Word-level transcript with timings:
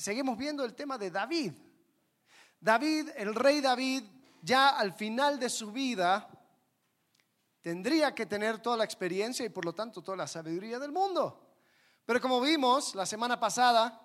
seguimos 0.00 0.36
viendo 0.38 0.64
el 0.64 0.74
tema 0.74 0.96
de 0.96 1.10
David. 1.10 1.52
David, 2.58 3.10
el 3.16 3.34
rey 3.34 3.60
David, 3.60 4.04
ya 4.42 4.70
al 4.70 4.92
final 4.92 5.38
de 5.38 5.50
su 5.50 5.72
vida, 5.72 6.28
tendría 7.60 8.14
que 8.14 8.26
tener 8.26 8.58
toda 8.58 8.78
la 8.78 8.84
experiencia 8.84 9.44
y 9.44 9.50
por 9.50 9.64
lo 9.64 9.74
tanto 9.74 10.02
toda 10.02 10.16
la 10.16 10.26
sabiduría 10.26 10.78
del 10.78 10.92
mundo. 10.92 11.54
Pero 12.04 12.20
como 12.20 12.40
vimos 12.40 12.94
la 12.94 13.06
semana 13.06 13.38
pasada, 13.38 14.00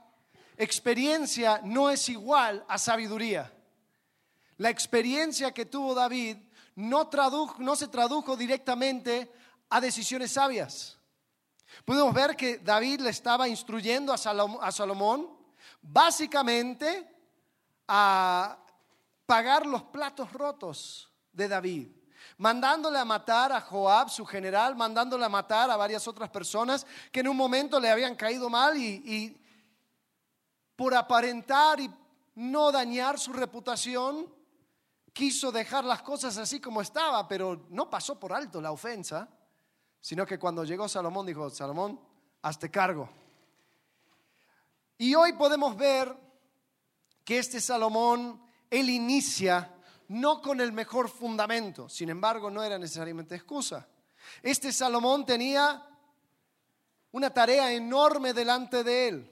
experiencia 0.58 1.62
no 1.64 1.90
es 1.90 2.08
igual 2.10 2.66
a 2.68 2.78
sabiduría. 2.78 3.52
La 4.58 4.70
experiencia 4.70 5.54
que 5.54 5.66
tuvo 5.66 5.94
David 5.94 6.38
no, 6.76 7.76
se 7.76 7.88
tradujo 7.88 8.36
directamente 8.36 9.32
a 9.70 9.82
decisiones 9.82 10.32
sabias. 10.32 10.98
Podemos 11.84 12.14
ver 12.14 12.36
que 12.36 12.60
David 12.60 13.02
le 13.02 13.10
estaba 13.10 13.48
instruyendo 13.48 14.14
a 14.14 14.72
Salomón 14.72 15.35
básicamente 15.88 17.08
a 17.88 18.58
pagar 19.26 19.66
los 19.66 19.84
platos 19.84 20.32
rotos 20.34 21.12
de 21.32 21.48
David, 21.48 21.90
mandándole 22.38 22.98
a 22.98 23.06
matar 23.06 23.52
a 23.52 23.62
Joab, 23.62 24.10
su 24.10 24.26
general, 24.26 24.76
mandándole 24.76 25.26
a 25.26 25.30
matar 25.30 25.70
a 25.70 25.78
varias 25.78 26.08
otras 26.08 26.30
personas 26.30 26.86
que 27.12 27.20
en 27.20 27.28
un 27.28 27.38
momento 27.38 27.80
le 27.80 27.90
habían 27.90 28.16
caído 28.16 28.50
mal 28.50 28.76
y, 28.78 29.40
por 30.76 30.94
aparentar 30.94 31.80
y 31.80 31.90
no 32.36 32.72
dañar 32.72 33.18
su 33.18 33.32
reputación, 33.32 34.34
quiso 35.14 35.52
dejar 35.52 35.86
las 35.86 36.02
cosas 36.02 36.38
así 36.38 36.60
como 36.60 36.82
estaba, 36.82 37.28
pero 37.28 37.68
no 37.70 37.90
pasó 37.90 38.20
por 38.20 38.34
alto 38.34 38.60
la 38.60 38.72
ofensa, 38.72 39.30
sino 40.02 40.26
que 40.26 40.38
cuando 40.38 40.66
llegó 40.66 40.90
Salomón 40.90 41.26
dijo, 41.26 41.50
Salomón, 41.50 42.00
hazte 42.42 42.70
cargo. 42.70 43.10
Y 44.98 45.14
hoy 45.14 45.34
podemos 45.34 45.76
ver 45.76 46.16
que 47.24 47.38
este 47.38 47.60
Salomón, 47.60 48.42
él 48.70 48.90
inicia 48.90 49.72
no 50.08 50.42
con 50.42 50.62
el 50.62 50.72
mejor 50.72 51.10
fundamento, 51.10 51.90
sin 51.90 52.10
embargo 52.10 52.50
no 52.50 52.64
era 52.64 52.78
necesariamente 52.78 53.36
excusa. 53.36 53.88
Este 54.42 54.72
Salomón 54.72 55.26
tenía 55.26 55.86
una 57.12 57.30
tarea 57.30 57.72
enorme 57.74 58.34
delante 58.34 58.84
de 58.84 59.08
él. 59.08 59.32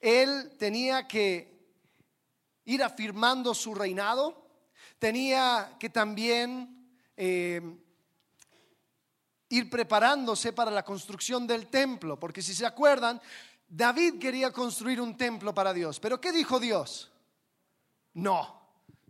Él 0.00 0.56
tenía 0.58 1.06
que 1.06 1.56
ir 2.64 2.82
afirmando 2.82 3.54
su 3.54 3.74
reinado, 3.74 4.48
tenía 4.98 5.76
que 5.78 5.90
también 5.90 6.90
eh, 7.16 7.60
ir 9.48 9.70
preparándose 9.70 10.52
para 10.52 10.70
la 10.70 10.84
construcción 10.84 11.46
del 11.46 11.68
templo, 11.68 12.18
porque 12.18 12.42
si 12.42 12.54
se 12.54 12.66
acuerdan, 12.66 13.20
David 13.68 14.18
quería 14.18 14.52
construir 14.52 15.00
un 15.00 15.16
templo 15.16 15.54
para 15.54 15.72
Dios, 15.72 15.98
pero 16.00 16.20
¿qué 16.20 16.32
dijo 16.32 16.60
Dios? 16.60 17.10
No, 18.14 18.60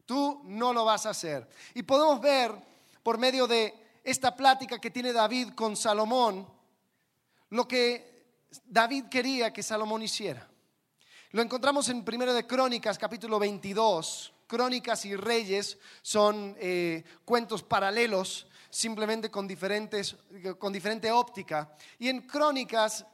tú 0.04 0.40
no 0.44 0.72
lo 0.72 0.84
vas 0.84 1.06
a 1.06 1.10
hacer. 1.10 1.48
Y 1.74 1.82
podemos 1.82 2.20
ver 2.20 2.52
por 3.02 3.18
medio 3.18 3.46
de 3.46 4.00
esta 4.02 4.34
plática 4.34 4.78
que 4.78 4.90
tiene 4.90 5.12
David 5.12 5.50
con 5.54 5.77
Salomón, 5.77 6.46
lo 7.50 7.68
que 7.68 8.38
David 8.64 9.06
quería 9.10 9.52
que 9.52 9.62
Salomón 9.62 10.02
hiciera. 10.02 10.48
Lo 11.32 11.42
encontramos 11.42 11.88
en 11.88 12.04
Primero 12.04 12.32
de 12.32 12.46
Crónicas, 12.46 12.98
capítulo 12.98 13.38
22, 13.38 14.32
Crónicas 14.46 15.04
y 15.04 15.16
Reyes 15.16 15.78
son 16.02 16.56
eh, 16.58 17.04
cuentos 17.24 17.62
paralelos, 17.62 18.46
simplemente 18.70 19.30
con, 19.30 19.46
diferentes, 19.46 20.16
con 20.58 20.72
diferente 20.72 21.10
óptica. 21.10 21.74
Y 21.98 22.08
en 22.08 22.22
Crónicas 22.22 23.04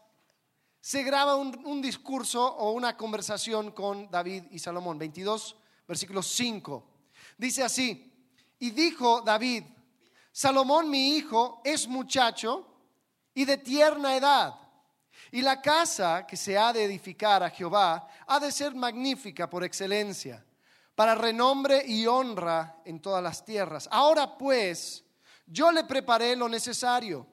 se 0.83 1.05
graba 1.05 1.36
un, 1.36 1.80
discurso 1.80 2.44
o 2.44 2.72
una 2.72 2.97
conversación 2.97 3.70
con 3.70 4.11
David 4.11 4.47
y 4.50 4.58
Salomón. 4.58 4.98
22, 4.98 5.55
versículo 5.86 6.25
5. 6.25 6.84
Dice 7.38 7.62
así, 7.62 8.12
y 8.58 8.72
dijo 8.72 9.20
David, 9.20 9.62
Salomón 10.33 10.91
mi 10.91 11.16
hijo 11.16 11.62
es 11.65 11.87
muchacho 11.87 12.66
y 13.32 13.44
de 13.44 13.59
tierna 13.59 14.16
edad. 14.16 14.56
Y 15.31 15.41
la 15.41 15.62
casa 15.62 16.26
que 16.26 16.37
se 16.37 16.59
ha 16.59 16.72
de 16.72 16.82
edificar 16.82 17.44
a 17.44 17.50
Jehová 17.50 18.09
ha 18.26 18.41
de 18.41 18.50
ser 18.50 18.75
magnífica 18.75 19.49
por 19.49 19.62
excelencia 19.62 20.44
para 20.97 21.14
renombre 21.14 21.84
y 21.87 22.06
honra 22.06 22.76
en 22.84 23.00
todas 23.00 23.22
las 23.22 23.44
tierras. 23.44 23.88
Ahora 23.93 24.37
pues, 24.37 25.04
yo 25.47 25.70
le 25.70 25.84
preparé 25.84 26.34
lo 26.34 26.49
necesario. 26.49 27.25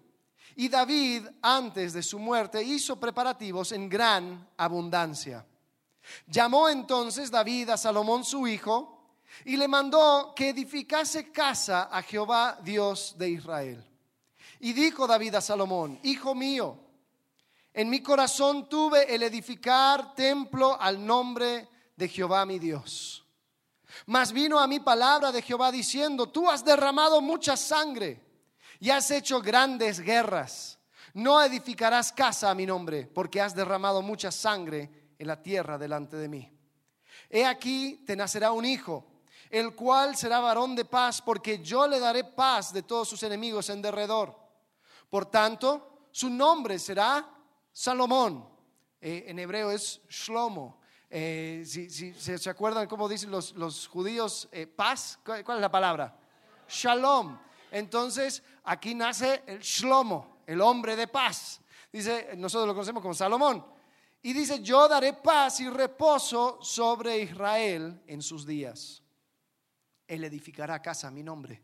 Y 0.59 0.67
David, 0.67 1.25
antes 1.41 1.93
de 1.93 2.03
su 2.03 2.19
muerte, 2.19 2.61
hizo 2.61 2.99
preparativos 2.99 3.71
en 3.71 3.87
gran 3.87 4.45
abundancia. 4.57 5.45
Llamó 6.27 6.67
entonces 6.67 7.31
David 7.31 7.69
a 7.69 7.77
Salomón 7.77 8.25
su 8.25 8.45
hijo 8.45 9.15
y 9.45 9.55
le 9.55 9.69
mandó 9.69 10.33
que 10.35 10.49
edificase 10.49 11.31
casa 11.31 11.83
a 11.83 12.01
Jehová 12.01 12.59
Dios 12.61 13.15
de 13.17 13.29
Israel. 13.29 13.89
Y 14.59 14.73
dijo 14.73 15.07
David 15.07 15.35
a 15.35 15.39
Salomón, 15.39 15.97
Hijo 16.03 16.35
mío, 16.35 16.77
en 17.73 17.89
mi 17.89 18.03
corazón 18.03 18.67
tuve 18.67 19.15
el 19.15 19.23
edificar 19.23 20.13
templo 20.13 20.77
al 20.77 21.05
nombre 21.05 21.69
de 21.95 22.09
Jehová 22.09 22.45
mi 22.45 22.59
Dios. 22.59 23.25
Mas 24.07 24.33
vino 24.33 24.59
a 24.59 24.67
mí 24.67 24.81
palabra 24.81 25.31
de 25.31 25.41
Jehová 25.41 25.71
diciendo, 25.71 26.27
tú 26.27 26.49
has 26.49 26.65
derramado 26.65 27.21
mucha 27.21 27.55
sangre 27.55 28.28
y 28.79 28.89
has 28.89 29.11
hecho 29.11 29.41
grandes 29.41 29.99
guerras. 29.99 30.79
No 31.13 31.41
edificarás 31.41 32.11
casa 32.11 32.49
a 32.49 32.55
mi 32.55 32.65
nombre, 32.65 33.05
porque 33.07 33.41
has 33.41 33.55
derramado 33.55 34.01
mucha 34.01 34.31
sangre 34.31 35.13
en 35.17 35.27
la 35.27 35.41
tierra 35.41 35.77
delante 35.77 36.15
de 36.15 36.27
mí. 36.27 36.51
He 37.29 37.45
aquí 37.45 38.03
te 38.05 38.15
nacerá 38.15 38.51
un 38.51 38.65
hijo, 38.65 39.23
el 39.49 39.75
cual 39.75 40.15
será 40.15 40.39
varón 40.39 40.75
de 40.75 40.85
paz, 40.85 41.21
porque 41.21 41.59
yo 41.59 41.87
le 41.87 41.99
daré 41.99 42.23
paz 42.23 42.71
de 42.71 42.83
todos 42.83 43.09
sus 43.09 43.21
enemigos 43.23 43.69
en 43.69 43.81
derredor. 43.81 44.35
Por 45.09 45.25
tanto, 45.25 46.07
su 46.11 46.29
nombre 46.29 46.79
será 46.79 47.27
Salomón. 47.71 48.47
Eh, 49.01 49.25
en 49.27 49.39
hebreo 49.39 49.71
es 49.71 50.01
Shlomo. 50.09 50.79
Eh, 51.09 51.63
si, 51.65 52.13
se 52.13 52.49
acuerdan 52.49 52.87
cómo 52.87 53.09
dicen 53.09 53.31
los, 53.31 53.87
judíos, 53.87 54.47
eh, 54.51 54.67
paz, 54.67 55.19
¿cuál, 55.23 55.39
es 55.41 55.61
la 55.61 55.71
palabra? 55.71 56.15
Shalom. 56.67 57.48
Entonces, 57.71 58.43
aquí 58.63 58.95
nace 58.95 59.43
el 59.45 59.59
Shlomo, 59.59 60.43
el 60.45 60.61
hombre 60.61 60.95
de 60.95 61.07
paz. 61.07 61.61
Dice, 61.91 62.31
nosotros 62.37 62.67
lo 62.67 62.73
conocemos 62.73 63.01
como 63.01 63.13
Salomón. 63.13 63.65
Y 64.21 64.33
dice, 64.33 64.61
yo 64.61 64.87
daré 64.87 65.13
paz 65.13 65.59
y 65.61 65.69
reposo 65.69 66.59
sobre 66.61 67.19
Israel 67.19 68.01
en 68.05 68.21
sus 68.21 68.45
días. 68.45 69.01
Él 70.07 70.23
edificará 70.23 70.81
casa 70.81 71.07
a 71.07 71.11
mi 71.11 71.23
nombre. 71.23 71.63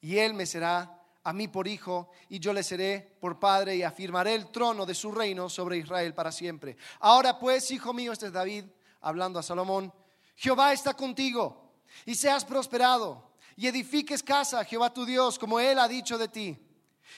Y 0.00 0.18
él 0.18 0.34
me 0.34 0.46
será 0.46 1.02
a 1.24 1.32
mí 1.32 1.48
por 1.48 1.66
hijo, 1.66 2.10
y 2.28 2.38
yo 2.38 2.52
le 2.52 2.62
seré 2.62 3.16
por 3.20 3.40
padre, 3.40 3.74
y 3.74 3.82
afirmaré 3.82 4.34
el 4.34 4.52
trono 4.52 4.86
de 4.86 4.94
su 4.94 5.10
reino 5.10 5.48
sobre 5.48 5.78
Israel 5.78 6.14
para 6.14 6.30
siempre. 6.30 6.76
Ahora 7.00 7.36
pues, 7.36 7.68
hijo 7.72 7.92
mío, 7.92 8.12
este 8.12 8.26
es 8.26 8.32
David, 8.32 8.64
hablando 9.00 9.40
a 9.40 9.42
Salomón, 9.42 9.92
Jehová 10.36 10.72
está 10.72 10.94
contigo 10.94 11.72
y 12.04 12.14
seas 12.14 12.44
prosperado 12.44 13.25
y 13.56 13.66
edifiques 13.66 14.22
casa 14.22 14.60
a 14.60 14.64
Jehová 14.64 14.92
tu 14.92 15.04
Dios 15.04 15.38
como 15.38 15.58
él 15.58 15.78
ha 15.78 15.88
dicho 15.88 16.18
de 16.18 16.28
ti. 16.28 16.58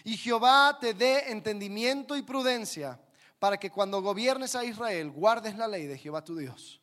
Y 0.04 0.16
Jehová 0.16 0.78
te 0.80 0.94
dé 0.94 1.30
entendimiento 1.30 2.16
y 2.16 2.22
prudencia 2.22 3.00
para 3.38 3.58
que 3.58 3.70
cuando 3.70 4.00
gobiernes 4.00 4.54
a 4.54 4.64
Israel 4.64 5.10
guardes 5.10 5.56
la 5.56 5.66
ley 5.66 5.86
de 5.86 5.98
Jehová 5.98 6.22
tu 6.22 6.36
Dios. 6.36 6.80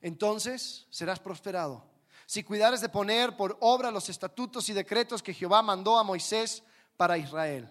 Entonces 0.00 0.86
serás 0.90 1.20
prosperado. 1.20 1.84
Si 2.26 2.42
cuidares 2.42 2.80
de 2.80 2.88
poner 2.88 3.36
por 3.36 3.56
obra 3.60 3.90
los 3.90 4.08
estatutos 4.08 4.68
y 4.68 4.72
decretos 4.72 5.22
que 5.22 5.34
Jehová 5.34 5.62
mandó 5.62 5.98
a 5.98 6.04
Moisés 6.04 6.62
para 6.96 7.18
Israel. 7.18 7.70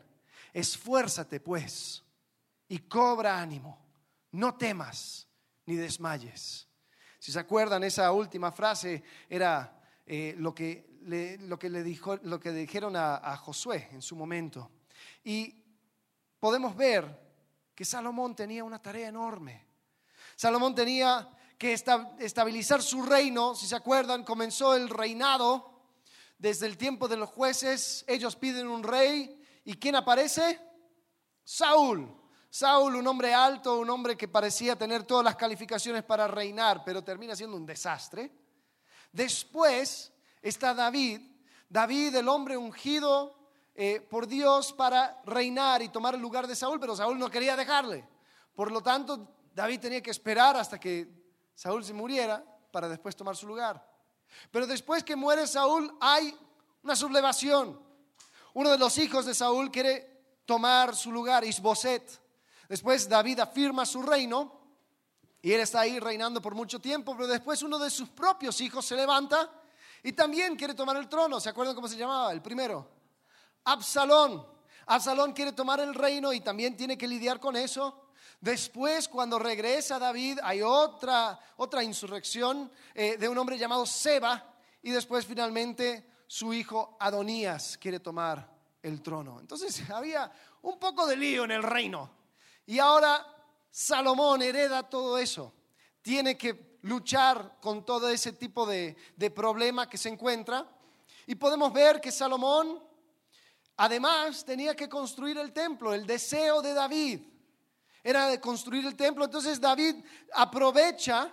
Esfuérzate 0.54 1.40
pues 1.40 2.04
y 2.68 2.80
cobra 2.80 3.40
ánimo. 3.40 3.80
No 4.32 4.56
temas 4.56 5.28
ni 5.66 5.76
desmayes. 5.76 6.68
Si 7.18 7.32
se 7.32 7.40
acuerdan, 7.40 7.84
esa 7.84 8.12
última 8.12 8.52
frase 8.52 9.04
era 9.30 9.82
eh, 10.06 10.36
lo, 10.38 10.54
que 10.54 10.93
lo, 11.06 11.60
que 11.60 11.70
le 11.70 11.84
dijo, 11.84 12.18
lo 12.24 12.40
que 12.40 12.52
dijeron 12.52 12.96
a, 12.96 13.36
Josué 13.38 13.90
en 13.92 14.02
su 14.02 14.16
momento. 14.16 14.72
Y 15.24 15.56
podemos 16.40 16.76
ver 16.76 17.22
que 17.76 17.86
Salomón 17.86 18.36
tenía 18.36 18.64
una 18.64 18.82
tarea 18.82 19.10
enorme. 19.10 19.66
Salomón 20.36 20.76
tenía 20.76 21.30
que 21.58 21.74
estabilizar 21.74 22.82
su 22.82 23.02
reino. 23.04 23.56
Si 23.56 23.68
se 23.68 23.76
acuerdan, 23.76 24.24
comenzó 24.24 24.76
el 24.76 24.90
reinado 24.90 25.82
desde 26.38 26.66
el 26.66 26.78
tiempo 26.78 27.08
de 27.08 27.18
los 27.18 27.30
jueces. 27.30 28.06
Ellos 28.08 28.36
piden 28.36 28.68
un 28.68 28.84
rey. 28.84 29.42
¿Y 29.66 29.76
quién 29.76 29.96
aparece? 29.96 30.60
Saúl. 31.44 32.24
Saúl, 32.50 32.96
un 32.96 33.08
hombre 33.08 33.34
alto, 33.34 33.80
un 33.80 33.90
hombre 33.90 34.16
que 34.16 34.28
parecía 34.28 34.76
tener 34.76 35.04
todas 35.04 35.26
las 35.26 35.36
calificaciones 35.36 36.04
para 36.04 36.28
reinar, 36.28 36.84
pero 36.86 37.04
termina 37.04 37.36
siendo 37.36 37.58
un 37.58 37.66
desastre. 37.66 38.32
Después 39.12 40.13
está 40.44 40.74
David, 40.74 41.22
David 41.70 42.16
el 42.16 42.28
hombre 42.28 42.58
ungido 42.58 43.36
eh, 43.74 44.00
por 44.02 44.28
Dios 44.28 44.74
para 44.74 45.20
reinar 45.26 45.82
y 45.82 45.90
tomar 45.90 46.14
el 46.14 46.22
lugar 46.22 46.46
de 46.46 46.56
Saúl, 46.56 46.80
pero 46.80 46.96
Saúl 46.96 47.18
no 47.18 47.32
quería 47.32 47.56
dejarle. 47.56 48.08
Por 48.54 48.72
lo 48.72 48.82
tanto, 48.82 49.28
David 49.56 49.80
tenía 49.80 50.04
que 50.04 50.12
esperar 50.12 50.56
hasta 50.56 50.80
que 50.80 51.10
Saúl 51.56 51.84
se 51.84 51.94
muriera 51.94 52.44
para 52.72 52.88
después 52.88 53.16
tomar 53.16 53.36
su 53.36 53.48
lugar. 53.48 53.84
Pero 54.52 54.68
después 54.68 55.04
que 55.04 55.16
muere 55.16 55.48
Saúl 55.48 55.96
hay 56.00 56.38
una 56.84 56.96
sublevación. 56.96 57.80
Uno 58.54 58.70
de 58.70 58.78
los 58.78 58.98
hijos 58.98 59.26
de 59.26 59.34
Saúl 59.34 59.72
quiere 59.72 60.14
tomar 60.46 60.96
su 60.96 61.12
lugar, 61.12 61.44
Isboset. 61.44 62.22
Después 62.68 63.10
David 63.10 63.40
afirma 63.40 63.86
su 63.86 64.02
reino 64.02 64.60
y 65.42 65.52
él 65.52 65.62
está 65.62 65.82
ahí 65.82 66.00
reinando 66.00 66.42
por 66.42 66.54
mucho 66.54 66.80
tiempo, 66.80 67.16
pero 67.16 67.28
después 67.28 67.64
uno 67.64 67.80
de 67.80 67.90
sus 67.90 68.10
propios 68.10 68.62
hijos 68.62 68.86
se 68.86 68.96
levanta 68.96 69.50
y 70.04 70.12
también 70.12 70.56
quiere 70.58 70.74
tomar 70.74 70.98
el 70.98 71.08
trono. 71.08 71.40
¿Se 71.40 71.50
acuerdan 71.50 71.74
cómo 71.74 71.88
se 71.88 71.96
llamaba 71.96 72.32
el 72.34 72.42
primero? 72.42 72.88
Absalón. 73.64 74.46
Absalón 74.86 75.32
quiere 75.32 75.54
tomar 75.54 75.80
el 75.80 75.96
reino 75.96 76.34
y 76.34 76.42
también 76.42 76.76
tiene 76.76 76.98
que 76.98 77.08
lidiar 77.08 77.40
con 77.40 77.56
eso. 77.56 78.10
Después, 78.42 79.08
cuando 79.08 79.40
regresa 79.40 79.98
David, 79.98 80.40
hay 80.44 80.62
otra, 80.62 81.40
otra 81.56 81.82
insurrección 81.82 82.70
eh, 82.94 83.16
de 83.18 83.30
un 83.30 83.38
hombre 83.38 83.58
llamado 83.58 83.86
Seba 83.86 84.54
y 84.82 84.92
después 84.92 85.26
finalmente 85.26 86.06
su 86.28 86.54
hijo 86.54 86.98
Adonías 87.00 87.78
quiere 87.78 88.02
tomar 88.02 88.54
el 88.82 89.02
trono. 89.02 89.40
Entonces 89.40 89.90
había 89.90 90.30
un 90.64 90.78
poco 90.78 91.08
de 91.08 91.16
lío 91.16 91.46
en 91.46 91.52
el 91.52 91.64
reino. 91.64 92.12
Y 92.66 92.80
ahora 92.80 93.26
Salomón 93.72 94.42
hereda 94.42 94.84
todo 94.84 95.18
eso. 95.18 95.54
Tiene 96.02 96.38
que 96.38 96.73
luchar 96.84 97.58
con 97.60 97.86
todo 97.86 98.08
ese 98.08 98.32
tipo 98.32 98.66
de, 98.66 98.96
de 99.18 99.32
problema 99.32 99.90
que 99.90 99.98
se 99.98 100.10
encuentra. 100.10 100.66
Y 101.28 101.36
podemos 101.36 101.74
ver 101.74 102.00
que 102.00 102.12
Salomón 102.12 102.82
Además, 103.78 104.46
tenía 104.46 104.76
que 104.76 104.88
construir 104.88 105.38
el 105.38 105.52
templo. 105.52 105.94
El 105.94 106.06
deseo 106.06 106.62
de 106.62 106.74
David 106.74 107.22
era 108.04 108.28
de 108.28 108.40
construir 108.40 108.86
el 108.86 108.96
templo. 108.96 109.26
Entonces 109.26 109.60
David 109.60 109.96
aprovecha 110.34 111.32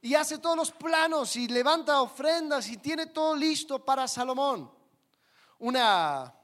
y 0.00 0.14
hace 0.14 0.38
todos 0.38 0.56
los 0.56 0.72
planos 0.72 1.36
y 1.36 1.48
levanta 1.48 2.00
ofrendas 2.00 2.68
y 2.68 2.78
tiene 2.78 3.06
todo 3.06 3.36
listo 3.36 3.84
para 3.84 4.08
Salomón. 4.08 4.70
Una, 5.58 6.34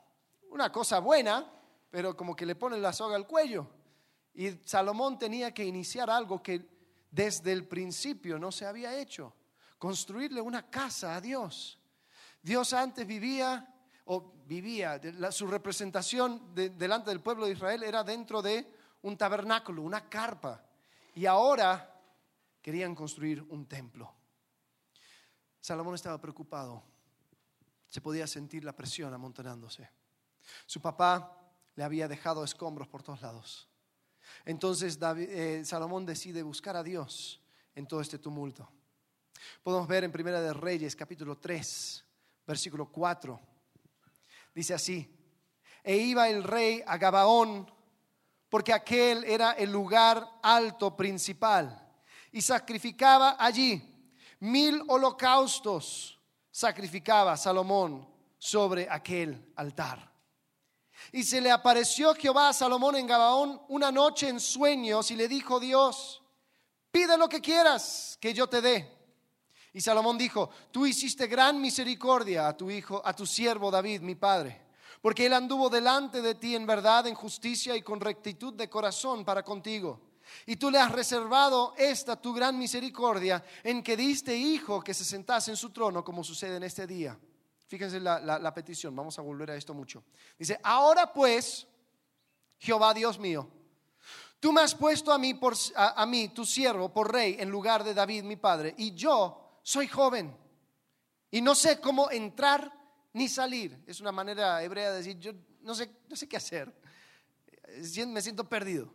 una 0.51 0.71
cosa 0.71 1.01
buena, 1.01 1.51
pero 1.91 2.17
como 2.17 2.37
que 2.37 2.47
le 2.47 2.55
pone 2.55 2.79
la 2.79 2.93
soga 2.93 3.17
al 3.17 3.27
cuello. 3.27 3.67
Y 4.35 4.51
Salomón 4.65 5.19
tenía 5.19 5.53
que 5.53 5.65
iniciar 5.65 6.09
algo 6.09 6.43
que 6.43 6.72
desde 7.13 7.53
el 7.53 7.69
principio 7.69 8.39
no 8.39 8.51
se 8.51 8.67
había 8.67 8.99
hecho. 8.99 9.37
Construirle 9.79 10.41
una 10.41 10.69
casa 10.69 11.15
a 11.15 11.21
Dios. 11.21 11.79
Dios 12.43 12.73
antes 12.73 13.07
vivía 13.07 13.69
o 14.07 14.33
vivía, 14.47 15.01
su 15.31 15.47
representación 15.47 16.55
delante 16.55 17.11
del 17.11 17.21
pueblo 17.21 17.47
de 17.47 17.53
Israel 17.53 17.83
era 17.83 18.03
dentro 18.03 18.43
de 18.43 18.67
un 19.03 19.17
tabernáculo, 19.17 19.83
una 19.83 20.09
carpa. 20.09 20.65
Y 21.15 21.27
ahora 21.27 22.01
querían 22.63 22.95
construir 22.95 23.43
un 23.43 23.67
templo. 23.67 24.13
Salomón 25.61 25.95
estaba 25.95 26.19
preocupado. 26.19 26.83
Se 27.87 28.01
podía 28.01 28.27
sentir 28.27 28.65
la 28.65 28.75
presión 28.75 29.13
amontonándose. 29.13 29.89
Su 30.65 30.81
papá 30.81 31.39
le 31.75 31.85
había 31.85 32.09
dejado 32.09 32.43
escombros 32.43 32.89
por 32.89 33.03
todos 33.03 33.21
lados. 33.21 33.69
Entonces 34.45 34.99
eh, 35.17 35.63
Salomón 35.65 36.07
decide 36.07 36.43
buscar 36.43 36.77
a 36.77 36.83
Dios 36.83 37.41
en 37.75 37.87
todo 37.87 38.01
este 38.01 38.19
tumulto. 38.19 38.69
Podemos 39.63 39.89
ver 39.89 40.05
en 40.05 40.13
Primera 40.13 40.41
de 40.41 40.53
Reyes, 40.53 40.95
capítulo 40.95 41.39
3, 41.39 42.05
versículo 42.47 42.87
4 42.87 43.53
Dice 44.55 44.75
así, 44.75 45.09
e 45.83 45.97
iba 45.97 46.29
el 46.29 46.45
rey 46.45 46.83
a 46.87 46.99
Gabaón, 46.99 47.71
porque 48.49 48.73
aquel 48.73 49.25
era 49.25 49.53
el 49.53 49.73
lugar 49.73 50.29
alto 50.43 50.95
principal, 50.95 51.91
y 52.31 52.43
sacrificaba 52.43 53.37
allí 53.39 53.83
mil 54.41 54.83
holocaustos, 54.89 56.21
sacrificaba 56.51 57.37
Salomón 57.37 58.07
sobre 58.37 58.89
aquel 58.91 59.53
altar. 59.57 60.12
Y 61.11 61.25
se 61.25 61.41
le 61.41 61.51
apareció 61.51 62.15
Jehová 62.15 62.51
a 62.51 62.53
Salomón 62.53 62.97
en 62.97 63.07
Gabaón 63.07 63.61
una 63.69 63.91
noche 63.91 64.29
en 64.29 64.39
sueños 64.39 65.11
y 65.11 65.17
le 65.17 65.27
dijo 65.27 65.59
Dios, 65.59 66.23
pide 66.91 67.19
lo 67.19 67.29
que 67.29 67.41
quieras 67.41 68.17
que 68.21 68.33
yo 68.33 68.47
te 68.49 68.61
dé. 68.61 69.03
Y 69.73 69.81
Salomón 69.81 70.19
dijo, 70.19 70.51
tú 70.71 70.87
hiciste 70.87 71.27
gran 71.27 71.61
misericordia 71.61 72.47
a 72.47 72.57
tu 72.57 72.71
hijo, 72.71 73.03
a 73.05 73.17
tu 73.17 73.27
siervo 73.27 73.71
David, 73.71 74.03
mi 74.03 74.15
padre, 74.15 74.61
porque 75.01 75.27
él 75.27 75.33
anduvo 75.33 75.71
delante 75.71 76.21
de 76.21 76.35
ti 76.35 76.55
en 76.55 76.67
verdad, 76.67 77.07
en 77.07 77.15
justicia 77.15 77.75
y 77.75 77.83
con 77.83 78.01
rectitud 78.01 78.53
de 78.53 78.69
corazón 78.69 79.25
para 79.25 79.43
contigo. 79.43 80.13
Y 80.47 80.57
tú 80.57 80.71
le 80.71 80.79
has 80.79 80.93
reservado 80.93 81.75
esta 81.77 82.21
tu 82.21 82.33
gran 82.33 82.59
misericordia 82.59 83.45
en 83.65 83.83
que 83.83 83.97
diste 83.97 84.37
hijo 84.37 84.83
que 84.83 84.95
se 84.95 85.05
sentase 85.05 85.51
en 85.51 85.57
su 85.57 85.71
trono, 85.71 86.05
como 86.05 86.23
sucede 86.23 86.57
en 86.57 86.63
este 86.63 86.87
día. 86.87 87.19
Fíjense 87.67 88.01
la, 88.01 88.55
petición, 88.55 88.95
vamos 88.95 89.19
a 89.19 89.23
volver 89.23 89.51
a 89.51 89.57
esto 89.57 89.73
mucho. 89.75 90.05
Dice, 90.39 90.59
ahora 90.63 91.13
pues, 91.13 91.67
Jehová 92.59 92.93
Dios 92.93 93.19
mío, 93.19 93.49
tú 94.41 94.53
me 94.53 94.61
has 94.61 94.75
puesto 94.75 95.13
a 95.13 95.19
mí, 95.19 95.35
por, 95.35 95.55
a 95.75 96.05
mí, 96.07 96.29
tu 96.29 96.45
siervo, 96.45 96.93
por 96.93 97.13
rey, 97.13 97.37
en 97.39 97.49
lugar 97.51 97.83
de 97.83 97.95
David, 97.95 98.25
mi 98.25 98.37
padre, 98.37 98.75
y 98.77 98.95
yo 98.95 99.61
soy 99.63 99.89
joven 99.89 100.37
y 101.31 101.41
no 101.41 101.55
sé 101.55 101.81
cómo 101.81 102.11
entrar 102.11 102.71
ni 103.15 103.29
salir. 103.29 103.83
Es 103.87 104.01
una 104.01 104.13
manera 104.13 104.63
hebrea 104.63 104.91
de 104.91 104.99
decir, 104.99 105.19
yo 105.19 105.33
no 105.63 105.75
sé, 105.75 105.91
no 106.09 106.17
sé 106.17 106.29
qué 106.29 106.37
hacer. 106.37 106.73
Me 108.07 108.21
siento 108.21 108.49
perdido. 108.49 108.93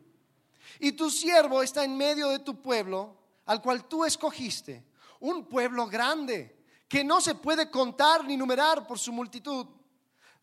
Y 0.80 0.92
tu 0.92 1.10
siervo 1.10 1.64
está 1.64 1.84
en 1.84 1.98
medio 1.98 2.30
de 2.30 2.40
tu 2.40 2.62
pueblo, 2.62 3.18
al 3.46 3.62
cual 3.62 3.88
tú 3.88 4.06
escogiste, 4.06 4.86
un 5.20 5.46
pueblo 5.48 5.88
grande, 5.88 6.57
que 6.88 7.04
no 7.04 7.22
se 7.22 7.36
puede 7.36 7.70
contar 7.70 8.24
ni 8.24 8.38
numerar 8.38 8.88
por 8.88 9.00
su 9.00 9.12
multitud. 9.12 9.68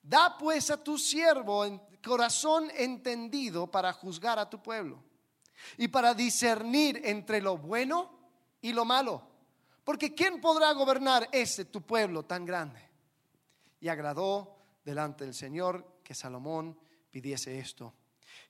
Da 0.02 0.36
pues 0.36 0.70
a 0.70 0.82
tu 0.82 0.98
siervo 0.98 1.88
corazón 2.04 2.70
entendido 2.76 3.70
para 3.70 3.92
juzgar 3.92 4.38
a 4.38 4.48
tu 4.48 4.62
pueblo 4.62 5.02
y 5.78 5.88
para 5.88 6.12
discernir 6.12 7.00
entre 7.04 7.40
lo 7.40 7.56
bueno 7.56 8.10
y 8.60 8.72
lo 8.72 8.84
malo 8.84 9.34
porque 9.84 10.14
¿quién 10.14 10.40
podrá 10.40 10.72
gobernar 10.72 11.28
ese 11.30 11.66
tu 11.66 11.82
pueblo 11.82 12.24
tan 12.24 12.46
grande? 12.46 12.80
Y 13.80 13.88
agradó 13.88 14.56
delante 14.82 15.24
del 15.24 15.34
Señor 15.34 16.00
que 16.02 16.14
Salomón 16.14 16.78
pidiese 17.10 17.58
esto. 17.58 17.92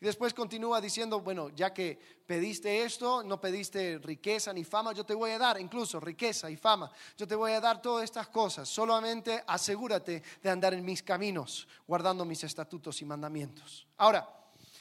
Y 0.04 0.06
después 0.06 0.34
continúa 0.34 0.82
diciendo, 0.82 1.20
bueno, 1.22 1.48
ya 1.48 1.72
que 1.72 1.98
pediste 2.26 2.84
esto, 2.84 3.22
no 3.22 3.40
pediste 3.40 3.96
riqueza 3.96 4.52
ni 4.52 4.62
fama, 4.62 4.92
yo 4.92 5.06
te 5.06 5.14
voy 5.14 5.30
a 5.30 5.38
dar 5.38 5.58
incluso 5.58 5.98
riqueza 5.98 6.50
y 6.50 6.58
fama. 6.58 6.90
Yo 7.16 7.26
te 7.26 7.34
voy 7.34 7.52
a 7.52 7.60
dar 7.62 7.80
todas 7.80 8.04
estas 8.04 8.28
cosas. 8.28 8.68
Solamente 8.68 9.42
asegúrate 9.46 10.22
de 10.42 10.50
andar 10.50 10.74
en 10.74 10.84
mis 10.84 11.02
caminos, 11.02 11.66
guardando 11.88 12.26
mis 12.26 12.44
estatutos 12.44 13.00
y 13.00 13.06
mandamientos. 13.06 13.86
Ahora, 13.96 14.28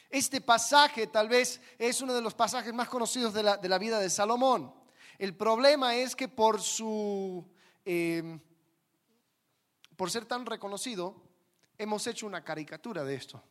este 0.10 0.42
pasaje 0.42 1.08
tal 1.08 1.30
vez 1.30 1.62
es 1.80 2.02
uno 2.02 2.14
de 2.14 2.22
los 2.22 2.34
pasajes 2.34 2.74
más 2.74 2.90
conocidos 2.90 3.34
de 3.34 3.44
la, 3.44 3.56
de 3.56 3.70
la 3.70 3.78
vida 3.78 4.02
de 4.02 4.10
Salomón. 4.10 4.74
El 5.18 5.38
problema 5.38 5.96
es 5.96 6.18
que 6.18 6.28
por 6.28 6.62
su, 6.62 7.50
em, 7.86 8.42
por 9.96 10.12
ser 10.12 10.26
tan 10.26 10.46
reconocido, 10.46 11.16
hemos 11.78 12.06
hecho 12.08 12.28
una 12.28 12.44
caricatura 12.44 13.06
de 13.06 13.16
esto. 13.16 13.42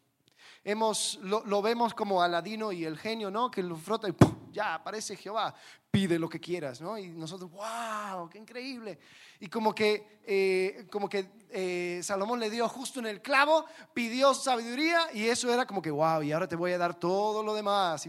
Hemos, 0.65 1.19
lo, 1.23 1.61
vemos 1.61 1.93
como 1.93 2.23
Aladino 2.23 2.71
y 2.71 2.85
el 2.85 2.97
genio, 2.97 3.31
¿no? 3.31 3.51
Que 3.51 3.63
lo 3.63 3.77
frota 3.77 4.09
y 4.09 4.15
ya 4.53 4.75
aparece 4.75 5.17
Jehová, 5.17 5.55
pide 5.91 6.19
lo 6.19 6.29
que 6.29 6.39
quieras, 6.39 6.81
¿no? 6.81 6.97
Y 6.97 7.09
nosotros, 7.09 7.51
wow, 7.51 8.29
qué 8.29 8.39
increíble. 8.39 8.99
Y 9.41 9.49
como 9.49 9.75
que, 9.75 10.21
eh, 10.25 10.87
como 10.91 11.09
que 11.09 11.31
eh, 11.51 12.01
Salomón 12.03 12.39
le 12.39 12.49
dio 12.49 12.69
justo 12.69 13.01
en 13.01 13.07
el 13.07 13.21
clavo, 13.21 13.65
pidió 13.93 14.35
sabiduría 14.35 15.09
y 15.13 15.27
eso 15.27 15.53
era 15.53 15.67
como 15.67 15.83
que, 15.83 15.91
wow, 15.91 16.23
y 16.23 16.31
ahora 16.31 16.47
te 16.47 16.57
voy 16.57 16.73
a 16.73 16.79
dar 16.79 16.95
todo 16.95 17.43
lo 17.43 17.55
demás 17.55 18.09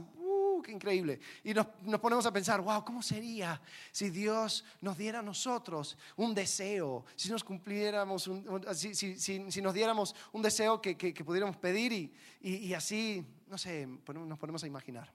qué 0.63 0.72
increíble. 0.72 1.20
Y 1.43 1.53
nos, 1.53 1.67
ponemos 2.01 2.25
a 2.25 2.34
pensar, 2.34 2.62
wow, 2.62 2.84
¿cómo 2.84 3.03
sería 3.03 3.62
si 3.91 4.10
Dios 4.10 4.65
nos 4.82 4.98
diera 4.98 5.20
a 5.20 5.22
nosotros 5.22 5.98
un 6.15 6.34
deseo? 6.34 7.05
Si 7.15 7.29
nos 7.29 7.43
cumpliéramos, 7.43 8.29
si, 8.74 9.62
nos 9.62 9.74
diéramos 9.74 10.15
un 10.32 10.41
deseo 10.41 10.82
que, 10.82 10.96
pudiéramos 11.24 11.58
pedir 11.58 12.13
y, 12.41 12.74
así, 12.74 13.24
no 13.48 13.58
sé, 13.58 13.86
nos 13.86 14.39
ponemos 14.39 14.63
a 14.63 14.67
imaginar. 14.67 15.13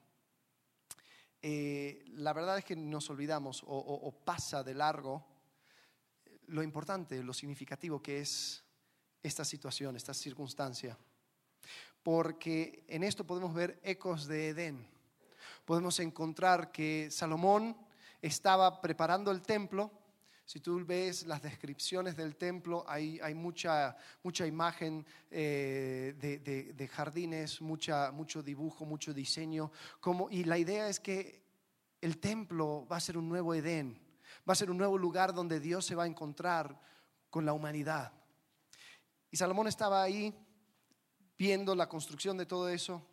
Eh, 1.41 2.05
la 2.13 2.33
verdad 2.33 2.57
es 2.57 2.65
que 2.65 2.75
nos 2.75 3.09
olvidamos 3.09 3.63
o 3.65 4.11
pasa 4.23 4.63
de 4.63 4.73
largo 4.73 5.25
lo 6.49 6.63
importante, 6.63 7.21
lo 7.23 7.33
significativo 7.33 8.01
que 8.01 8.19
es 8.19 8.63
esta 9.21 9.45
situación, 9.45 9.95
esta 9.95 10.13
circunstancia. 10.13 10.97
Porque 12.03 12.83
en 12.87 13.03
esto 13.03 13.25
podemos 13.25 13.53
ver 13.53 13.79
ecos 13.83 14.27
de 14.27 14.49
Edén 14.49 14.87
podemos 15.69 15.99
encontrar 15.99 16.71
que 16.71 17.09
Salomón 17.11 17.77
estaba 18.23 18.81
preparando 18.81 19.29
el 19.29 19.43
templo. 19.43 19.91
Si 20.43 20.61
tú 20.61 20.83
ves 20.83 21.27
las 21.27 21.43
descripciones 21.43 22.17
del 22.17 22.37
templo, 22.37 22.83
hay, 22.87 23.19
mucha, 23.35 23.95
mucha 24.23 24.47
imagen 24.47 25.05
eh, 25.29 26.15
de, 26.75 26.87
jardines, 26.87 27.61
mucha, 27.61 28.09
mucho 28.11 28.41
dibujo, 28.41 28.83
mucho 28.83 29.13
diseño. 29.13 29.71
Como, 29.99 30.27
y 30.31 30.43
la 30.43 30.57
idea 30.57 30.89
es 30.89 30.99
que 30.99 31.43
el 32.01 32.17
templo 32.17 32.87
va 32.91 32.97
a 32.97 32.99
ser 32.99 33.15
un 33.15 33.29
nuevo 33.29 33.53
Edén, 33.53 34.01
va 34.49 34.53
a 34.53 34.55
ser 34.55 34.71
un 34.71 34.77
nuevo 34.79 34.97
lugar 34.97 35.35
donde 35.35 35.59
Dios 35.59 35.85
se 35.85 35.93
va 35.93 36.05
a 36.05 36.07
encontrar 36.07 36.81
con 37.29 37.45
la 37.45 37.53
humanidad. 37.53 38.11
Y 39.29 39.37
Salomón 39.37 39.67
estaba 39.67 40.01
ahí 40.01 40.33
viendo 41.37 41.75
la 41.75 41.87
construcción 41.87 42.37
de 42.37 42.47
todo 42.47 42.69
eso. 42.69 43.05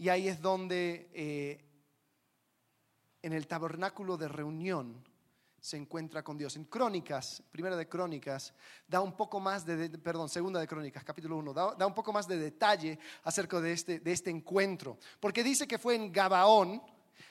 Y 0.00 0.08
ahí 0.08 0.28
es 0.28 0.40
donde 0.40 1.10
eh, 1.12 1.62
en 3.20 3.34
el 3.34 3.46
tabernáculo 3.46 4.16
de 4.16 4.28
reunión 4.28 5.04
se 5.60 5.76
encuentra 5.76 6.24
con 6.24 6.38
Dios. 6.38 6.56
En 6.56 6.64
Crónicas, 6.64 7.42
primera 7.52 7.76
de 7.76 7.86
Crónicas, 7.86 8.54
da 8.88 9.02
un 9.02 9.14
poco 9.14 9.40
más 9.40 9.66
de, 9.66 9.90
perdón, 9.98 10.30
segunda 10.30 10.58
de 10.58 10.66
Crónicas, 10.66 11.04
capítulo 11.04 11.36
1, 11.36 11.52
da, 11.52 11.86
un 11.86 11.92
poco 11.92 12.14
más 12.14 12.26
de 12.26 12.38
detalle 12.38 12.98
acerca 13.24 13.60
de 13.60 13.72
este, 13.72 14.00
de 14.00 14.10
este 14.10 14.30
encuentro. 14.30 14.96
Porque 15.20 15.44
dice 15.44 15.68
que 15.68 15.76
fue 15.76 15.96
en 15.96 16.10
Gabaón, 16.10 16.80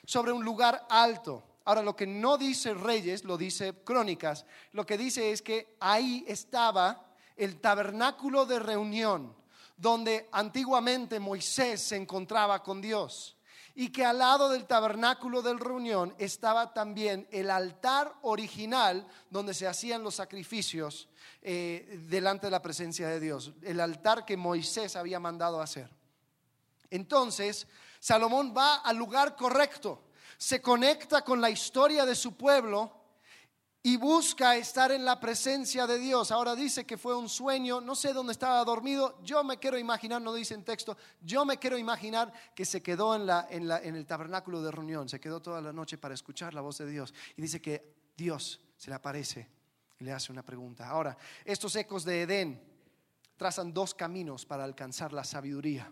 sobre 0.05 0.31
un 0.31 0.45
lugar 0.45 0.85
alto. 0.91 1.43
Ahora, 1.65 1.81
lo 1.81 1.95
que 1.95 2.05
no 2.05 2.37
dice 2.37 2.75
Reyes, 2.75 3.23
lo 3.23 3.35
dice 3.35 3.83
Crónicas, 3.83 4.45
lo 4.73 4.85
que 4.85 4.95
dice 4.95 5.31
es 5.31 5.41
que 5.41 5.75
ahí 5.79 6.23
estaba 6.27 7.15
el 7.35 7.59
tabernáculo 7.59 8.45
de 8.45 8.59
reunión, 8.59 9.38
donde 9.79 10.27
antiguamente 10.33 11.19
Moisés 11.19 11.81
se 11.81 11.95
encontraba 11.95 12.61
con 12.61 12.81
Dios. 12.81 13.37
Y 13.75 13.93
que 13.93 14.03
al 14.03 14.17
lado 14.17 14.49
del 14.49 14.65
tabernáculo 14.65 15.41
de 15.41 15.53
reunión 15.53 16.13
estaba 16.17 16.73
también 16.73 17.27
el 17.31 17.49
altar 17.49 18.13
original 18.23 19.07
donde 19.29 19.53
se 19.53 19.67
hacían 19.67 20.03
los 20.03 20.15
sacrificios 20.15 21.07
eh, 21.41 22.03
delante 22.09 22.47
de 22.47 22.51
la 22.51 22.61
presencia 22.61 23.07
de 23.07 23.21
Dios, 23.21 23.53
el 23.61 23.79
altar 23.79 24.25
que 24.25 24.35
Moisés 24.35 24.97
había 24.97 25.19
mandado 25.19 25.61
hacer. 25.61 25.89
Entonces, 26.89 27.65
Salomón 28.01 28.53
va 28.55 28.77
al 28.77 28.97
lugar 28.97 29.37
correcto, 29.37 30.03
se 30.37 30.61
conecta 30.61 31.23
con 31.23 31.39
la 31.39 31.49
historia 31.49 32.05
de 32.05 32.15
su 32.15 32.35
pueblo 32.35 32.98
y 33.81 33.95
busca 33.95 34.57
estar 34.57 34.91
en 34.91 35.05
la 35.05 35.19
presencia 35.19 35.87
de 35.87 35.97
Dios. 35.99 36.31
Ahora 36.31 36.55
dice 36.55 36.85
que 36.85 36.97
fue 36.97 37.15
un 37.15 37.29
sueño, 37.29 37.79
no 37.79 37.95
sé 37.95 38.11
dónde 38.11 38.33
estaba 38.33 38.63
dormido, 38.65 39.21
yo 39.23 39.43
me 39.43 39.57
quiero 39.57 39.77
imaginar, 39.77 40.21
no 40.21 40.33
dice 40.33 40.53
en 40.53 40.63
texto, 40.63 40.97
yo 41.21 41.45
me 41.45 41.57
quiero 41.57 41.77
imaginar 41.77 42.33
que 42.53 42.65
se 42.65 42.81
quedó 42.81 43.15
en, 43.15 43.25
la, 43.25 43.47
en, 43.49 43.95
el 43.95 44.05
tabernáculo 44.05 44.61
de 44.61 44.71
reunión, 44.71 45.07
se 45.07 45.19
quedó 45.19 45.41
toda 45.41 45.61
la 45.61 45.71
noche 45.71 45.97
para 45.97 46.13
escuchar 46.13 46.53
la 46.53 46.61
voz 46.61 46.77
de 46.79 46.89
Dios. 46.89 47.13
Y 47.37 47.41
dice 47.41 47.61
que 47.61 47.95
Dios 48.17 48.59
se 48.75 48.89
le 48.89 48.95
aparece 48.95 49.47
y 49.97 50.03
le 50.03 50.11
hace 50.11 50.31
una 50.31 50.43
pregunta. 50.43 50.89
Ahora, 50.89 51.17
estos 51.45 51.75
ecos 51.75 52.03
de 52.03 52.23
Edén 52.23 52.61
trazan 53.37 53.73
dos 53.73 53.93
caminos 53.93 54.45
para 54.45 54.65
alcanzar 54.65 55.13
la 55.13 55.23
sabiduría. 55.23 55.89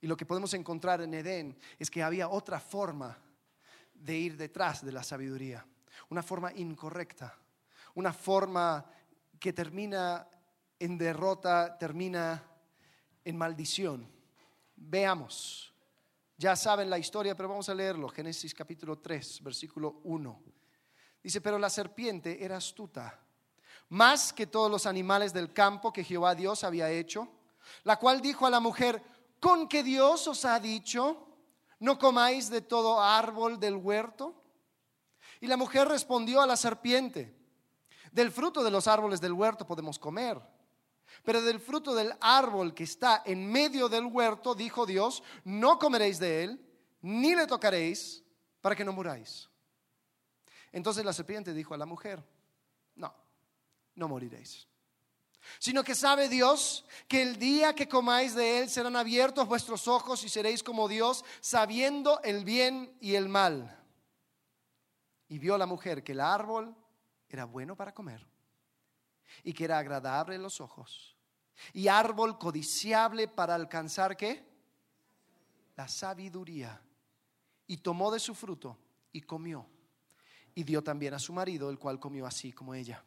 Y 0.00 0.06
lo 0.06 0.16
que 0.16 0.24
podemos 0.24 0.54
encontrar 0.54 1.02
en 1.02 1.12
Edén 1.12 1.58
es 1.78 1.90
que 1.90 2.02
había 2.02 2.30
otra 2.30 2.58
forma 2.58 3.18
de 3.92 4.16
ir 4.16 4.38
detrás 4.38 4.82
de 4.82 4.92
la 4.92 5.02
sabiduría, 5.02 5.66
una 6.08 6.22
forma 6.22 6.52
incorrecta, 6.52 7.36
una 7.94 8.12
forma 8.12 8.84
que 9.38 9.52
termina 9.52 10.26
en 10.78 10.96
derrota, 10.98 11.76
termina 11.78 12.42
en 13.24 13.36
maldición. 13.36 14.10
Veamos, 14.76 15.74
ya 16.36 16.56
saben 16.56 16.88
la 16.88 16.98
historia, 16.98 17.36
pero 17.36 17.50
vamos 17.50 17.68
a 17.68 17.74
leerlo, 17.74 18.08
Génesis 18.08 18.54
capítulo 18.54 18.98
3, 18.98 19.42
versículo 19.42 20.00
1. 20.04 20.42
Dice, 21.22 21.40
pero 21.40 21.58
la 21.58 21.68
serpiente 21.68 22.42
era 22.42 22.56
astuta, 22.56 23.20
más 23.90 24.32
que 24.32 24.46
todos 24.46 24.70
los 24.70 24.86
animales 24.86 25.32
del 25.32 25.52
campo 25.52 25.92
que 25.92 26.04
Jehová 26.04 26.34
Dios 26.34 26.64
había 26.64 26.90
hecho, 26.90 27.28
la 27.84 27.98
cual 27.98 28.22
dijo 28.22 28.46
a 28.46 28.50
la 28.50 28.60
mujer, 28.60 29.02
con 29.38 29.68
que 29.68 29.82
Dios 29.82 30.26
os 30.28 30.44
ha 30.44 30.58
dicho, 30.60 31.26
no 31.78 31.98
comáis 31.98 32.50
de 32.50 32.60
todo 32.60 33.00
árbol 33.00 33.58
del 33.58 33.76
huerto. 33.76 34.39
Y 35.40 35.46
la 35.46 35.56
mujer 35.56 35.88
respondió 35.88 36.40
a 36.40 36.46
la 36.46 36.56
serpiente, 36.56 37.34
del 38.12 38.30
fruto 38.30 38.62
de 38.62 38.70
los 38.70 38.86
árboles 38.86 39.20
del 39.20 39.32
huerto 39.32 39.66
podemos 39.66 39.98
comer, 39.98 40.40
pero 41.24 41.42
del 41.42 41.60
fruto 41.60 41.94
del 41.94 42.12
árbol 42.20 42.74
que 42.74 42.84
está 42.84 43.22
en 43.24 43.50
medio 43.50 43.88
del 43.88 44.06
huerto, 44.06 44.54
dijo 44.54 44.86
Dios, 44.86 45.22
no 45.44 45.78
comeréis 45.78 46.18
de 46.18 46.44
él, 46.44 46.66
ni 47.02 47.34
le 47.34 47.46
tocaréis, 47.46 48.22
para 48.60 48.76
que 48.76 48.84
no 48.84 48.92
muráis. 48.92 49.48
Entonces 50.72 51.04
la 51.04 51.12
serpiente 51.12 51.52
dijo 51.52 51.74
a 51.74 51.78
la 51.78 51.86
mujer, 51.86 52.22
no, 52.96 53.14
no 53.94 54.08
moriréis 54.08 54.68
sino 55.58 55.82
que 55.82 55.94
sabe 55.94 56.28
Dios 56.28 56.84
que 57.08 57.22
el 57.22 57.38
día 57.38 57.74
que 57.74 57.88
comáis 57.88 58.34
de 58.34 58.60
él 58.60 58.70
serán 58.70 58.96
abiertos 58.96 59.48
vuestros 59.48 59.88
ojos 59.88 60.24
y 60.24 60.28
seréis 60.28 60.62
como 60.62 60.88
Dios, 60.88 61.24
sabiendo 61.40 62.20
el 62.22 62.44
bien 62.44 62.96
y 63.00 63.14
el 63.14 63.28
mal. 63.28 63.79
Y 65.30 65.38
vio 65.38 65.56
la 65.56 65.64
mujer 65.64 66.04
que 66.04 66.12
el 66.12 66.20
árbol 66.20 66.76
era 67.28 67.46
bueno 67.46 67.74
para 67.74 67.94
comer 67.94 68.26
y 69.42 69.54
que 69.54 69.64
era 69.64 69.78
agradable 69.78 70.34
en 70.34 70.42
los 70.42 70.60
ojos 70.60 71.16
y 71.72 71.88
árbol 71.88 72.38
codiciable 72.38 73.28
para 73.28 73.54
alcanzar 73.54 74.16
qué? 74.16 74.44
La 75.76 75.88
sabiduría. 75.88 76.80
Y 77.66 77.78
tomó 77.78 78.10
de 78.10 78.18
su 78.18 78.34
fruto 78.34 78.76
y 79.12 79.20
comió. 79.20 79.66
Y 80.54 80.64
dio 80.64 80.82
también 80.82 81.14
a 81.14 81.18
su 81.18 81.32
marido, 81.32 81.70
el 81.70 81.78
cual 81.78 82.00
comió 82.00 82.26
así 82.26 82.52
como 82.52 82.74
ella. 82.74 83.04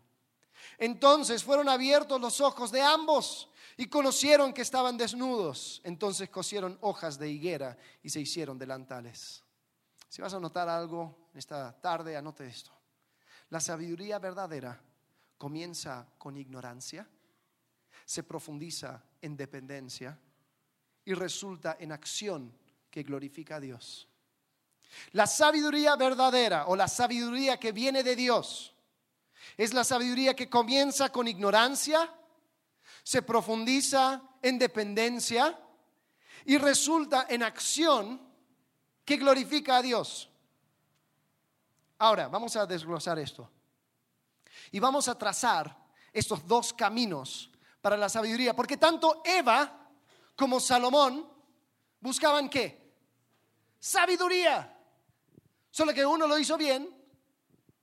Entonces 0.78 1.44
fueron 1.44 1.68
abiertos 1.68 2.22
los 2.22 2.40
ojos 2.40 2.72
de 2.72 2.82
ambos 2.82 3.50
y 3.76 3.88
conocieron 3.88 4.54
que 4.54 4.62
estaban 4.62 4.98
desnudos. 4.98 5.82
Entonces 5.84 6.30
cosieron 6.30 6.78
hojas 6.82 7.20
de 7.20 7.30
higuera 7.30 7.78
y 8.02 8.10
se 8.10 8.22
hicieron 8.22 8.58
delantales. 8.58 9.44
Si 10.14 10.22
vas 10.22 10.36
a 10.36 10.40
notar 10.40 10.70
algo 10.70 11.30
esta 11.34 11.76
tarde, 11.82 12.16
anote 12.16 12.46
esto. 12.46 12.70
La 13.50 13.60
sabiduría 13.60 14.20
verdadera 14.20 14.80
comienza 15.40 16.08
con 16.20 16.38
ignorancia, 16.38 17.10
se 18.06 18.22
profundiza 18.22 19.04
en 19.20 19.36
dependencia 19.36 20.16
y 21.04 21.16
resulta 21.16 21.78
en 21.80 21.92
acción 21.92 22.56
que 22.92 23.02
glorifica 23.02 23.56
a 23.56 23.60
Dios. 23.60 24.08
La 25.14 25.26
sabiduría 25.26 25.96
verdadera 25.96 26.68
o 26.68 26.76
la 26.76 26.88
sabiduría 26.88 27.60
que 27.60 27.72
viene 27.72 28.04
de 28.04 28.16
Dios 28.16 28.76
es 29.58 29.74
la 29.74 29.84
sabiduría 29.84 30.36
que 30.36 30.48
comienza 30.48 31.12
con 31.12 31.28
ignorancia, 31.28 32.08
se 33.02 33.24
profundiza 33.24 34.22
en 34.44 34.60
dependencia 34.60 35.60
y 36.46 36.60
resulta 36.60 37.26
en 37.28 37.42
acción 37.42 38.33
que 39.06 39.18
glorifica 39.18 39.78
a 39.78 39.82
Dios. 39.82 40.30
Ahora, 42.00 42.28
vamos 42.28 42.56
a 42.56 42.66
desglosar 42.66 43.20
esto. 43.20 43.50
Y 44.72 44.80
vamos 44.80 45.08
a 45.08 45.18
trazar 45.18 45.76
estos 46.12 46.46
dos 46.48 46.74
caminos 46.74 47.50
para 47.82 47.98
la 47.98 48.10
sabiduría, 48.10 48.56
porque 48.56 48.78
tanto 48.78 49.22
Eva 49.26 49.90
como 50.36 50.60
Salomón 50.60 51.28
buscaban 52.00 52.50
qué? 52.50 52.94
Sabiduría. 53.80 54.70
Solo 55.70 55.94
que 55.94 56.06
uno 56.06 56.28
lo 56.28 56.38
hizo 56.38 56.58
bien 56.58 56.88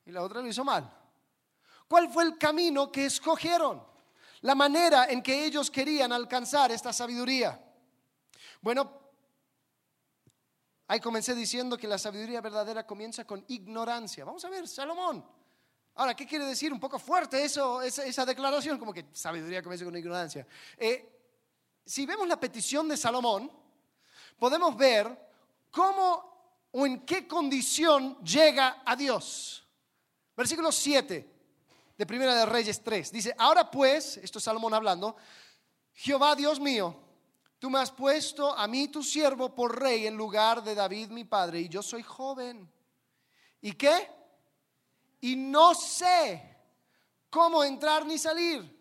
y 0.07 0.13
la 0.13 0.23
otra 0.23 0.41
lo 0.41 0.49
hizo 0.49 0.65
mal. 0.65 0.91
¿Cuál 1.89 2.09
fue 2.09 2.25
el 2.25 2.39
camino 2.39 2.91
que 2.91 3.07
escogieron? 3.07 3.83
La 4.43 4.55
manera 4.55 5.07
en 5.07 5.23
que 5.23 5.45
ellos 5.45 5.71
querían 5.71 6.13
alcanzar 6.13 6.71
esta 6.71 6.93
sabiduría. 6.93 7.61
Bueno, 8.61 9.10
ahí 10.91 10.99
comencé 10.99 11.37
diciendo 11.37 11.79
que 11.79 11.87
la 11.87 11.99
sabiduría 11.99 12.41
verdadera 12.41 12.85
comienza 12.85 13.25
con 13.25 13.45
ignorancia. 13.47 14.25
Vamos 14.25 14.45
a 14.45 14.51
ver, 14.51 14.67
Salomón. 14.67 15.25
Ahora, 15.95 16.17
¿qué 16.17 16.27
quiere 16.27 16.45
decir? 16.45 16.73
Un 16.73 16.81
poco 16.81 16.99
fuerte 16.99 17.45
eso, 17.45 17.81
esa, 17.81 18.27
declaración, 18.27 18.77
como 18.77 18.93
que 18.93 19.07
sabiduría 19.13 19.63
comienza 19.63 19.85
con 19.85 19.97
ignorancia. 19.97 20.45
Eh, 20.77 21.09
si 21.87 22.07
vemos 22.07 22.27
la 22.27 22.41
petición 22.41 22.89
de 22.89 22.97
Salomón, 22.97 23.53
podemos 24.37 24.77
ver 24.77 25.17
cómo 25.71 26.67
o 26.73 26.85
en 26.85 27.07
qué 27.07 27.29
condición 27.29 28.19
llega 28.25 28.83
a 28.85 28.97
Dios. 28.97 29.65
Versículo 30.37 30.73
7 30.73 31.35
de 31.97 32.07
Primera 32.07 32.35
de 32.35 32.47
Reyes 32.47 32.83
3. 32.83 33.13
Dice, 33.13 33.33
ahora 33.39 33.71
pues, 33.71 34.17
esto 34.17 34.39
es 34.39 34.45
Salomón 34.45 34.75
hablando, 34.75 35.15
Jehová 35.93 36.35
Dios 36.35 36.59
mío, 36.59 36.97
tú 37.61 37.69
me 37.69 37.79
has 37.79 37.93
puesto 37.93 38.57
a 38.57 38.67
mí 38.67 38.89
tu 38.89 39.03
siervo 39.03 39.55
por 39.55 39.79
rey 39.79 40.07
en 40.07 40.17
lugar 40.17 40.65
de 40.65 40.75
David 40.75 41.11
mi 41.11 41.25
padre, 41.25 41.61
y 41.61 41.69
yo 41.69 41.83
soy 41.83 42.03
joven. 42.03 42.69
¿Y 43.61 43.73
qué? 43.73 44.09
Y 45.21 45.37
no 45.37 45.75
sé 45.75 46.57
cómo 47.29 47.63
entrar 47.63 48.07
ni 48.07 48.19
salir. 48.19 48.79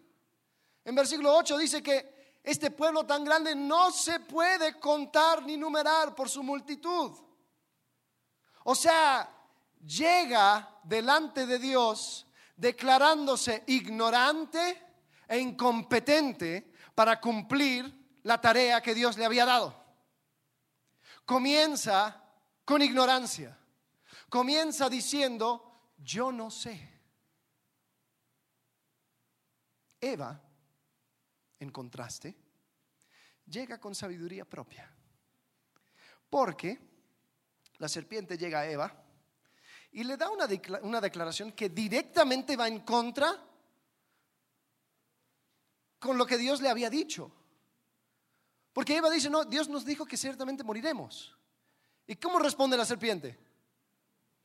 En 0.86 0.96
versículo 0.96 1.36
8 1.36 1.58
dice 1.58 1.84
que 1.84 2.38
este 2.42 2.72
pueblo 2.72 3.06
tan 3.06 3.26
grande 3.26 3.54
no 3.54 3.92
se 3.92 4.22
puede 4.22 4.80
contar 4.80 5.46
ni 5.46 5.58
numerar 5.58 6.16
por 6.16 6.30
su 6.30 6.42
multitud. 6.42 7.12
O 8.64 8.74
sea, 8.74 9.30
llega 9.86 10.80
delante 10.84 11.46
de 11.46 11.60
Dios 11.60 12.26
declarándose 12.56 13.64
ignorante 13.68 14.82
e 15.28 15.38
incompetente 15.38 16.74
para 16.96 17.20
cumplir 17.20 17.99
la 18.24 18.40
tarea 18.42 18.82
que 18.82 18.96
Dios 18.96 19.18
le 19.18 19.26
había 19.26 19.46
dado. 19.46 19.76
Comienza 21.26 22.24
con 22.66 22.82
ignorancia. 22.82 23.58
Comienza 24.30 24.90
diciendo, 24.90 25.94
yo 25.98 26.32
no 26.32 26.52
sé. 26.52 27.00
Eva, 30.02 30.42
en 31.60 31.72
contraste, 31.72 32.36
llega 33.46 33.80
con 33.80 33.96
sabiduría 33.96 34.46
propia. 34.46 34.92
Porque 36.30 36.80
la 37.78 37.90
serpiente 37.90 38.38
llega 38.38 38.60
a 38.62 38.70
Eva 38.70 39.04
y 39.92 40.04
le 40.04 40.16
da 40.16 40.30
una, 40.30 40.48
una 40.84 41.02
declaración 41.02 41.52
que 41.52 41.70
directamente 41.70 42.56
va 42.56 42.68
en 42.68 42.82
contra 42.82 43.46
con 45.98 46.18
lo 46.18 46.26
que 46.26 46.38
Dios 46.38 46.62
le 46.62 46.70
había 46.70 46.90
dicho. 46.90 47.32
Porque 48.74 48.98
Eva 48.98 49.10
dice, 49.10 49.30
no, 49.30 49.46
Dios 49.46 49.68
nos 49.68 49.86
dijo 49.86 50.06
que 50.06 50.18
ciertamente 50.18 50.64
moriremos. 50.64 51.36
¿Y 52.08 52.16
cómo 52.16 52.40
responde 52.40 52.78
la 52.78 52.86
serpiente? 52.86 53.38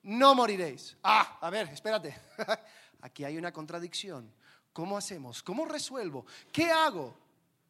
No 0.03 0.35
moriréis. 0.35 0.97
Ah, 1.03 1.39
a 1.41 1.51
ver, 1.51 1.69
espérate. 1.69 2.15
Aquí 3.01 3.25
hay 3.25 3.37
una 3.39 3.53
contradicción. 3.53 4.33
¿Cómo 4.73 4.99
hacemos? 4.99 5.43
¿Cómo 5.43 5.65
resuelvo? 5.65 6.27
¿Qué 6.53 6.71
hago? 6.71 7.17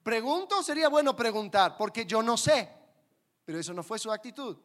¿Pregunto? 0.02 0.62
Sería 0.62 0.88
bueno 0.88 1.14
preguntar, 1.14 1.76
porque 1.76 2.06
yo 2.06 2.22
no 2.22 2.36
sé. 2.36 2.68
Pero 3.44 3.58
eso 3.58 3.74
no 3.74 3.82
fue 3.82 3.98
su 3.98 4.10
actitud. 4.10 4.56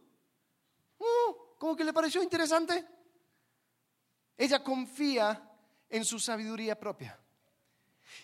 Uh, 0.98 1.58
¿Cómo 1.58 1.75
que 1.75 1.84
le 1.84 1.93
pareció 1.93 2.24
interesante? 2.24 2.86
Ella 4.38 4.63
confía 4.63 5.51
en 5.89 6.05
su 6.05 6.17
sabiduría 6.17 6.79
propia. 6.79 7.19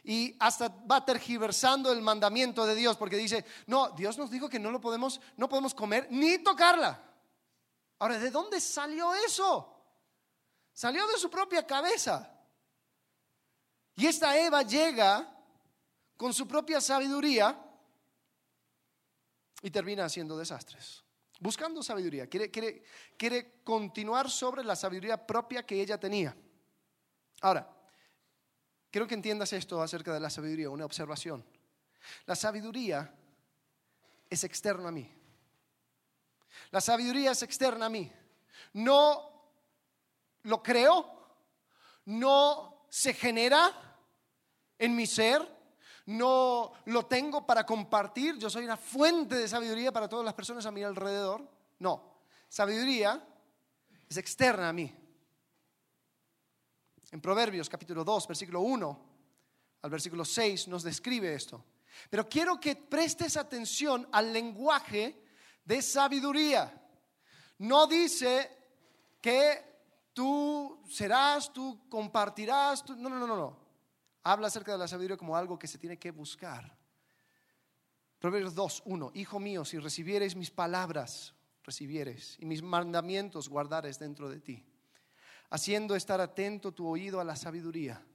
Y 0.04 0.36
hasta 0.40 0.68
va 0.70 1.04
tergiversando 1.04 1.92
el 1.92 2.02
mandamiento 2.02 2.66
de 2.66 2.76
Dios 2.76 2.98
porque 2.98 3.18
dice, 3.18 3.46
no, 3.68 3.90
Dios 3.92 4.18
nos 4.18 4.30
dijo 4.30 4.50
que 4.50 4.60
no 4.60 4.72
lo 4.72 4.82
podemos, 4.82 5.20
no 5.38 5.50
podemos 5.50 5.74
comer 5.74 6.08
ni 6.12 6.38
tocarla. 6.40 7.02
Ahora, 8.00 8.20
¿de 8.20 8.30
dónde 8.30 8.60
salió 8.60 9.14
eso? 9.14 9.72
Salió 10.74 11.08
de 11.08 11.18
su 11.18 11.30
propia 11.30 11.66
cabeza. 11.66 12.32
Y 13.96 14.06
esta 14.06 14.38
Eva 14.38 14.62
llega 14.62 15.32
con 16.18 16.34
su 16.34 16.48
propia 16.48 16.82
sabiduría 16.82 17.58
y 19.62 19.72
termina 19.72 20.06
haciendo 20.06 20.38
desastres. 20.38 21.04
Buscando 21.40 21.82
sabiduría. 21.82 22.28
Quiere, 22.28 22.52
quiere, 22.52 22.84
quiere 23.18 23.62
continuar 23.64 24.30
sobre 24.30 24.64
la 24.64 24.76
sabiduría 24.76 25.26
propia 25.26 25.66
que 25.66 25.82
ella 25.82 26.00
tenía. 26.00 26.36
Ahora, 27.42 27.70
Quiero 28.96 29.10
que 29.10 29.16
entiendas 29.16 29.52
esto 29.52 29.82
acerca 29.82 30.14
de 30.14 30.22
la 30.22 30.30
sabiduría, 30.30 30.70
una 30.70 30.86
observación. 30.86 31.44
La 32.26 32.34
sabiduría 32.34 33.14
es 34.30 34.46
externa 34.46 34.88
a 34.88 34.92
mí. 34.94 35.12
La 36.72 36.80
sabiduría 36.80 37.32
es 37.32 37.44
externa 37.44 37.88
a 37.88 37.90
mí. 37.90 38.10
No 38.72 39.50
lo 40.44 40.64
creo, 40.64 41.28
no 42.06 42.86
se 42.88 43.14
genera 43.14 43.70
en 44.80 44.96
mi 44.96 45.06
ser, 45.06 45.46
no 46.06 46.72
lo 46.86 47.06
tengo 47.06 47.46
para 47.46 47.66
compartir. 47.66 48.38
Yo 48.38 48.50
soy 48.50 48.64
una 48.64 48.78
fuente 48.78 49.36
de 49.36 49.50
sabiduría 49.50 49.92
para 49.92 50.08
todas 50.08 50.24
las 50.24 50.36
personas 50.36 50.66
a 50.68 50.72
mi 50.72 50.84
alrededor. 50.84 51.46
No, 51.80 52.22
sabiduría 52.48 53.22
es 54.08 54.16
externa 54.16 54.70
a 54.70 54.72
mí. 54.72 55.05
En 57.16 57.22
Proverbios 57.22 57.70
capítulo 57.70 58.04
2, 58.04 58.28
versículo 58.28 58.60
1 58.60 59.00
al 59.84 59.90
versículo 59.90 60.26
6 60.26 60.68
nos 60.68 60.84
describe 60.84 61.34
esto. 61.34 61.64
Pero 62.10 62.28
quiero 62.28 62.60
que 62.60 62.76
prestes 62.76 63.38
atención 63.38 64.06
al 64.12 64.34
lenguaje 64.34 65.24
de 65.64 65.82
sabiduría. 65.82 66.74
No 67.60 67.88
dice 67.88 68.52
que 69.22 70.10
tú 70.12 70.84
serás, 70.90 71.54
tú 71.54 71.88
compartirás, 71.88 72.84
no, 72.90 73.08
no, 73.08 73.26
no, 73.26 73.28
no. 73.28 73.60
Habla 74.24 74.48
acerca 74.48 74.74
de 74.74 74.80
la 74.80 74.88
sabiduría 74.90 75.16
como 75.16 75.38
algo 75.38 75.58
que 75.58 75.70
se 75.70 75.78
tiene 75.78 75.98
que 75.98 76.12
buscar. 76.12 76.78
Proverbios 78.20 78.54
2, 78.54 78.84
1. 78.88 79.12
Hijo 79.14 79.40
mío, 79.40 79.64
si 79.64 79.80
recibieres 79.80 80.36
mis 80.36 80.52
palabras, 80.52 81.34
recibieres, 81.64 82.36
y 82.40 82.46
mis 82.46 82.62
mandamientos 82.62 83.48
guardares 83.48 84.00
dentro 84.00 84.28
de 84.28 84.42
ti 84.42 84.66
haciendo 85.56 85.96
estar 85.96 86.20
atento 86.20 86.74
tu 86.74 86.86
oído 86.86 87.22
a 87.22 87.24
la 87.24 87.38
sabiduría, 87.38 88.06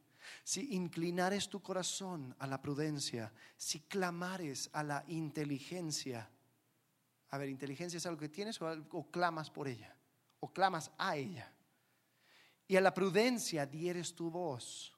si 0.44 0.74
inclinares 0.74 1.48
tu 1.48 1.62
corazón 1.62 2.36
a 2.38 2.46
la 2.46 2.60
prudencia, 2.60 3.32
si 3.56 3.80
clamares 3.80 4.68
a 4.74 4.82
la 4.82 5.04
inteligencia. 5.08 6.28
A 7.30 7.38
ver, 7.38 7.48
inteligencia 7.48 7.96
es 7.96 8.04
algo 8.04 8.20
que 8.20 8.28
tienes 8.28 8.60
o, 8.60 9.10
clamas 9.10 9.48
por 9.50 9.68
ella, 9.68 9.96
o 10.40 10.52
clamas 10.52 10.90
a 10.98 11.16
ella. 11.16 11.50
Y 12.68 12.76
a 12.76 12.82
la 12.82 12.92
prudencia 12.92 13.64
dieres 13.64 14.14
tu 14.14 14.30
voz. 14.30 14.94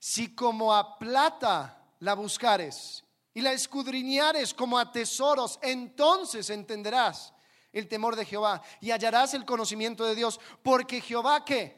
Si 0.00 0.34
como 0.34 0.74
a 0.74 0.98
plata 0.98 1.94
la 2.00 2.14
buscares 2.14 3.04
y 3.32 3.40
la 3.40 3.52
escudriñares 3.52 4.52
como 4.52 4.76
a 4.76 4.90
tesoros, 4.90 5.60
entonces 5.62 6.50
entenderás 6.50 7.32
el 7.74 7.88
temor 7.88 8.16
de 8.16 8.24
Jehová 8.24 8.62
y 8.80 8.92
hallarás 8.92 9.34
el 9.34 9.44
conocimiento 9.44 10.06
de 10.06 10.14
Dios, 10.14 10.40
porque 10.62 11.00
Jehová 11.00 11.44
que 11.44 11.76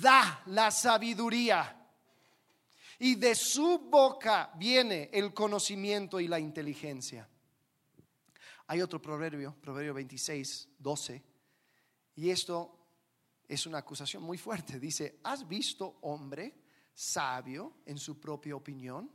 da 0.00 0.42
la 0.46 0.70
sabiduría 0.70 1.76
y 2.98 3.14
de 3.14 3.34
su 3.34 3.78
boca 3.78 4.50
viene 4.56 5.10
el 5.12 5.32
conocimiento 5.32 6.18
y 6.18 6.28
la 6.28 6.40
inteligencia. 6.40 7.28
Hay 8.66 8.82
otro 8.82 9.00
proverbio, 9.00 9.54
proverbio 9.60 9.94
26, 9.94 10.68
12, 10.78 11.22
y 12.16 12.30
esto 12.30 12.76
es 13.48 13.66
una 13.66 13.78
acusación 13.78 14.22
muy 14.22 14.38
fuerte. 14.38 14.78
Dice, 14.78 15.18
¿has 15.24 15.46
visto 15.46 15.98
hombre 16.02 16.54
sabio 16.94 17.78
en 17.86 17.98
su 17.98 18.20
propia 18.20 18.54
opinión? 18.54 19.10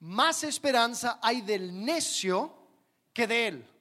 Más 0.00 0.44
esperanza 0.44 1.18
hay 1.22 1.42
del 1.42 1.84
necio 1.84 2.54
que 3.12 3.26
de 3.26 3.48
él. 3.48 3.75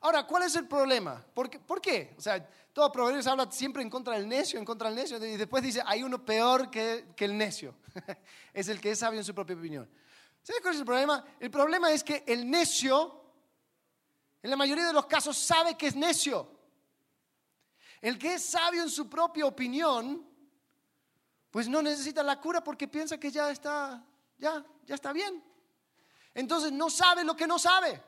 Ahora, 0.00 0.26
¿cuál 0.26 0.44
es 0.44 0.54
el 0.54 0.66
problema? 0.66 1.24
¿Por 1.34 1.50
qué? 1.80 2.14
O 2.16 2.20
sea, 2.20 2.48
todo 2.72 2.92
Proverbios 2.92 3.26
habla 3.26 3.50
siempre 3.50 3.82
en 3.82 3.90
contra 3.90 4.14
del 4.14 4.28
necio, 4.28 4.58
en 4.58 4.64
contra 4.64 4.88
del 4.88 4.96
necio, 4.96 5.16
y 5.16 5.36
después 5.36 5.62
dice, 5.62 5.82
hay 5.84 6.02
uno 6.02 6.24
peor 6.24 6.70
que, 6.70 7.06
el 7.18 7.36
necio. 7.36 7.74
es 8.52 8.68
el 8.68 8.80
que 8.80 8.92
es 8.92 9.00
sabio 9.00 9.18
en 9.18 9.24
su 9.24 9.34
propia 9.34 9.56
opinión. 9.56 9.90
¿Sabes 10.42 10.62
cuál 10.62 10.74
es 10.74 10.80
el 10.80 10.86
problema? 10.86 11.24
El 11.40 11.50
problema 11.50 11.90
es 11.90 12.04
que 12.04 12.22
el 12.26 12.48
necio, 12.48 13.20
en 14.42 14.50
la 14.50 14.56
mayoría 14.56 14.86
de 14.86 14.92
los 14.92 15.06
casos, 15.06 15.36
sabe 15.36 15.76
que 15.76 15.88
es 15.88 15.96
necio. 15.96 16.48
El 18.00 18.16
que 18.16 18.34
es 18.34 18.44
sabio 18.44 18.82
en 18.82 18.90
su 18.90 19.10
propia 19.10 19.44
opinión, 19.44 20.24
pues 21.50 21.68
no 21.68 21.82
necesita 21.82 22.22
la 22.22 22.40
cura 22.40 22.62
porque 22.62 22.86
piensa 22.86 23.18
que 23.18 23.32
ya 23.32 23.50
está, 23.50 24.04
ya, 24.38 24.64
ya 24.84 24.94
está 24.94 25.12
bien. 25.12 25.42
Entonces 26.32 26.70
no 26.70 26.90
sabe 26.90 27.24
lo 27.24 27.34
que 27.34 27.48
no 27.48 27.58
sabe. 27.58 28.00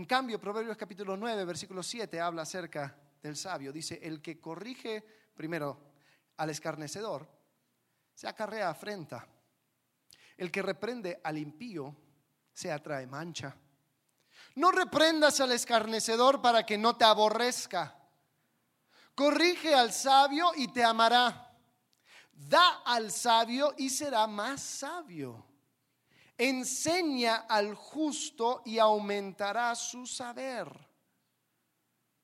En 0.00 0.06
cambio, 0.06 0.40
Proverbios 0.40 0.78
capítulo 0.78 1.14
9, 1.14 1.44
versículo 1.44 1.82
7 1.82 2.18
habla 2.22 2.40
acerca 2.40 2.96
del 3.22 3.36
sabio. 3.36 3.70
Dice, 3.70 4.00
el 4.02 4.22
que 4.22 4.40
corrige 4.40 5.04
primero 5.34 5.92
al 6.38 6.48
escarnecedor, 6.48 7.28
se 8.14 8.26
acarrea 8.26 8.70
afrenta. 8.70 9.28
El 10.38 10.50
que 10.50 10.62
reprende 10.62 11.20
al 11.22 11.36
impío, 11.36 11.94
se 12.50 12.72
atrae 12.72 13.06
mancha. 13.06 13.54
No 14.54 14.70
reprendas 14.70 15.38
al 15.42 15.52
escarnecedor 15.52 16.40
para 16.40 16.64
que 16.64 16.78
no 16.78 16.96
te 16.96 17.04
aborrezca. 17.04 17.94
Corrige 19.14 19.74
al 19.74 19.92
sabio 19.92 20.52
y 20.56 20.68
te 20.68 20.82
amará. 20.82 21.54
Da 22.32 22.80
al 22.86 23.12
sabio 23.12 23.74
y 23.76 23.90
será 23.90 24.26
más 24.26 24.62
sabio 24.62 25.49
enseña 26.40 27.44
al 27.46 27.74
justo 27.74 28.62
y 28.64 28.78
aumentará 28.78 29.74
su 29.74 30.06
saber. 30.06 30.68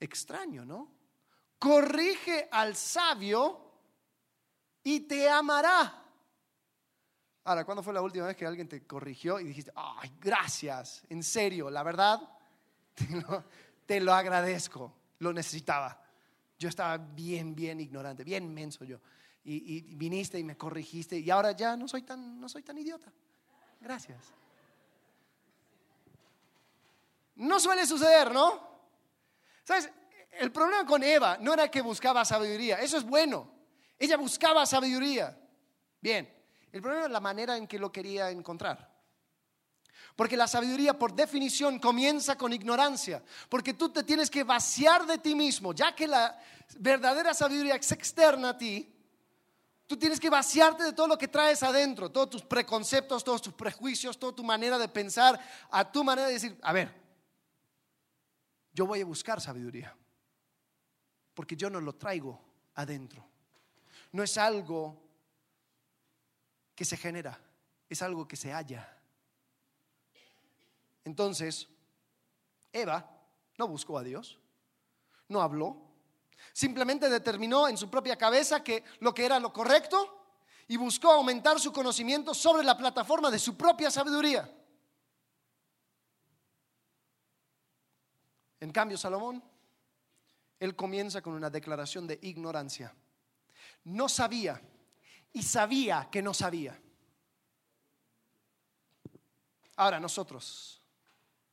Extraño, 0.01 0.65
¿no? 0.65 0.91
Corrige 1.59 2.49
al 2.51 2.75
sabio 2.77 3.73
y 4.83 5.01
te 5.01 5.29
amará. 5.29 6.03
Ahora, 7.45 7.65
¿cuándo 7.67 7.83
fue 7.83 7.93
la 7.93 8.01
última 8.01 8.27
vez 8.27 8.37
que 8.37 8.47
alguien 8.47 8.69
te 8.69 8.87
corrigió 8.87 9.39
y 9.39 9.45
dijiste, 9.45 9.71
ay, 9.77 10.11
gracias, 10.19 11.05
en 11.11 11.23
serio, 11.23 11.69
la 11.69 11.83
verdad, 11.83 12.21
te 13.87 14.01
lo, 14.01 14.15
agradezco, 14.15 14.95
lo 15.19 15.33
necesitaba. 15.33 16.03
Yo 16.59 16.71
estaba 16.71 16.97
bien, 16.97 17.55
bien 17.55 17.81
ignorante, 17.81 18.25
bien 18.25 18.53
menso 18.53 18.85
yo. 18.85 18.99
Y, 19.45 19.77
y, 19.77 19.95
viniste 19.95 20.39
y 20.39 20.45
me 20.45 20.57
corrigiste 20.57 21.19
y 21.19 21.31
ahora 21.31 21.53
ya 21.53 21.77
no 21.77 21.87
soy 21.87 22.03
tan, 22.03 22.41
no 22.41 22.49
soy 22.49 22.63
tan 22.63 22.79
idiota. 22.79 23.13
Gracias. 23.87 24.19
No 27.37 27.61
suele 27.61 27.87
suceder, 27.87 28.33
¿no? 28.33 28.61
¿Sabes? 29.63 29.89
El 30.33 30.51
problema 30.51 30.85
con 30.85 31.05
Eva 31.05 31.39
no 31.41 31.53
era 31.53 31.71
que 31.71 31.83
buscaba 31.83 32.25
sabiduría, 32.25 32.81
eso 32.81 32.97
es 32.97 33.05
bueno. 33.05 33.49
Ella 33.97 34.17
buscaba 34.17 34.67
sabiduría. 34.67 35.39
Bien, 36.01 36.29
el 36.73 36.83
problema 36.83 37.05
es 37.07 37.13
la 37.13 37.21
manera 37.21 37.57
en 37.57 37.69
que 37.69 37.79
lo 37.79 37.93
quería 37.93 38.29
encontrar. 38.29 38.93
Porque 40.17 40.37
la 40.37 40.49
sabiduría 40.49 40.99
por 40.99 41.15
definición 41.15 41.79
comienza 41.79 42.37
con 42.37 42.53
ignorancia. 42.53 43.23
Porque 43.49 43.75
tú 43.75 43.91
te 43.91 44.03
tienes 44.03 44.29
que 44.29 44.43
vaciar 44.43 45.07
de 45.07 45.19
ti 45.19 45.37
mismo, 45.37 45.73
ya 45.73 45.95
que 45.95 46.09
la 46.09 46.37
verdadera 46.81 47.33
sabiduría 47.35 47.77
es 47.77 47.93
externa 47.93 48.49
a 48.49 48.59
ti. 48.59 48.96
Tú 49.87 49.97
tienes 49.97 50.19
que 50.19 50.29
vaciarte 50.29 50.83
de 50.83 50.93
todo 50.93 51.07
lo 51.07 51.17
que 51.17 51.29
traes 51.29 51.63
adentro, 51.63 52.11
todos 52.11 52.31
tus 52.31 52.43
preconceptos, 52.43 53.23
todos 53.23 53.41
tus 53.41 53.55
prejuicios, 53.55 54.19
toda 54.19 54.35
tu 54.35 54.43
manera 54.43 54.79
de 54.79 54.89
pensar, 54.89 55.41
a 55.71 55.91
tu 55.91 56.03
manera 56.03 56.27
de 56.27 56.35
decir, 56.35 56.59
a 56.63 56.73
ver, 56.73 56.93
yo 58.73 58.85
voy 58.87 59.01
a 59.01 59.05
buscar 59.05 59.41
sabiduría. 59.41 59.97
Porque 61.35 61.55
yo 61.55 61.71
no 61.71 61.81
lo 61.81 61.95
traigo 61.95 62.41
adentro. 62.75 63.25
No 64.13 64.23
es 64.23 64.37
algo 64.39 65.03
que 66.75 66.85
se 66.85 66.97
genera, 66.97 67.39
es 67.89 68.03
algo 68.03 68.27
que 68.27 68.37
se 68.37 68.53
halla. 68.53 68.93
Entonces, 71.05 71.69
Eva 72.73 73.09
no 73.57 73.69
buscó 73.69 73.99
a 73.99 74.03
Dios, 74.03 74.39
no 75.29 75.41
habló, 75.41 75.81
simplemente 76.57 77.11
determinó 77.11 77.69
en 77.69 77.77
su 77.77 77.91
propia 77.91 78.17
cabeza 78.17 78.65
que 78.65 78.83
lo 79.01 79.13
que 79.13 79.27
era 79.27 79.39
lo 79.39 79.53
correcto 79.53 80.25
y 80.67 80.79
buscó 80.79 81.13
aumentar 81.13 81.61
su 81.61 81.71
conocimiento 81.71 82.33
sobre 82.33 82.65
la 82.65 82.79
plataforma 82.79 83.31
de 83.31 83.39
su 83.39 83.59
propia 83.59 83.91
sabiduría. 83.91 84.51
En 88.59 88.73
cambio, 88.73 88.97
Salomón, 88.97 89.45
él 90.59 90.75
comienza 90.75 91.21
con 91.21 91.35
una 91.35 91.51
declaración 91.51 92.07
de 92.07 92.19
ignorancia. 92.23 92.95
No 93.85 94.09
sabía 94.09 94.59
y 95.35 95.43
sabía 95.43 96.09
que 96.11 96.23
no 96.23 96.33
sabía. 96.33 96.81
Ahora 99.77 100.01
nosotros, 100.01 100.81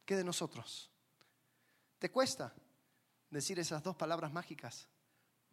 ¿qué 0.05 0.15
de 0.15 0.23
nosotros? 0.23 0.89
¿Te 1.99 2.09
cuesta 2.09 2.53
decir 3.29 3.59
esas 3.59 3.83
dos 3.83 3.97
palabras 3.97 4.31
mágicas? 4.31 4.87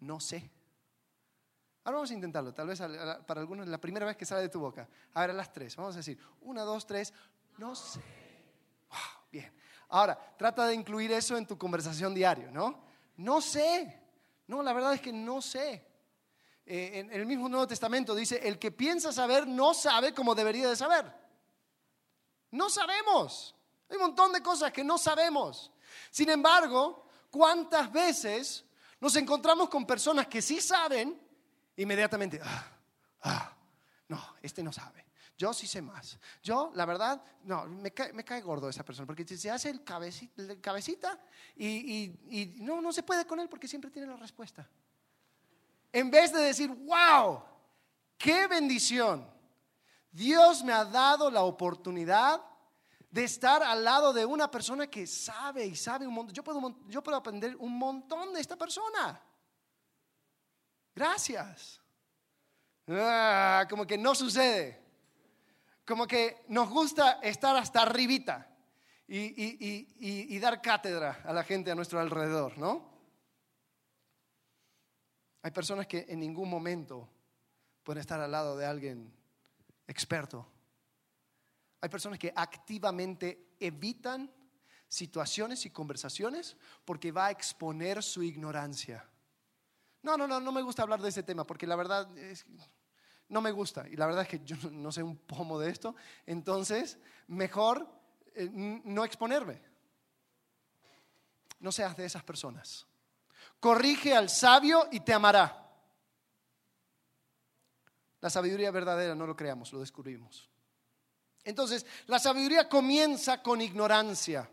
No 0.01 0.21
sé. 0.21 0.51
Ahora 1.85 1.97
vamos 1.97 2.11
a 2.11 2.15
intentarlo, 2.15 2.53
tal 2.53 2.67
vez 2.67 2.81
para 3.27 3.41
algunos 3.41 3.67
la 3.67 3.79
primera 3.79 4.05
vez 4.05 4.17
que 4.17 4.27
sale 4.27 4.43
de 4.43 4.49
tu 4.49 4.61
boca. 4.61 4.89
Ahora 5.15 5.33
las 5.33 5.53
tres, 5.53 5.77
vamos 5.77 5.95
a 5.95 5.99
decir, 5.99 6.19
una, 6.43 6.63
dos, 6.63 6.87
tres, 6.87 7.13
no 7.57 7.75
sé. 7.75 8.01
bien. 9.33 9.53
Ahora, 9.89 10.19
trata 10.37 10.67
de 10.67 10.75
incluir 10.75 11.11
eso 11.13 11.37
en 11.37 11.47
tu 11.47 11.57
conversación 11.59 12.15
diaria, 12.15 12.51
¿no? 12.51 12.85
No 13.17 13.41
sé. 13.41 14.01
No, 14.47 14.63
la 14.63 14.73
verdad 14.73 14.95
es 14.95 15.01
que 15.01 15.13
no 15.13 15.41
sé. 15.41 15.87
Eh, 16.67 17.01
en 17.01 17.13
el 17.13 17.27
mismo 17.27 17.49
Nuevo 17.49 17.67
Testamento 17.67 18.15
dice, 18.15 18.47
el 18.47 18.59
que 18.59 18.71
piensa 18.71 19.13
saber 19.13 19.47
no 19.47 19.75
sabe 19.75 20.15
como 20.15 20.35
debería 20.35 20.69
de 20.69 20.77
saber. 20.77 21.13
No 22.53 22.69
sabemos. 22.69 23.55
Hay 23.89 23.97
un 23.97 24.03
montón 24.03 24.33
de 24.33 24.43
cosas 24.43 24.73
que 24.73 24.85
no 24.85 24.99
sabemos. 24.99 25.73
Sin 26.11 26.31
embargo, 26.31 27.07
¿cuántas 27.31 27.91
veces 27.91 28.65
nos 29.01 29.17
encontramos 29.17 29.69
con 29.69 29.87
personas 29.87 30.27
que 30.27 30.43
sí 30.43 30.61
saben, 30.61 31.19
inmediatamente, 31.77 32.41
ah, 32.43 32.67
ah, 33.23 33.57
no, 34.09 34.37
este 34.43 34.63
no 34.63 34.73
sabe. 34.73 35.07
Yo 35.39 35.55
sí 35.55 35.67
sé 35.67 35.81
más. 35.81 36.19
Yo, 36.43 36.71
la 36.75 36.85
verdad, 36.85 37.23
no, 37.45 37.65
me 37.65 37.93
cae, 37.93 38.43
gordo 38.43 38.69
esa 38.69 38.85
persona, 38.85 39.07
porque 39.07 39.27
se 39.27 39.51
hace 39.51 39.71
el 39.71 39.83
cabecita, 39.83 41.19
y, 41.57 42.55
no, 42.59 42.83
no 42.83 42.93
se 42.93 43.03
puede 43.03 43.27
con 43.27 43.41
él 43.41 43.49
porque 43.49 43.67
siempre 43.67 43.91
tiene 43.91 44.07
la 44.07 44.17
respuesta. 44.17 44.69
En 45.91 46.11
vez 46.11 46.31
de 46.31 46.41
decir, 46.41 46.69
wow, 46.69 47.43
qué 48.19 48.47
bendición. 48.49 49.27
Dios 50.13 50.63
me 50.63 50.75
ha 50.75 50.85
dado 50.85 51.31
la 51.31 51.43
oportunidad 51.43 52.43
de 53.11 53.25
estar 53.25 53.62
al 53.62 53.83
lado 53.85 54.12
de 54.12 54.25
una 54.25 54.51
persona 54.51 54.87
que 54.87 55.07
sabe 55.07 55.66
y 55.66 55.77
sabe 55.77 56.07
un 56.07 56.14
montón. 56.14 56.35
Yo 56.35 56.44
puedo, 56.44 56.77
yo 56.88 57.03
puedo 57.03 57.16
aprender 57.16 57.57
un 57.57 57.77
montón 57.77 58.33
de 58.33 58.40
esta 58.40 58.57
persona. 58.57 59.20
Gracias. 60.94 61.81
Ah, 62.88 63.66
como 63.68 63.87
que 63.87 63.99
no 63.99 64.14
sucede 64.14 64.81
como 65.90 66.07
que 66.07 66.44
nos 66.46 66.70
gusta 66.70 67.18
estar 67.20 67.57
hasta 67.57 67.83
arribita 67.83 68.46
y, 69.09 70.38
dar 70.38 70.62
cátedra 70.62 71.20
a 71.25 71.33
la 71.33 71.42
gente 71.42 71.73
a 71.73 71.75
nuestro 71.75 71.99
alrededor, 71.99 72.57
¿no? 72.57 72.88
Hay 75.42 75.51
personas 75.51 75.88
que 75.88 76.07
en 76.09 76.20
ningún 76.20 76.49
momento 76.49 77.09
pueden 77.83 78.01
estar 78.03 78.20
al 78.20 78.31
lado 78.31 78.57
de 78.57 78.66
alguien 78.66 79.12
experto. 79.88 80.46
Hay 81.81 81.88
personas 81.88 82.19
que 82.19 82.33
activamente 82.35 83.55
evitan 83.59 84.31
situaciones 84.88 85.64
y 85.66 85.71
conversaciones 85.71 86.57
porque 86.85 87.12
va 87.12 87.27
a 87.27 87.31
exponer 87.31 88.03
su 88.03 88.23
ignorancia. 88.23 89.09
No, 90.03 90.16
no, 90.16 90.27
no, 90.27 90.40
no 90.40 90.53
me 90.53 90.62
gusta 90.62 90.83
hablar 90.83 91.01
de 91.01 91.09
ese 91.09 91.23
tema 91.23 91.47
porque 91.47 91.66
la 91.66 91.77
verdad 91.77 92.09
no 93.29 93.40
me 93.40 93.53
gusta. 93.53 93.88
Y 93.88 93.97
la 93.97 94.07
verdad 94.07 94.23
es 94.23 94.29
que 94.29 94.40
yo 94.45 94.57
no 94.71 94.93
sé 94.93 95.03
un 95.03 95.16
pomo 95.16 95.59
de 95.59 95.71
esto. 95.71 95.95
Entonces, 96.27 96.99
mejor 97.29 97.88
eh, 98.35 98.49
no 98.53 99.05
exponerme. 99.05 99.62
No 101.61 101.71
seas 101.73 101.97
de 101.97 102.07
esas 102.07 102.25
personas. 102.25 102.87
Corrige 103.59 104.14
al 104.14 104.29
sabio 104.29 104.88
y 104.90 105.01
te 105.01 105.12
amará. 105.12 105.57
La 108.21 108.31
sabiduría 108.31 108.71
verdadera 108.71 109.14
no 109.14 109.27
lo 109.27 109.37
creamos, 109.37 109.73
lo 109.73 109.81
descubrimos. 109.81 110.51
Entonces, 111.44 111.87
la 112.07 112.18
sabiduría 112.18 112.68
comienza 112.68 113.42
con 113.42 113.61
ignorancia. 113.61 114.48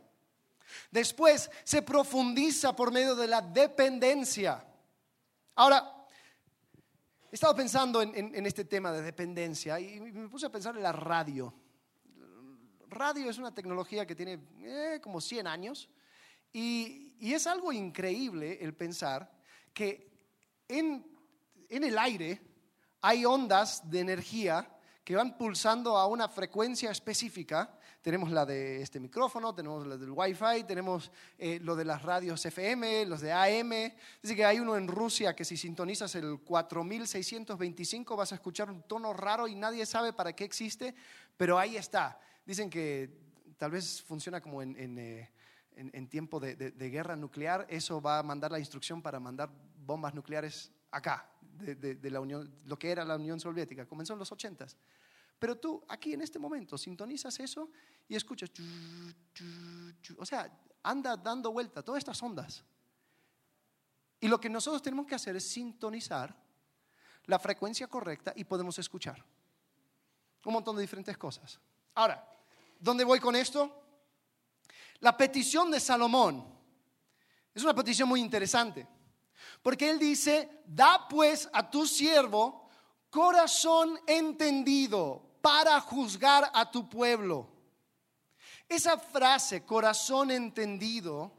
Después 0.92 1.50
se 1.64 1.82
profundiza 1.82 2.76
por 2.76 2.92
medio 2.92 3.16
de 3.16 3.28
la 3.28 3.42
dependencia. 3.42 4.66
Ahora, 5.56 5.98
He 7.30 7.36
estado 7.36 7.56
pensando 7.56 8.02
en, 8.02 8.46
este 8.46 8.64
tema 8.64 8.90
de 8.94 9.02
dependencia 9.02 9.78
y 9.82 10.00
me 10.00 10.30
puse 10.30 10.46
a 10.46 10.50
pensar 10.50 10.78
en 10.78 10.84
la 10.84 10.94
radio. 10.94 11.54
Radio 12.88 13.30
es 13.30 13.38
una 13.38 13.54
tecnología 13.54 14.08
que 14.08 14.16
tiene 14.16 14.40
eh, 14.62 15.00
como 15.04 15.20
100 15.20 15.46
años 15.46 15.90
y, 16.54 17.04
es 17.20 17.46
algo 17.48 17.74
increíble 17.74 18.60
el 18.62 18.74
pensar 18.74 19.30
que 19.74 20.10
en, 20.70 21.06
en 21.68 21.84
el 21.84 21.98
aire 21.98 22.42
hay 23.02 23.26
ondas 23.26 23.90
de 23.90 24.00
energía 24.00 24.70
que 25.08 25.16
van 25.16 25.38
pulsando 25.38 25.98
a 25.98 26.06
una 26.06 26.28
frecuencia 26.28 26.92
específica 26.92 27.80
tenemos 28.02 28.30
la 28.30 28.46
de 28.46 28.82
este 28.82 29.00
micrófono, 29.00 29.56
tenemos 29.56 29.88
la 29.88 29.96
del 29.96 30.12
Wi-Fi, 30.12 30.66
tenemos 30.68 31.10
eh, 31.38 31.62
lo 31.62 31.78
de 31.78 31.86
las 31.86 32.02
radios 32.02 32.46
FM, 32.46 33.06
los 33.06 33.22
de 33.22 33.32
AM. 33.32 33.94
Dice 34.22 34.36
que 34.36 34.44
hay 34.44 34.60
uno 34.60 34.76
en 34.76 34.86
Rusia 34.90 35.34
que 35.34 35.46
si 35.46 35.56
sintonizas 35.56 36.14
el 36.16 36.40
4625 36.42 38.18
vas 38.18 38.34
a 38.34 38.36
escuchar 38.36 38.70
un 38.70 38.84
tono 38.84 39.14
raro 39.14 39.48
y 39.48 39.56
nadie 39.56 39.86
sabe 39.86 40.12
para 40.12 40.34
qué 40.34 40.44
existe, 40.44 40.94
pero 41.38 41.58
ahí 41.58 41.78
está. 41.78 42.20
Dicen 42.46 42.70
que 42.70 43.10
tal 43.58 43.72
vez 43.72 44.02
funciona 44.02 44.42
como 44.42 44.62
en, 44.62 44.76
en, 44.78 45.00
eh, 45.00 46.08
tiempo 46.10 46.42
de, 46.42 46.56
guerra 46.90 47.16
nuclear, 47.16 47.66
eso 47.70 48.02
va 48.02 48.20
a 48.20 48.24
mandar 48.24 48.52
la 48.52 48.60
instrucción 48.60 49.02
para 49.02 49.22
mandar 49.22 49.50
bombas 49.86 50.14
nucleares 50.14 50.70
acá, 50.92 51.30
de, 51.58 52.12
la 52.12 52.20
Unión, 52.20 52.54
lo 52.66 52.78
que 52.78 52.92
era 52.92 53.04
la 53.06 53.16
Unión 53.16 53.40
Soviética. 53.40 53.86
Comenzó 53.86 54.14
en 54.14 54.20
los 54.20 54.32
80s. 54.32 54.76
Pero 55.40 55.58
tú 55.58 55.84
aquí 55.88 56.14
en 56.14 56.22
este 56.22 56.40
momento 56.40 56.78
sintonizas 56.78 57.40
eso 57.40 57.70
y 58.08 58.16
escuchas, 58.16 58.50
o 60.18 60.26
sea, 60.26 60.52
anda 60.84 61.16
dando 61.16 61.52
vuelta 61.52 61.84
todas 61.84 62.00
estas 62.00 62.22
ondas. 62.24 62.64
Y 64.20 64.28
lo 64.28 64.40
que 64.40 64.50
nosotros 64.50 64.82
tenemos 64.82 65.06
que 65.06 65.16
hacer 65.16 65.36
es 65.36 65.48
sintonizar 65.48 66.36
la 67.26 67.38
frecuencia 67.38 67.88
correcta 67.88 68.34
y 68.36 68.46
podemos 68.46 68.80
escuchar 68.80 69.24
un 70.48 70.54
montón 70.54 70.76
de 70.78 70.82
diferentes 70.82 71.18
cosas. 71.18 71.60
Ahora, 71.96 72.26
¿dónde 72.80 73.04
voy 73.04 73.20
con 73.20 73.36
esto? 73.36 73.84
La 75.00 75.16
petición 75.16 75.70
de 75.70 75.80
Salomón 75.80 76.44
es 77.54 77.64
una 77.64 77.76
petición 77.76 78.08
muy 78.08 78.22
interesante, 78.22 78.88
porque 79.62 79.90
él 79.90 80.00
dice, 80.00 80.62
da 80.66 81.08
pues 81.08 81.50
a 81.54 81.70
tu 81.70 81.86
siervo 81.86 82.70
corazón 83.10 84.00
entendido 84.06 85.40
para 85.42 85.80
juzgar 85.82 86.52
a 86.54 86.70
tu 86.70 86.90
pueblo. 86.90 87.48
Esa 88.70 88.98
frase, 88.98 89.64
corazón 89.64 90.32
entendido, 90.32 91.32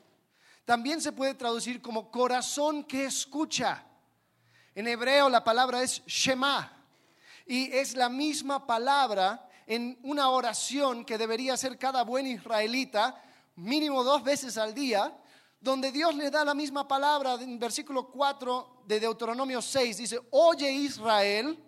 también 0.64 1.00
se 1.00 1.12
puede 1.12 1.34
traducir 1.34 1.80
como 1.82 2.10
corazón 2.10 2.84
que 2.84 3.04
escucha. 3.04 3.84
En 4.74 4.86
hebreo 4.86 5.28
la 5.28 5.44
palabra 5.44 5.82
es 5.82 6.04
Shema 6.06 6.72
y 7.46 7.72
es 7.74 7.94
la 7.94 8.08
misma 8.08 8.66
palabra 8.66 9.48
en 9.66 9.98
una 10.02 10.30
oración 10.30 11.04
que 11.04 11.18
debería 11.18 11.54
hacer 11.54 11.78
cada 11.78 12.02
buen 12.02 12.26
israelita 12.26 13.22
mínimo 13.56 14.04
dos 14.04 14.22
veces 14.22 14.56
al 14.56 14.74
día, 14.74 15.12
donde 15.60 15.90
Dios 15.90 16.14
le 16.14 16.30
da 16.30 16.44
la 16.44 16.54
misma 16.54 16.86
palabra 16.86 17.34
en 17.34 17.58
versículo 17.58 18.08
4 18.08 18.82
de 18.86 19.00
Deuteronomio 19.00 19.60
6, 19.60 19.96
dice, 19.96 20.20
oye 20.30 20.70
Israel, 20.70 21.58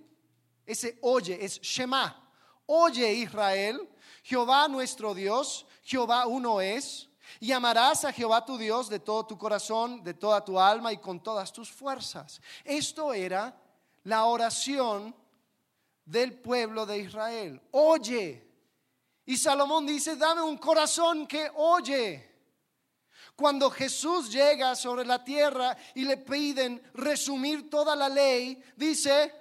ese 0.64 0.98
oye 1.03 1.44
es 1.44 1.61
Shema 1.61 2.31
Oye 2.72 3.14
Israel, 3.14 3.90
Jehová 4.22 4.68
nuestro 4.68 5.12
Dios, 5.12 5.66
Jehová 5.83 6.29
uno 6.29 6.61
es, 6.61 7.09
y 7.40 7.50
amarás 7.50 8.05
a 8.05 8.12
Jehová 8.12 8.44
tu 8.44 8.57
Dios 8.57 8.88
de 8.88 9.00
todo 9.00 9.26
tu 9.26 9.37
corazón, 9.37 10.05
de 10.05 10.14
toda 10.14 10.44
tu 10.44 10.57
alma 10.57 10.92
y 10.92 10.98
con 10.98 11.20
todas 11.20 11.53
tus 11.53 11.68
fuerzas. 11.68 12.40
Esto 12.62 13.12
era 13.12 13.61
la 14.05 14.24
oración 14.26 15.12
del 16.05 16.38
pueblo 16.38 16.87
de 16.87 16.98
Israel. 16.98 17.61
Oye. 17.72 18.48
Y 19.26 19.37
Salomón 19.37 19.85
dice, 19.85 20.14
dame 20.14 20.42
un 20.42 20.57
corazón 20.57 21.26
que 21.26 21.50
oye. 21.57 22.29
Cuando 23.40 23.70
Jesús 23.70 24.31
llega 24.31 24.76
sobre 24.76 25.03
la 25.03 25.24
tierra 25.24 25.74
y 25.94 26.05
le 26.05 26.18
piden 26.18 26.83
resumir 26.92 27.70
toda 27.70 27.96
la 27.96 28.07
ley, 28.07 28.62
dice, 28.76 29.33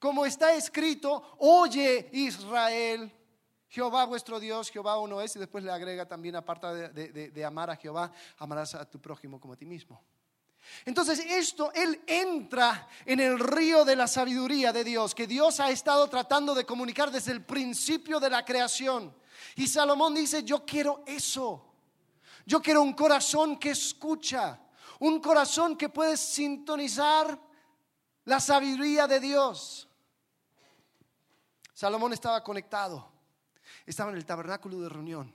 como 0.00 0.26
está 0.26 0.52
escrito, 0.52 1.36
oye 1.38 2.10
Israel, 2.12 3.08
Jehová 3.68 4.04
vuestro 4.06 4.40
Dios, 4.40 4.68
Jehová 4.68 4.98
uno 4.98 5.20
es, 5.20 5.36
y 5.36 5.38
después 5.38 5.62
le 5.62 5.70
agrega 5.70 6.08
también, 6.08 6.34
aparte 6.34 6.88
de, 6.88 7.30
de 7.30 7.44
amar 7.44 7.70
a 7.70 7.76
Jehová, 7.76 8.10
amarás 8.36 8.74
a 8.74 8.84
tu 8.84 9.00
prójimo 9.00 9.40
como 9.40 9.54
a 9.54 9.56
ti 9.56 9.64
mismo. 9.64 10.02
Entonces 10.84 11.20
esto, 11.20 11.72
Él 11.72 12.02
entra 12.08 12.88
en 13.06 13.20
el 13.20 13.38
río 13.38 13.84
de 13.84 13.94
la 13.94 14.08
sabiduría 14.08 14.72
de 14.72 14.82
Dios, 14.82 15.14
que 15.14 15.28
Dios 15.28 15.60
ha 15.60 15.70
estado 15.70 16.08
tratando 16.08 16.52
de 16.52 16.66
comunicar 16.66 17.12
desde 17.12 17.30
el 17.30 17.44
principio 17.44 18.18
de 18.18 18.30
la 18.30 18.44
creación. 18.44 19.14
Y 19.54 19.68
Salomón 19.68 20.16
dice, 20.16 20.42
yo 20.42 20.66
quiero 20.66 21.04
eso. 21.06 21.69
Yo 22.50 22.60
quiero 22.60 22.82
un 22.82 22.94
corazón 22.94 23.60
que 23.60 23.70
escucha, 23.70 24.58
un 24.98 25.20
corazón 25.20 25.76
que 25.76 25.88
puede 25.88 26.16
sintonizar 26.16 27.40
la 28.24 28.40
sabiduría 28.40 29.06
de 29.06 29.20
Dios. 29.20 29.88
Salomón 31.72 32.12
estaba 32.12 32.42
conectado, 32.42 33.08
estaba 33.86 34.10
en 34.10 34.16
el 34.16 34.26
tabernáculo 34.26 34.80
de 34.80 34.88
reunión, 34.88 35.32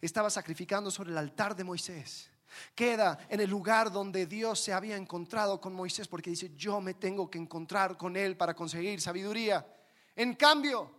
estaba 0.00 0.30
sacrificando 0.30 0.90
sobre 0.90 1.10
el 1.10 1.18
altar 1.18 1.54
de 1.54 1.62
Moisés 1.62 2.28
queda 2.74 3.18
en 3.28 3.38
el 3.38 3.48
lugar 3.48 3.92
donde 3.92 4.26
Dios 4.26 4.58
se 4.58 4.72
había 4.72 4.96
encontrado 4.96 5.60
con 5.60 5.74
Moisés 5.74 6.08
porque 6.08 6.30
dice, 6.30 6.56
yo 6.56 6.80
me 6.80 6.94
tengo 6.94 7.30
que 7.30 7.38
encontrar 7.38 7.96
con 7.96 8.16
él 8.16 8.36
para 8.36 8.54
conseguir 8.54 9.00
sabiduría. 9.00 9.64
En 10.16 10.34
cambio, 10.34 10.90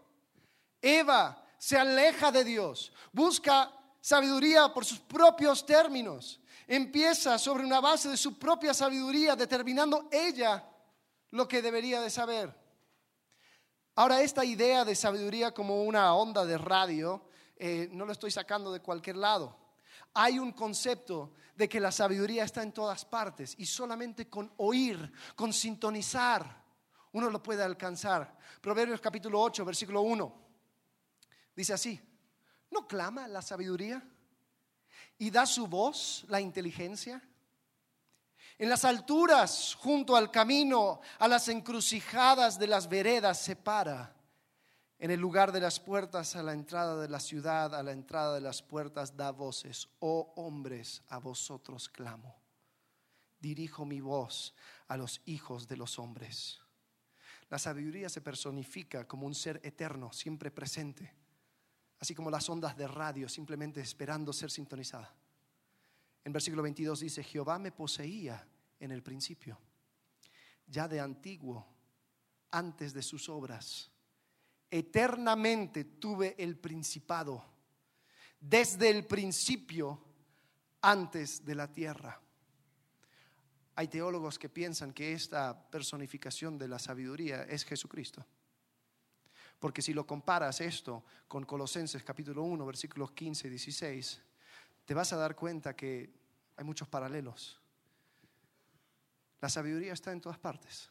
Eva 0.81 1.43
se 1.57 1.77
aleja 1.77 2.31
de 2.31 2.45
Dios, 2.45 2.93
busca 3.11 3.73
sabiduría 4.01 4.73
por 4.73 4.85
sus 4.85 4.99
propios 4.99 5.65
términos, 5.65 6.39
empieza 6.67 7.37
sobre 7.37 7.65
una 7.65 7.79
base 7.79 8.09
de 8.09 8.17
su 8.17 8.37
propia 8.37 8.73
sabiduría, 8.73 9.35
determinando 9.35 10.07
ella 10.11 10.63
lo 11.31 11.47
que 11.47 11.61
debería 11.61 12.01
de 12.01 12.09
saber. 12.09 12.53
Ahora, 13.95 14.21
esta 14.21 14.45
idea 14.45 14.85
de 14.85 14.95
sabiduría 14.95 15.53
como 15.53 15.83
una 15.83 16.13
onda 16.13 16.45
de 16.45 16.57
radio, 16.57 17.27
eh, 17.55 17.89
no 17.91 18.05
lo 18.05 18.13
estoy 18.13 18.31
sacando 18.31 18.71
de 18.71 18.79
cualquier 18.79 19.17
lado. 19.17 19.57
Hay 20.13 20.39
un 20.39 20.53
concepto 20.53 21.33
de 21.55 21.67
que 21.67 21.79
la 21.79 21.91
sabiduría 21.91 22.45
está 22.45 22.63
en 22.63 22.71
todas 22.71 23.03
partes 23.03 23.55
y 23.57 23.65
solamente 23.65 24.29
con 24.29 24.51
oír, 24.57 25.11
con 25.35 25.51
sintonizar, 25.51 26.63
uno 27.11 27.29
lo 27.29 27.41
puede 27.41 27.63
alcanzar. 27.63 28.37
Proverbios 28.61 29.01
capítulo 29.01 29.41
8, 29.41 29.65
versículo 29.65 30.01
1. 30.01 30.33
Dice 31.55 31.73
así, 31.73 31.99
¿no 32.71 32.87
clama 32.87 33.27
la 33.27 33.41
sabiduría 33.41 34.03
y 35.17 35.29
da 35.29 35.45
su 35.45 35.67
voz 35.67 36.25
la 36.27 36.39
inteligencia? 36.39 37.21
En 38.57 38.69
las 38.69 38.83
alturas, 38.83 39.75
junto 39.75 40.15
al 40.15 40.31
camino, 40.31 40.99
a 41.17 41.27
las 41.27 41.47
encrucijadas 41.47 42.59
de 42.59 42.67
las 42.67 42.89
veredas, 42.89 43.39
se 43.39 43.55
para 43.55 44.15
en 44.99 45.11
el 45.11 45.19
lugar 45.19 45.53
de 45.53 45.61
las 45.61 45.79
puertas 45.79 46.35
a 46.35 46.43
la 46.43 46.51
entrada 46.51 47.01
de 47.01 47.07
la 47.07 47.21
ciudad, 47.21 47.73
a 47.73 47.81
la 47.81 47.93
entrada 47.93 48.35
de 48.35 48.41
las 48.41 48.61
puertas, 48.61 49.15
da 49.15 49.31
voces. 49.31 49.87
Oh 49.99 50.33
hombres, 50.35 51.01
a 51.07 51.19
vosotros 51.19 51.87
clamo. 51.87 52.35
Dirijo 53.39 53.85
mi 53.85 54.01
voz 54.01 54.53
a 54.89 54.97
los 54.97 55.21
hijos 55.25 55.69
de 55.69 55.77
los 55.77 55.97
hombres. 55.99 56.59
La 57.49 57.57
sabiduría 57.57 58.09
se 58.09 58.19
personifica 58.19 59.07
como 59.07 59.25
un 59.25 59.33
ser 59.33 59.61
eterno, 59.63 60.11
siempre 60.11 60.51
presente, 60.51 61.13
así 61.99 62.15
como 62.15 62.29
las 62.29 62.49
ondas 62.49 62.77
de 62.77 62.87
radio, 62.87 63.27
simplemente 63.27 63.81
esperando 63.81 64.33
ser 64.33 64.51
sintonizada. 64.51 65.13
En 66.23 66.33
versículo 66.33 66.63
22 66.63 66.99
dice, 66.99 67.23
Jehová 67.23 67.59
me 67.59 67.71
poseía 67.71 68.47
en 68.79 68.91
el 68.91 69.03
principio, 69.03 69.59
ya 70.67 70.87
de 70.87 70.99
antiguo, 70.99 71.67
antes 72.51 72.93
de 72.93 73.01
sus 73.01 73.29
obras 73.29 73.91
eternamente 74.71 75.83
tuve 75.83 76.35
el 76.37 76.57
principado, 76.57 77.43
desde 78.39 78.89
el 78.89 79.05
principio, 79.05 80.05
antes 80.81 81.43
de 81.43 81.55
la 81.55 81.71
tierra. 81.71 82.21
Hay 83.75 83.87
teólogos 83.87 84.37
que 84.37 84.49
piensan 84.49 84.93
que 84.93 85.13
esta 85.13 85.69
personificación 85.69 86.57
de 86.57 86.67
la 86.67 86.79
sabiduría 86.79 87.43
es 87.43 87.63
Jesucristo. 87.63 88.25
Porque 89.59 89.81
si 89.81 89.93
lo 89.93 90.07
comparas 90.07 90.61
esto 90.61 91.03
con 91.27 91.45
Colosenses 91.45 92.03
capítulo 92.03 92.43
1, 92.43 92.65
versículos 92.65 93.11
15 93.11 93.47
y 93.47 93.49
16, 93.51 94.21
te 94.85 94.93
vas 94.93 95.11
a 95.11 95.17
dar 95.17 95.35
cuenta 95.35 95.75
que 95.75 96.09
hay 96.55 96.63
muchos 96.63 96.87
paralelos. 96.87 97.59
La 99.41 99.49
sabiduría 99.49 99.93
está 99.93 100.11
en 100.11 100.21
todas 100.21 100.37
partes, 100.37 100.89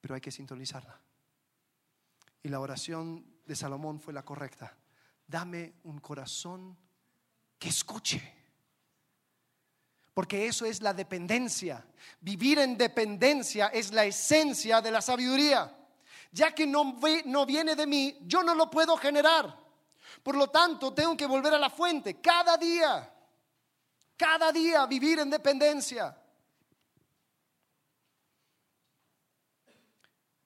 pero 0.00 0.14
hay 0.14 0.20
que 0.20 0.30
sintonizarla. 0.30 0.98
Y 2.42 2.48
la 2.48 2.60
oración 2.60 3.24
de 3.46 3.54
Salomón 3.54 4.00
fue 4.00 4.14
la 4.14 4.24
correcta. 4.24 4.76
Dame 5.26 5.74
un 5.84 6.00
corazón 6.00 6.76
que 7.58 7.68
escuche. 7.68 8.34
Porque 10.14 10.46
eso 10.46 10.66
es 10.66 10.82
la 10.82 10.92
dependencia. 10.92 11.86
Vivir 12.20 12.58
en 12.58 12.76
dependencia 12.76 13.68
es 13.68 13.92
la 13.92 14.04
esencia 14.04 14.80
de 14.80 14.90
la 14.90 15.00
sabiduría. 15.00 15.79
Ya 16.32 16.54
que 16.54 16.66
no, 16.66 16.96
no 17.24 17.46
viene 17.46 17.74
de 17.74 17.86
mí, 17.86 18.18
yo 18.22 18.42
no 18.42 18.54
lo 18.54 18.70
puedo 18.70 18.96
generar. 18.96 19.58
Por 20.22 20.36
lo 20.36 20.48
tanto, 20.48 20.92
tengo 20.92 21.16
que 21.16 21.26
volver 21.26 21.54
a 21.54 21.58
la 21.58 21.70
fuente 21.70 22.20
cada 22.20 22.56
día. 22.56 23.12
Cada 24.16 24.52
día 24.52 24.86
vivir 24.86 25.18
en 25.18 25.30
dependencia. 25.30 26.16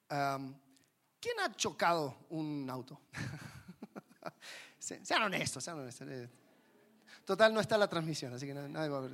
¿Quién 0.08 1.40
ha 1.40 1.54
chocado 1.56 2.26
un 2.30 2.68
auto? 2.70 3.00
sean 4.78 5.22
honestos, 5.22 5.64
sean 5.64 5.78
honestos. 5.80 6.06
Eh. 6.08 6.30
Total, 7.24 7.52
no 7.52 7.60
está 7.60 7.76
la 7.76 7.88
transmisión, 7.88 8.32
así 8.34 8.46
que 8.46 8.54
nadie 8.54 8.88
va 8.88 8.98
a 8.98 9.00
ver. 9.00 9.12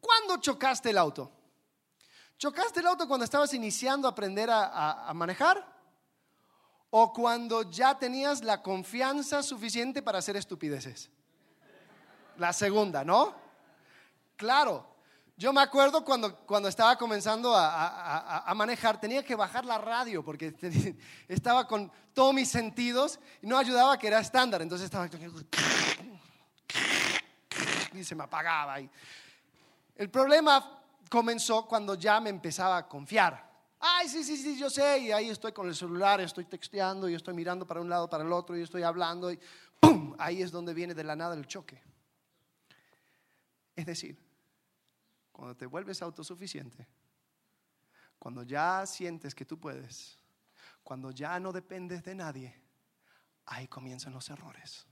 ¿Cuándo 0.00 0.36
chocaste 0.40 0.90
el 0.90 0.98
auto? 0.98 1.41
¿Chocaste 2.42 2.80
el 2.80 2.88
auto 2.88 3.06
cuando 3.06 3.22
estabas 3.22 3.54
iniciando 3.54 4.08
a 4.08 4.10
aprender 4.10 4.50
a, 4.50 5.06
a 5.08 5.14
manejar? 5.14 5.64
¿O 6.90 7.12
cuando 7.12 7.70
ya 7.70 7.96
tenías 7.96 8.42
la 8.42 8.60
confianza 8.60 9.44
suficiente 9.44 10.02
para 10.02 10.18
hacer 10.18 10.36
estupideces? 10.36 11.08
La 12.38 12.52
segunda, 12.52 13.04
¿no? 13.04 13.32
Claro, 14.34 14.92
yo 15.36 15.52
me 15.52 15.60
acuerdo 15.60 16.04
cuando, 16.04 16.36
cuando 16.38 16.68
estaba 16.68 16.98
comenzando 16.98 17.54
a, 17.56 18.52
manejar, 18.56 19.00
tenía 19.00 19.24
que 19.24 19.36
bajar 19.36 19.64
la 19.64 19.78
radio 19.78 20.24
porque 20.24 20.52
estaba 21.28 21.68
con 21.68 21.92
todos 22.12 22.34
mis 22.34 22.50
sentidos 22.50 23.20
y 23.40 23.46
no 23.46 23.56
ayudaba 23.56 23.96
que 23.96 24.08
era 24.08 24.18
estándar. 24.18 24.62
Entonces 24.62 24.86
estaba... 24.86 25.08
Y 27.92 28.02
se 28.02 28.16
me 28.16 28.24
apagaba. 28.24 28.80
Y 28.80 28.90
el 29.94 30.10
problema 30.10 30.81
comenzó 31.12 31.66
cuando 31.66 31.94
ya 31.94 32.22
me 32.22 32.30
empezaba 32.30 32.78
a 32.78 32.88
confiar. 32.88 33.46
Ay, 33.78 34.08
sí, 34.08 34.24
sí, 34.24 34.34
sí, 34.34 34.58
yo 34.58 34.70
sé. 34.70 34.98
Y 34.98 35.12
ahí 35.12 35.28
estoy 35.28 35.52
con 35.52 35.68
el 35.68 35.74
celular, 35.74 36.22
estoy 36.22 36.46
texteando, 36.46 37.06
y 37.06 37.14
estoy 37.14 37.34
mirando 37.34 37.66
para 37.66 37.82
un 37.82 37.90
lado, 37.90 38.08
para 38.08 38.24
el 38.24 38.32
otro, 38.32 38.56
y 38.56 38.62
estoy 38.62 38.82
hablando. 38.82 39.30
Y 39.30 39.38
¡pum! 39.78 40.16
Ahí 40.18 40.40
es 40.40 40.50
donde 40.50 40.72
viene 40.72 40.94
de 40.94 41.04
la 41.04 41.14
nada 41.14 41.34
el 41.34 41.46
choque. 41.46 41.82
Es 43.76 43.84
decir, 43.84 44.18
cuando 45.32 45.54
te 45.54 45.66
vuelves 45.66 46.00
autosuficiente, 46.00 46.88
cuando 48.18 48.42
ya 48.42 48.86
sientes 48.86 49.34
que 49.34 49.44
tú 49.44 49.60
puedes, 49.60 50.18
cuando 50.82 51.10
ya 51.10 51.38
no 51.38 51.52
dependes 51.52 52.02
de 52.02 52.14
nadie, 52.14 52.58
ahí 53.44 53.68
comienzan 53.68 54.14
los 54.14 54.30
errores. 54.30 54.86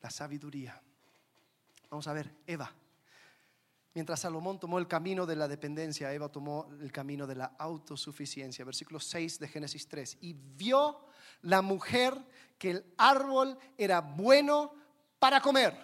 La 0.00 0.08
sabiduría. 0.08 0.80
Vamos 1.90 2.08
a 2.08 2.14
ver, 2.14 2.34
Eva. 2.46 2.72
Mientras 3.96 4.20
Salomón 4.20 4.60
tomó 4.60 4.78
el 4.78 4.86
camino 4.86 5.24
de 5.24 5.36
la 5.36 5.48
dependencia, 5.48 6.12
Eva 6.12 6.28
tomó 6.28 6.68
el 6.82 6.92
camino 6.92 7.26
de 7.26 7.34
la 7.34 7.54
autosuficiencia. 7.58 8.62
Versículo 8.62 9.00
6 9.00 9.38
de 9.38 9.48
Génesis 9.48 9.88
3. 9.88 10.18
Y 10.20 10.34
vio 10.34 11.06
la 11.40 11.62
mujer 11.62 12.14
que 12.58 12.72
el 12.72 12.94
árbol 12.98 13.58
era 13.78 14.02
bueno 14.02 14.74
para 15.18 15.40
comer. 15.40 15.74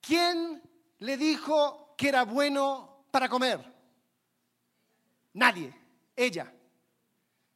¿Quién 0.00 0.62
le 1.00 1.18
dijo 1.18 1.94
que 1.98 2.08
era 2.08 2.24
bueno 2.24 3.04
para 3.10 3.28
comer? 3.28 3.60
Nadie. 5.34 5.70
ella. 6.16 6.50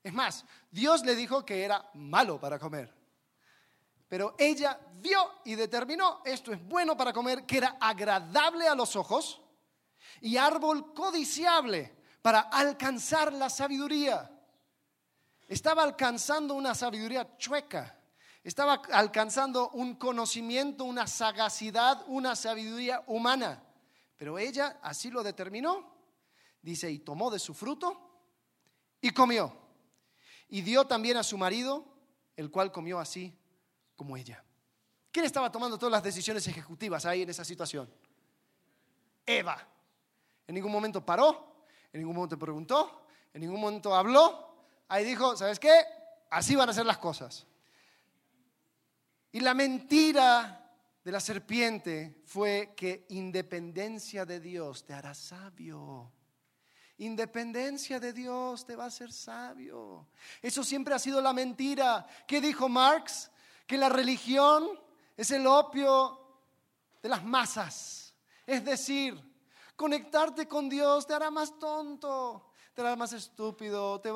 Es 0.02 0.12
más, 0.12 0.44
Dios 0.70 1.02
le 1.02 1.16
dijo 1.16 1.46
que 1.46 1.64
era 1.64 1.88
malo 1.94 2.38
para 2.38 2.58
comer. 2.58 2.97
Pero 4.08 4.34
ella 4.38 4.80
vio 4.94 5.40
y 5.44 5.54
determinó, 5.54 6.22
esto 6.24 6.52
es 6.52 6.66
bueno 6.66 6.96
para 6.96 7.12
comer, 7.12 7.44
que 7.44 7.58
era 7.58 7.76
agradable 7.80 8.66
a 8.66 8.74
los 8.74 8.96
ojos 8.96 9.40
y 10.22 10.36
árbol 10.38 10.94
codiciable 10.94 11.94
para 12.22 12.40
alcanzar 12.40 13.32
la 13.32 13.50
sabiduría. 13.50 14.30
Estaba 15.46 15.82
alcanzando 15.82 16.54
una 16.54 16.74
sabiduría 16.74 17.36
chueca. 17.36 17.94
Estaba 18.42 18.80
alcanzando 18.92 19.70
un 19.70 19.96
conocimiento, 19.96 20.84
una 20.84 21.06
sagacidad, 21.06 22.02
una 22.06 22.34
sabiduría 22.34 23.04
humana. 23.06 23.62
Pero 24.16 24.38
ella 24.38 24.78
así 24.82 25.10
lo 25.10 25.22
determinó. 25.22 25.96
Dice, 26.62 26.90
y 26.90 26.98
tomó 26.98 27.30
de 27.30 27.38
su 27.38 27.52
fruto 27.52 28.10
y 29.02 29.10
comió. 29.10 29.54
Y 30.48 30.62
dio 30.62 30.86
también 30.86 31.18
a 31.18 31.22
su 31.22 31.36
marido, 31.36 31.84
el 32.36 32.50
cual 32.50 32.72
comió 32.72 32.98
así 32.98 33.37
como 33.98 34.16
ella. 34.16 34.42
¿Quién 35.10 35.26
estaba 35.26 35.50
tomando 35.50 35.76
todas 35.76 35.90
las 35.90 36.02
decisiones 36.02 36.46
ejecutivas 36.46 37.04
ahí 37.04 37.22
en 37.22 37.30
esa 37.30 37.44
situación? 37.44 37.92
Eva. 39.26 39.66
En 40.46 40.54
ningún 40.54 40.70
momento 40.72 41.04
paró, 41.04 41.66
en 41.92 42.00
ningún 42.00 42.14
momento 42.14 42.38
preguntó, 42.38 43.06
en 43.34 43.40
ningún 43.40 43.60
momento 43.60 43.94
habló. 43.94 44.66
Ahí 44.86 45.04
dijo, 45.04 45.36
¿sabes 45.36 45.58
qué? 45.58 45.74
Así 46.30 46.54
van 46.54 46.70
a 46.70 46.72
ser 46.72 46.86
las 46.86 46.98
cosas. 46.98 47.44
Y 49.32 49.40
la 49.40 49.52
mentira 49.52 50.72
de 51.02 51.12
la 51.12 51.20
serpiente 51.20 52.22
fue 52.24 52.72
que 52.76 53.04
independencia 53.08 54.24
de 54.24 54.38
Dios 54.38 54.86
te 54.86 54.94
hará 54.94 55.12
sabio. 55.12 56.12
Independencia 56.98 57.98
de 57.98 58.12
Dios 58.12 58.64
te 58.64 58.76
va 58.76 58.84
a 58.84 58.88
hacer 58.88 59.12
sabio. 59.12 60.06
Eso 60.40 60.62
siempre 60.62 60.94
ha 60.94 60.98
sido 60.98 61.20
la 61.20 61.32
mentira. 61.32 62.06
¿Qué 62.26 62.40
dijo 62.40 62.68
Marx? 62.68 63.30
Que 63.68 63.76
la 63.76 63.90
religión 63.90 64.66
es 65.14 65.30
el 65.30 65.46
opio 65.46 66.18
de 67.02 67.08
las 67.10 67.22
masas. 67.22 68.14
Es 68.46 68.64
decir, 68.64 69.14
conectarte 69.76 70.48
con 70.48 70.70
Dios 70.70 71.06
te 71.06 71.12
hará 71.12 71.30
más 71.30 71.58
tonto, 71.58 72.50
te 72.72 72.80
hará 72.80 72.96
más 72.96 73.12
estúpido, 73.12 74.00
te, 74.00 74.10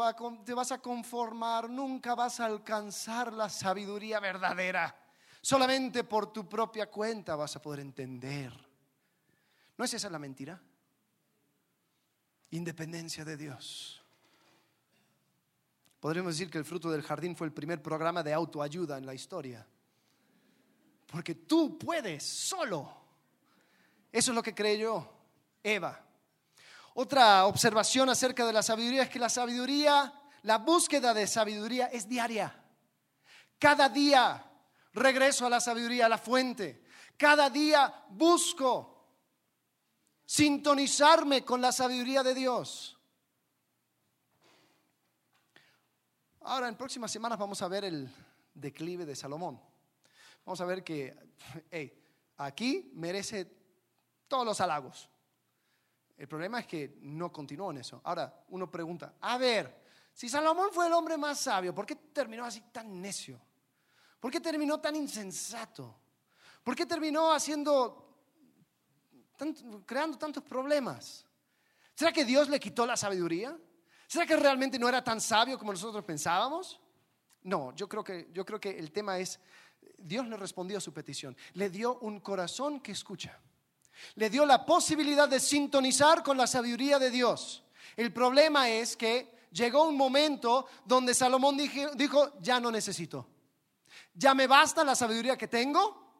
te 0.44 0.54
vas 0.54 0.72
a 0.72 0.78
conformar, 0.78 1.68
nunca 1.68 2.14
vas 2.14 2.40
a 2.40 2.46
alcanzar 2.46 3.32
la 3.32 3.50
sabiduría 3.50 4.20
verdadera. 4.20 4.96
Solamente 5.42 6.04
por 6.04 6.32
tu 6.32 6.48
propia 6.48 6.90
cuenta 6.90 7.36
vas 7.36 7.54
a 7.54 7.60
poder 7.60 7.80
entender. 7.80 8.52
¿No 9.76 9.84
es 9.84 9.92
esa 9.92 10.08
la 10.08 10.18
mentira? 10.18 10.58
Independencia 12.50 13.24
de 13.24 13.36
Dios. 13.36 14.01
Podríamos 16.02 16.34
decir 16.34 16.50
que 16.50 16.58
el 16.58 16.64
fruto 16.64 16.90
del 16.90 17.04
jardín 17.04 17.36
fue 17.36 17.46
el 17.46 17.52
primer 17.52 17.80
programa 17.80 18.24
de 18.24 18.32
autoayuda 18.32 18.98
en 18.98 19.06
la 19.06 19.14
historia. 19.14 19.64
Porque 21.06 21.36
tú 21.36 21.78
puedes 21.78 22.24
solo. 22.24 22.92
Eso 24.10 24.32
es 24.32 24.34
lo 24.34 24.42
que 24.42 24.52
creyó 24.52 25.08
Eva. 25.62 26.04
Otra 26.94 27.46
observación 27.46 28.08
acerca 28.08 28.44
de 28.44 28.52
la 28.52 28.64
sabiduría 28.64 29.04
es 29.04 29.10
que 29.10 29.20
la 29.20 29.28
sabiduría, 29.28 30.12
la 30.42 30.58
búsqueda 30.58 31.14
de 31.14 31.28
sabiduría 31.28 31.86
es 31.86 32.08
diaria. 32.08 32.52
Cada 33.56 33.88
día 33.88 34.44
regreso 34.94 35.46
a 35.46 35.50
la 35.50 35.60
sabiduría, 35.60 36.06
a 36.06 36.08
la 36.08 36.18
fuente. 36.18 36.82
Cada 37.16 37.48
día 37.48 38.06
busco 38.08 39.06
sintonizarme 40.26 41.44
con 41.44 41.60
la 41.60 41.70
sabiduría 41.70 42.24
de 42.24 42.34
Dios. 42.34 42.98
Ahora, 46.44 46.68
en 46.68 46.76
próximas 46.76 47.12
semanas 47.12 47.38
vamos 47.38 47.62
a 47.62 47.68
ver 47.68 47.84
el 47.84 48.08
declive 48.52 49.06
de 49.06 49.14
Salomón. 49.14 49.60
Vamos 50.44 50.60
a 50.60 50.64
ver 50.64 50.82
que 50.82 51.16
aquí 52.36 52.90
merece 52.94 53.48
todos 54.26 54.44
los 54.44 54.60
halagos. 54.60 55.08
El 56.16 56.26
problema 56.26 56.60
es 56.60 56.66
que 56.66 56.98
no 57.00 57.32
continuó 57.32 57.70
en 57.70 57.78
eso. 57.78 58.00
Ahora, 58.04 58.44
uno 58.48 58.70
pregunta, 58.70 59.14
a 59.20 59.38
ver, 59.38 59.82
si 60.12 60.28
Salomón 60.28 60.70
fue 60.72 60.86
el 60.86 60.92
hombre 60.92 61.16
más 61.16 61.38
sabio, 61.38 61.74
¿por 61.74 61.86
qué 61.86 61.94
terminó 61.94 62.44
así 62.44 62.60
tan 62.72 63.00
necio? 63.00 63.40
¿Por 64.18 64.30
qué 64.30 64.40
terminó 64.40 64.80
tan 64.80 64.96
insensato? 64.96 65.96
¿Por 66.62 66.74
qué 66.74 66.86
terminó 66.86 67.32
haciendo, 67.32 68.18
creando 69.86 70.18
tantos 70.18 70.42
problemas? 70.42 71.24
¿Será 71.94 72.12
que 72.12 72.24
Dios 72.24 72.48
le 72.48 72.58
quitó 72.58 72.84
la 72.84 72.96
sabiduría? 72.96 73.56
¿Será 74.12 74.26
que 74.26 74.36
realmente 74.36 74.78
no 74.78 74.90
era 74.90 75.02
tan 75.02 75.22
sabio 75.22 75.58
como 75.58 75.72
nosotros 75.72 76.04
pensábamos? 76.04 76.78
No, 77.44 77.74
yo 77.74 77.88
creo 77.88 78.04
que, 78.04 78.28
yo 78.30 78.44
creo 78.44 78.60
que 78.60 78.78
el 78.78 78.92
tema 78.92 79.18
es, 79.18 79.40
Dios 79.96 80.28
le 80.28 80.36
respondió 80.36 80.76
a 80.76 80.82
su 80.82 80.92
petición, 80.92 81.34
le 81.54 81.70
dio 81.70 81.98
un 82.00 82.20
corazón 82.20 82.80
que 82.80 82.92
escucha. 82.92 83.40
Le 84.16 84.28
dio 84.28 84.44
la 84.44 84.66
posibilidad 84.66 85.26
de 85.26 85.40
sintonizar 85.40 86.22
con 86.22 86.36
la 86.36 86.46
sabiduría 86.46 86.98
de 86.98 87.10
Dios. 87.10 87.64
El 87.96 88.12
problema 88.12 88.68
es 88.68 88.98
que 88.98 89.34
llegó 89.50 89.84
un 89.88 89.96
momento 89.96 90.66
donde 90.84 91.14
Salomón 91.14 91.56
dijo, 91.56 92.38
ya 92.42 92.60
no 92.60 92.70
necesito. 92.70 93.26
Ya 94.12 94.34
me 94.34 94.46
basta 94.46 94.84
la 94.84 94.94
sabiduría 94.94 95.38
que 95.38 95.48
tengo 95.48 96.12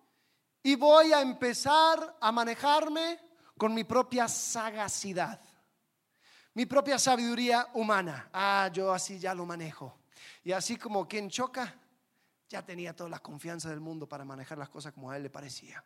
y 0.62 0.76
voy 0.76 1.12
a 1.12 1.20
empezar 1.20 2.16
a 2.18 2.32
manejarme 2.32 3.20
con 3.58 3.74
mi 3.74 3.84
propia 3.84 4.28
sagacidad, 4.28 5.42
mi 6.54 6.66
propia 6.66 6.98
sabiduría 6.98 7.68
humana. 7.74 8.28
Ah, 8.32 8.70
yo 8.72 8.92
así 8.92 9.18
ya 9.18 9.34
lo 9.34 9.46
manejo. 9.46 9.98
Y 10.44 10.52
así 10.52 10.76
como 10.76 11.08
quien 11.08 11.30
choca, 11.30 11.74
ya 12.48 12.64
tenía 12.64 12.94
toda 12.94 13.08
la 13.08 13.20
confianza 13.20 13.70
del 13.70 13.80
mundo 13.80 14.06
para 14.08 14.24
manejar 14.24 14.58
las 14.58 14.68
cosas 14.68 14.92
como 14.92 15.10
a 15.10 15.16
él 15.16 15.22
le 15.22 15.30
parecía 15.30 15.82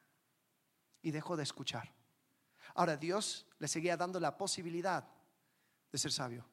y 1.02 1.10
dejó 1.12 1.36
de 1.36 1.44
escuchar. 1.44 1.92
Ahora 2.74 2.96
Dios 2.96 3.46
le 3.58 3.68
seguía 3.68 3.96
dando 3.96 4.18
la 4.18 4.36
posibilidad 4.36 5.08
de 5.92 5.98
ser 5.98 6.10
sabio, 6.10 6.44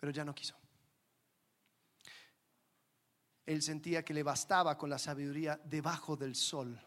pero 0.00 0.10
ya 0.10 0.24
no 0.24 0.34
quiso. 0.34 0.56
Él 3.44 3.60
sentía 3.60 4.04
que 4.04 4.14
le 4.14 4.22
bastaba 4.22 4.78
con 4.78 4.88
la 4.88 4.98
sabiduría 4.98 5.60
debajo 5.64 6.16
del 6.16 6.34
sol. 6.34 6.80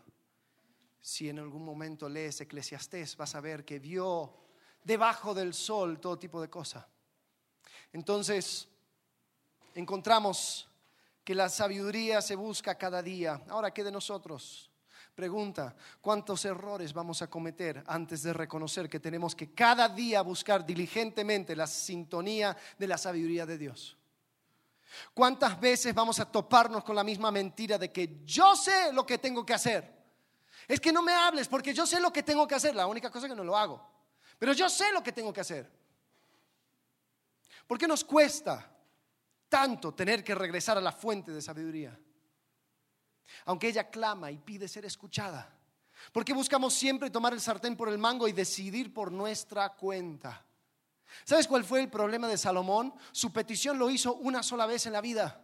Si 1.00 1.30
en 1.30 1.38
algún 1.38 1.64
momento 1.64 2.10
lees 2.10 2.42
Eclesiastés, 2.42 3.16
vas 3.16 3.36
a 3.36 3.42
ver 3.42 3.64
que 3.64 3.78
vio 3.78 4.45
debajo 4.86 5.34
del 5.34 5.54
sol 5.54 6.00
todo 6.00 6.18
tipo 6.18 6.40
de 6.40 6.50
cosas. 6.50 6.86
Entonces, 7.92 8.68
encontramos 9.74 10.68
que 11.24 11.36
la 11.36 11.50
sabiduría 11.50 12.22
se 12.22 12.36
busca 12.36 12.76
cada 12.76 13.02
día. 13.02 13.42
Ahora, 13.50 13.72
¿qué 13.72 13.84
de 13.84 13.92
nosotros? 13.92 14.70
Pregunta, 15.16 15.76
¿cuántos 16.02 16.46
errores 16.46 16.94
vamos 16.94 17.22
a 17.22 17.30
cometer 17.30 17.84
antes 17.88 18.22
de 18.22 18.34
reconocer 18.34 18.90
que 18.90 19.00
tenemos 19.00 19.34
que 19.34 19.54
cada 19.54 19.90
día 19.90 20.22
buscar 20.22 20.66
diligentemente 20.66 21.56
la 21.56 21.68
sintonía 21.68 22.56
de 22.78 22.88
la 22.88 22.98
sabiduría 22.98 23.46
de 23.46 23.58
Dios? 23.58 23.98
¿Cuántas 25.14 25.60
veces 25.60 25.96
vamos 25.96 26.20
a 26.20 26.32
toparnos 26.32 26.84
con 26.84 26.96
la 26.96 27.04
misma 27.04 27.32
mentira 27.32 27.78
de 27.78 27.92
que 27.92 28.22
yo 28.24 28.56
sé 28.56 28.94
lo 28.94 29.06
que 29.06 29.18
tengo 29.18 29.46
que 29.46 29.54
hacer? 29.54 29.96
Es 30.68 30.80
que 30.80 30.92
no 30.92 31.02
me 31.02 31.14
hables 31.14 31.48
porque 31.48 31.74
yo 31.74 31.88
sé 31.88 32.00
lo 32.00 32.14
que 32.14 32.24
tengo 32.24 32.48
que 32.48 32.56
hacer, 32.56 32.76
la 32.76 32.88
única 32.88 33.10
cosa 33.10 33.28
que 33.28 33.36
no 33.36 33.44
lo 33.44 33.58
hago. 33.58 33.95
Pero 34.38 34.54
yo 34.54 34.70
sé 34.70 34.92
lo 34.92 35.04
que 35.04 35.12
tengo 35.12 35.32
que 35.32 35.42
hacer. 35.42 35.72
¿Por 37.68 37.78
qué 37.78 37.88
nos 37.88 38.04
cuesta 38.04 38.72
tanto 39.50 39.94
tener 39.94 40.24
que 40.24 40.36
regresar 40.36 40.78
a 40.78 40.82
la 40.82 40.92
fuente 40.92 41.32
de 41.32 41.42
sabiduría? 41.42 41.98
aunque 43.46 43.68
ella 43.68 43.90
clama 43.90 44.32
y 44.32 44.38
pide 44.38 44.68
ser 44.68 44.86
escuchada. 44.86 45.52
Porque 46.12 46.34
buscamos 46.34 46.74
siempre 46.74 47.10
tomar 47.10 47.34
el 47.34 47.42
sartén 47.42 47.76
por 47.76 47.90
el 47.90 47.98
mango 47.98 48.28
y 48.28 48.34
decidir 48.34 48.94
por 48.94 49.12
nuestra 49.12 49.70
cuenta. 49.70 50.46
¿Sabes 51.24 51.48
cuál 51.48 51.64
fue 51.64 51.82
el 51.82 51.90
problema 51.90 52.28
de 52.28 52.38
Salomón? 52.38 52.94
Su 53.12 53.32
petición 53.32 53.78
lo 53.78 53.90
hizo 53.90 54.16
una 54.16 54.44
sola 54.44 54.66
vez 54.66 54.86
en 54.86 54.94
la 54.94 55.02
vida. 55.02 55.42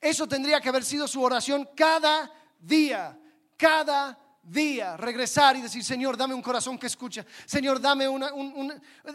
Eso 0.00 0.28
tendría 0.28 0.60
que 0.60 0.68
haber 0.68 0.84
sido 0.84 1.08
su 1.08 1.22
oración 1.22 1.68
cada 1.74 2.30
día, 2.60 3.18
cada 3.56 4.18
día. 4.42 4.96
Regresar 4.96 5.56
y 5.56 5.62
decir, 5.62 5.84
Señor, 5.84 6.16
dame 6.16 6.34
un 6.34 6.42
corazón 6.42 6.78
que 6.78 6.86
escucha. 6.86 7.24
Señor, 7.46 7.80
dame 7.80 8.08
una, 8.08 8.30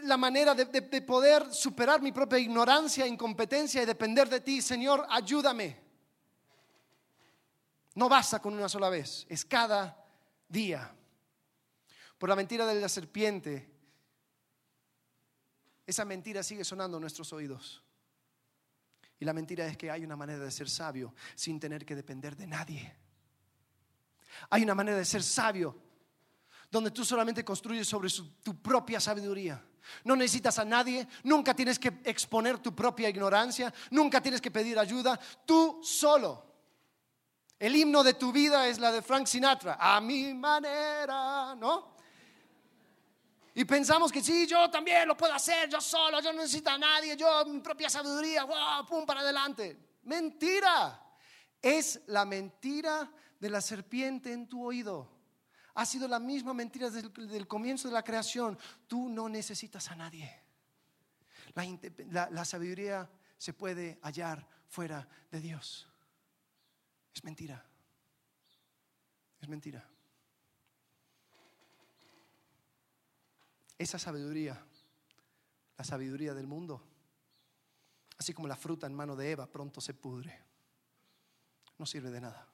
la 0.04 0.18
manera 0.18 0.56
de, 0.56 0.66
de 0.66 1.02
poder 1.02 1.54
superar 1.54 2.02
mi 2.02 2.12
propia 2.12 2.40
ignorancia, 2.40 3.06
incompetencia 3.06 3.84
y 3.84 3.86
depender 3.86 4.30
de 4.30 4.42
ti. 4.42 4.62
Señor, 4.62 5.06
ayúdame. 5.10 5.88
No 7.96 8.08
basta 8.08 8.40
con 8.40 8.54
una 8.54 8.70
sola 8.70 8.90
vez, 8.90 9.26
es 9.28 9.44
cada 9.44 10.06
día. 10.48 10.94
Por 12.18 12.30
la 12.30 12.36
mentira 12.36 12.66
de 12.66 12.80
la 12.80 12.90
serpiente, 12.90 13.72
esa 15.86 16.06
mentira 16.06 16.44
sigue 16.44 16.64
sonando 16.64 16.98
en 16.98 17.02
nuestros 17.02 17.32
oídos. 17.34 17.84
Y 19.20 19.26
la 19.26 19.34
mentira 19.34 19.66
es 19.66 19.78
que 19.78 19.90
hay 19.90 20.04
una 20.04 20.16
manera 20.16 20.44
de 20.44 20.52
ser 20.52 20.70
sabio 20.70 21.14
sin 21.34 21.60
tener 21.60 21.86
que 21.86 21.96
depender 21.96 22.36
de 22.36 22.46
nadie. 22.46 23.07
Hay 24.50 24.64
una 24.64 24.76
manera 24.76 24.98
de 24.98 25.06
ser 25.06 25.24
sabio 25.24 25.88
donde 26.70 26.92
tú 26.92 27.06
solamente 27.06 27.46
construyes 27.46 27.88
sobre 27.88 28.10
tu 28.44 28.62
propia 28.62 29.00
sabiduría, 29.00 29.64
No 30.04 30.18
necesitas 30.18 30.60
a 30.60 30.66
nadie, 30.66 31.08
nunca 31.24 31.54
tienes 31.54 31.80
que 31.80 32.02
exponer 32.04 32.60
tu 32.60 32.76
propia 32.76 33.08
ignorancia, 33.08 33.74
nunca 33.92 34.22
tienes 34.22 34.42
que 34.42 34.52
pedir 34.52 34.78
ayuda, 34.78 35.18
tú 35.46 35.80
solo. 35.82 36.46
El 37.58 37.76
himno 37.76 38.04
de 38.04 38.14
tu 38.14 38.32
vida 38.32 38.68
es 38.68 38.80
la 38.80 38.92
de 38.92 39.02
Frank 39.02 39.26
Sinatra, 39.28 39.78
a 39.80 40.02
mi 40.02 40.34
manera, 40.34 41.56
¿no? 41.56 41.96
Y 43.56 43.66
pensamos 43.66 44.12
que 44.12 44.22
sí, 44.22 44.46
yo 44.46 44.70
también 44.70 45.08
lo 45.08 45.18
puedo 45.18 45.34
hacer, 45.34 45.68
yo 45.68 45.82
solo, 45.82 46.20
yo 46.20 46.32
no 46.32 46.42
necesito 46.42 46.70
a 46.70 46.78
nadie, 46.78 47.16
yo 47.18 47.44
mi 47.46 47.60
propia 47.60 47.90
sabiduría, 47.90 48.44
wow, 48.44 48.86
pum, 48.86 49.06
para 49.06 49.22
adelante. 49.22 49.96
Mentira. 50.04 51.04
Es 51.60 52.02
la 52.06 52.24
mentira 52.24 53.10
de 53.40 53.50
la 53.50 53.62
serpiente 53.62 54.34
en 54.34 54.48
tu 54.48 54.66
oído. 54.66 55.10
Ha 55.76 55.86
sido 55.86 56.08
la 56.08 56.20
misma 56.20 56.54
mentira 56.54 56.90
desde 56.90 57.38
el 57.38 57.48
comienzo 57.48 57.88
de 57.88 57.94
la 57.94 58.04
creación. 58.04 58.58
Tú 58.88 59.10
no 59.10 59.30
necesitas 59.30 59.92
a 59.92 59.96
nadie. 59.96 60.48
La, 62.12 62.46
sabiduría 62.46 63.10
se 63.38 63.54
puede 63.54 64.00
hallar 64.02 64.48
fuera 64.68 65.08
de 65.32 65.40
Dios. 65.40 65.88
Es 67.14 67.24
mentira. 67.24 67.66
Es 69.40 69.48
mentira. 69.48 69.88
Esa 73.78 74.00
sabiduría, 74.00 74.64
la 75.78 75.84
sabiduría 75.84 76.34
del 76.34 76.48
mundo, 76.48 76.84
así 78.18 78.34
como 78.34 78.48
la 78.48 78.56
fruta 78.56 78.88
en 78.88 78.96
mano 78.96 79.16
de 79.16 79.32
Eva, 79.32 79.46
pronto 79.46 79.82
se 79.82 79.94
pudre. 79.94 80.44
No 81.78 81.86
sirve 81.86 82.10
de 82.10 82.22
nada. 82.22 82.48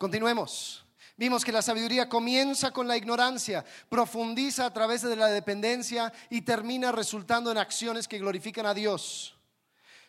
Continuemos. 0.00 0.82
Vimos 1.18 1.44
que 1.44 1.52
la 1.52 1.60
sabiduría 1.60 2.08
comienza 2.08 2.70
con 2.70 2.88
la 2.88 2.96
ignorancia, 2.96 3.62
profundiza 3.90 4.64
a 4.64 4.72
través 4.72 5.02
de 5.02 5.14
la 5.14 5.26
dependencia 5.26 6.10
y 6.30 6.40
termina 6.40 6.90
resultando 6.90 7.52
en 7.52 7.58
acciones 7.58 8.08
que 8.08 8.18
glorifican 8.18 8.64
a 8.64 8.72
Dios. 8.72 9.36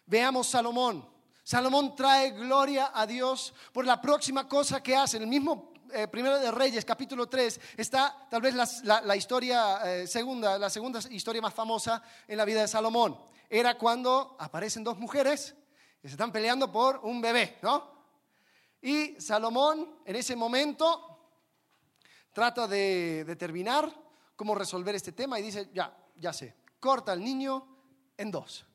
Veamos 0.06 0.48
Salomón. 0.48 1.06
Salomón 1.44 1.94
trae 1.94 2.32
gloria 2.32 2.92
a 2.94 3.06
Dios 3.06 3.54
por 3.74 3.86
la 3.86 4.00
próxima 4.00 4.48
cosa 4.48 4.82
que 4.82 4.96
hace. 4.96 5.18
En 5.18 5.24
el 5.24 5.30
mismo 5.30 5.74
eh, 5.92 6.08
Primero 6.08 6.40
de 6.40 6.52
Reyes, 6.52 6.86
capítulo 6.86 7.28
3, 7.28 7.60
está 7.76 8.16
tal 8.30 8.42
vez 8.42 8.56
la, 8.86 9.16
historia 9.18 9.82
eh, 9.84 10.08
segunda, 10.08 10.58
la 10.58 10.70
segunda 10.70 11.02
historia 11.10 11.42
más 11.42 11.54
famosa 11.54 12.02
en 12.30 12.38
la 12.38 12.46
vida 12.46 12.62
de 12.62 12.70
Salomón. 12.70 13.20
Era 13.50 13.78
cuando 13.78 14.38
aparecen 14.40 14.86
dos 14.86 14.98
mujeres 14.98 15.54
que 16.02 16.08
se 16.08 16.14
están 16.14 16.32
peleando 16.32 16.72
por 16.72 17.02
un 17.04 17.20
bebé, 17.20 17.58
¿no? 17.62 18.01
Y 18.82 19.20
Salomón 19.20 20.02
en 20.06 20.16
ese 20.16 20.36
momento 20.36 21.12
trata 22.34 22.68
de 22.68 23.24
determinar 23.26 23.94
cómo 24.36 24.56
resolver 24.56 24.96
este 24.96 25.12
tema 25.12 25.40
y 25.40 25.44
dice, 25.44 25.70
ya, 25.74 25.96
ya 26.16 26.34
sé, 26.34 26.56
corta 26.80 27.12
al 27.12 27.24
niño 27.24 27.68
en 28.18 28.32
dos. 28.32 28.66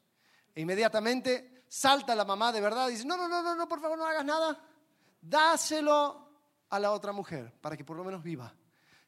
E 0.55 0.61
inmediatamente 0.61 1.65
salta 1.69 2.15
la 2.15 2.25
mamá 2.25 2.53
de 2.53 2.61
verdad 2.61 2.89
y 2.89 2.93
dice, 2.93 3.05
no, 3.05 3.17
no, 3.17 3.29
no, 3.29 3.55
no, 3.55 3.69
por 3.69 3.81
favor 3.81 3.99
no 3.99 4.07
hagas 4.07 4.25
nada, 4.25 4.63
dáselo 5.21 6.27
a 6.69 6.79
la 6.79 6.93
otra 6.93 7.13
mujer 7.13 7.53
para 7.61 7.77
que 7.77 7.85
por 7.85 7.97
lo 7.97 8.05
menos 8.05 8.23
viva. 8.23 8.55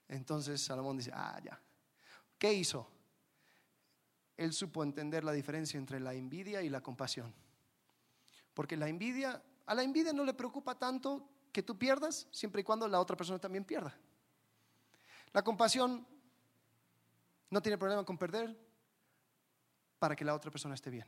Entonces 0.08 0.60
Salomón 0.60 0.96
dice, 0.96 1.12
ah, 1.14 1.40
ya. 1.42 1.60
¿Qué 2.38 2.52
hizo? 2.52 2.90
Él 4.36 4.52
supo 4.52 4.82
entender 4.82 5.24
la 5.24 5.32
diferencia 5.32 5.78
entre 5.78 5.98
la 6.00 6.14
envidia 6.14 6.62
y 6.62 6.68
la 6.68 6.80
compasión. 6.80 7.34
Porque 8.54 8.76
la 8.76 8.88
envidia, 8.88 9.42
a 9.68 9.74
la 9.74 9.82
envidia 9.82 10.12
no 10.14 10.24
le 10.24 10.32
preocupa 10.32 10.74
tanto 10.74 11.28
que 11.52 11.62
tú 11.62 11.78
pierdas, 11.78 12.26
siempre 12.30 12.62
y 12.62 12.64
cuando 12.64 12.88
la 12.88 13.00
otra 13.00 13.16
persona 13.16 13.38
también 13.38 13.64
pierda. 13.64 13.94
La 15.32 15.42
compasión 15.44 16.06
no 17.50 17.60
tiene 17.60 17.76
problema 17.76 18.04
con 18.04 18.16
perder 18.16 18.56
para 19.98 20.16
que 20.16 20.24
la 20.24 20.34
otra 20.34 20.50
persona 20.50 20.74
esté 20.74 20.88
bien. 20.88 21.06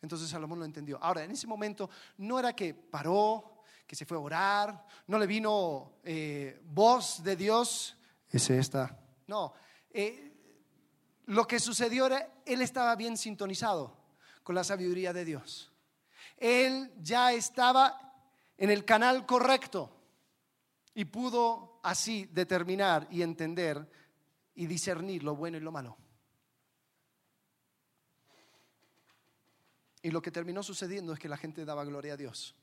Entonces 0.00 0.30
Salomón 0.30 0.58
lo 0.58 0.64
entendió. 0.64 0.98
Ahora, 1.02 1.22
en 1.22 1.30
ese 1.30 1.46
momento 1.46 1.90
no 2.16 2.38
era 2.38 2.54
que 2.54 2.72
paró, 2.72 3.62
que 3.86 3.94
se 3.94 4.06
fue 4.06 4.16
a 4.16 4.20
orar, 4.20 4.86
no 5.06 5.18
le 5.18 5.26
vino 5.26 5.98
eh, 6.04 6.62
voz 6.64 7.22
de 7.22 7.36
Dios, 7.36 7.96
es 8.30 8.48
esta. 8.48 8.98
No, 9.26 9.52
eh, 9.90 10.34
lo 11.26 11.46
que 11.46 11.60
sucedió 11.60 12.06
era, 12.06 12.40
él 12.46 12.62
estaba 12.62 12.96
bien 12.96 13.18
sintonizado 13.18 13.96
con 14.42 14.54
la 14.54 14.64
sabiduría 14.64 15.12
de 15.12 15.26
Dios. 15.26 15.72
Él 16.38 16.92
ya 17.00 17.32
estaba 17.32 18.00
en 18.56 18.70
el 18.70 18.84
canal 18.84 19.26
correcto 19.26 19.90
y 20.94 21.04
pudo 21.04 21.80
así 21.82 22.26
determinar 22.32 23.06
y 23.10 23.22
entender 23.22 23.88
y 24.54 24.66
discernir 24.66 25.22
lo 25.22 25.36
bueno 25.36 25.56
y 25.56 25.60
lo 25.60 25.72
malo. 25.72 25.96
Y 30.02 30.10
lo 30.10 30.22
que 30.22 30.30
terminó 30.30 30.62
sucediendo 30.62 31.12
es 31.12 31.18
que 31.18 31.28
la 31.28 31.36
gente 31.36 31.64
daba 31.64 31.84
gloria 31.84 32.14
a 32.14 32.16
Dios. 32.16 32.54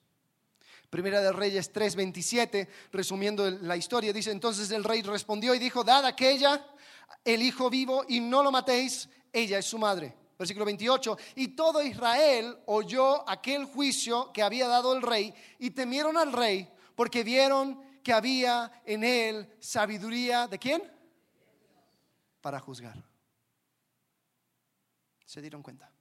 Primera 0.90 1.22
de 1.22 1.32
Reyes 1.32 1.74
3:27, 1.74 2.68
resumiendo 2.92 3.50
la 3.50 3.76
historia, 3.76 4.14
dice, 4.14 4.32
entonces 4.32 4.72
el 4.72 4.84
rey 4.84 5.02
respondió 5.02 5.54
y 5.54 5.60
dijo, 5.60 5.84
dad 5.84 6.06
aquella 6.06 6.66
el 7.24 7.42
hijo 7.42 7.70
vivo 7.70 8.06
y 8.08 8.20
no 8.20 8.44
lo 8.44 8.52
matéis, 8.52 9.10
ella 9.32 9.58
es 9.58 9.66
su 9.66 9.78
madre. 9.78 10.16
Versículo 10.38 10.66
28, 10.66 11.18
y 11.36 11.50
todo 11.50 11.82
Israel 11.82 12.58
oyó 12.66 13.28
aquel 13.30 13.66
juicio 13.66 14.34
que 14.34 14.44
había 14.44 14.68
dado 14.68 14.94
el 14.94 15.02
rey 15.02 15.34
y 15.60 15.72
temieron 15.72 16.18
al 16.18 16.34
rey 16.34 16.70
porque 16.96 17.24
vieron 17.24 17.82
que 18.04 18.14
había 18.14 18.82
en 18.86 19.04
él 19.04 19.56
sabiduría 19.60 20.48
de 20.48 20.60
quién? 20.60 20.84
Para 22.42 22.60
juzgar. 22.60 23.02
Se 25.26 25.42
dieron 25.42 25.64
cuenta. 25.64 25.92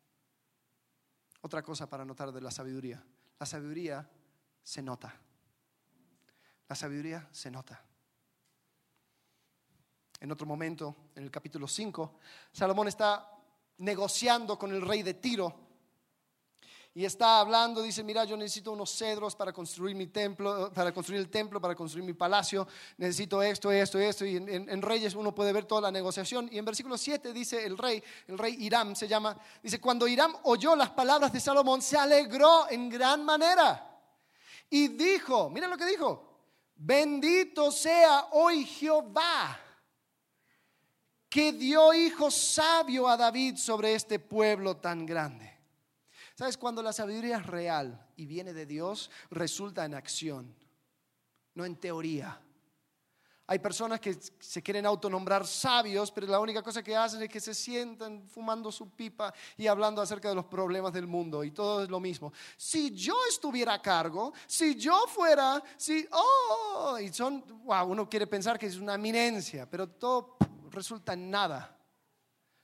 Otra 1.40 1.62
cosa 1.62 1.88
para 1.88 2.04
notar 2.04 2.32
de 2.32 2.40
la 2.40 2.50
sabiduría. 2.50 3.02
La 3.38 3.46
sabiduría 3.46 4.08
se 4.62 4.82
nota. 4.82 5.14
La 6.68 6.74
sabiduría 6.74 7.28
se 7.30 7.50
nota. 7.50 7.82
En 10.20 10.32
otro 10.32 10.46
momento, 10.46 10.96
en 11.14 11.24
el 11.24 11.30
capítulo 11.30 11.68
5, 11.68 12.18
Salomón 12.52 12.88
está 12.88 13.33
negociando 13.78 14.58
con 14.58 14.72
el 14.72 14.82
rey 14.82 15.02
de 15.02 15.14
Tiro. 15.14 15.64
Y 16.96 17.04
está 17.04 17.40
hablando, 17.40 17.82
dice, 17.82 18.04
mira, 18.04 18.24
yo 18.24 18.36
necesito 18.36 18.70
unos 18.70 18.96
cedros 18.96 19.34
para 19.34 19.52
construir 19.52 19.96
mi 19.96 20.06
templo, 20.06 20.72
para 20.72 20.92
construir 20.92 21.20
el 21.20 21.28
templo, 21.28 21.60
para 21.60 21.74
construir 21.74 22.06
mi 22.06 22.12
palacio, 22.12 22.68
necesito 22.98 23.42
esto, 23.42 23.72
esto, 23.72 23.98
esto, 23.98 24.24
y 24.24 24.36
en, 24.36 24.80
Reyes 24.80 25.16
uno 25.16 25.34
puede 25.34 25.52
ver 25.52 25.64
toda 25.64 25.80
la 25.80 25.90
negociación, 25.90 26.48
y 26.52 26.58
en 26.58 26.64
versículo 26.64 26.96
7 26.96 27.32
dice 27.32 27.66
el 27.66 27.76
rey, 27.76 28.00
el 28.28 28.38
rey 28.38 28.56
Hiram 28.60 28.94
se 28.94 29.08
llama, 29.08 29.36
dice, 29.60 29.80
cuando 29.80 30.06
Hiram 30.06 30.36
oyó 30.44 30.76
las 30.76 30.90
palabras 30.90 31.32
de 31.32 31.40
Salomón, 31.40 31.82
se 31.82 31.98
alegró 31.98 32.70
en 32.70 32.88
gran 32.88 33.24
manera 33.24 33.90
y 34.70 34.86
dijo, 34.86 35.50
mira 35.50 35.66
lo 35.66 35.76
que 35.76 35.86
dijo, 35.86 36.34
bendito 36.76 37.72
sea 37.72 38.28
hoy 38.30 38.64
Jehová, 38.66 39.58
que 41.34 41.52
dio 41.52 41.92
hijo 41.92 42.30
sabio 42.30 43.08
a 43.08 43.16
David 43.16 43.56
sobre 43.56 43.92
este 43.92 44.20
pueblo 44.20 44.76
tan 44.76 45.04
grande. 45.04 45.52
¿Sabes? 46.36 46.56
Cuando 46.56 46.80
la 46.80 46.92
sabiduría 46.92 47.38
es 47.38 47.46
real 47.46 48.06
y 48.14 48.24
viene 48.24 48.52
de 48.52 48.66
Dios, 48.66 49.10
resulta 49.32 49.84
en 49.84 49.94
acción, 49.94 50.54
no 51.56 51.64
en 51.64 51.74
teoría. 51.74 52.40
Hay 53.48 53.58
personas 53.58 53.98
que 53.98 54.16
se 54.38 54.62
quieren 54.62 54.86
autonombrar 54.86 55.44
sabios, 55.44 56.12
pero 56.12 56.28
la 56.28 56.38
única 56.38 56.62
cosa 56.62 56.84
que 56.84 56.94
hacen 56.94 57.20
es 57.20 57.28
que 57.28 57.40
se 57.40 57.52
sientan 57.52 58.28
fumando 58.28 58.70
su 58.70 58.90
pipa 58.90 59.34
y 59.56 59.66
hablando 59.66 60.00
acerca 60.00 60.28
de 60.28 60.36
los 60.36 60.44
problemas 60.44 60.92
del 60.92 61.08
mundo 61.08 61.42
y 61.42 61.50
todo 61.50 61.82
es 61.82 61.90
lo 61.90 61.98
mismo. 61.98 62.32
Si 62.56 62.94
yo 62.94 63.16
estuviera 63.28 63.74
a 63.74 63.82
cargo, 63.82 64.32
si 64.46 64.76
yo 64.76 65.04
fuera, 65.08 65.60
si, 65.76 66.06
oh, 66.12 66.96
y 66.96 67.12
son, 67.12 67.44
wow, 67.64 67.90
uno 67.90 68.08
quiere 68.08 68.28
pensar 68.28 68.56
que 68.56 68.66
es 68.66 68.76
una 68.76 68.94
eminencia, 68.94 69.68
pero 69.68 69.88
todo 69.88 70.36
resulta 70.74 71.12
en 71.14 71.30
nada. 71.30 71.78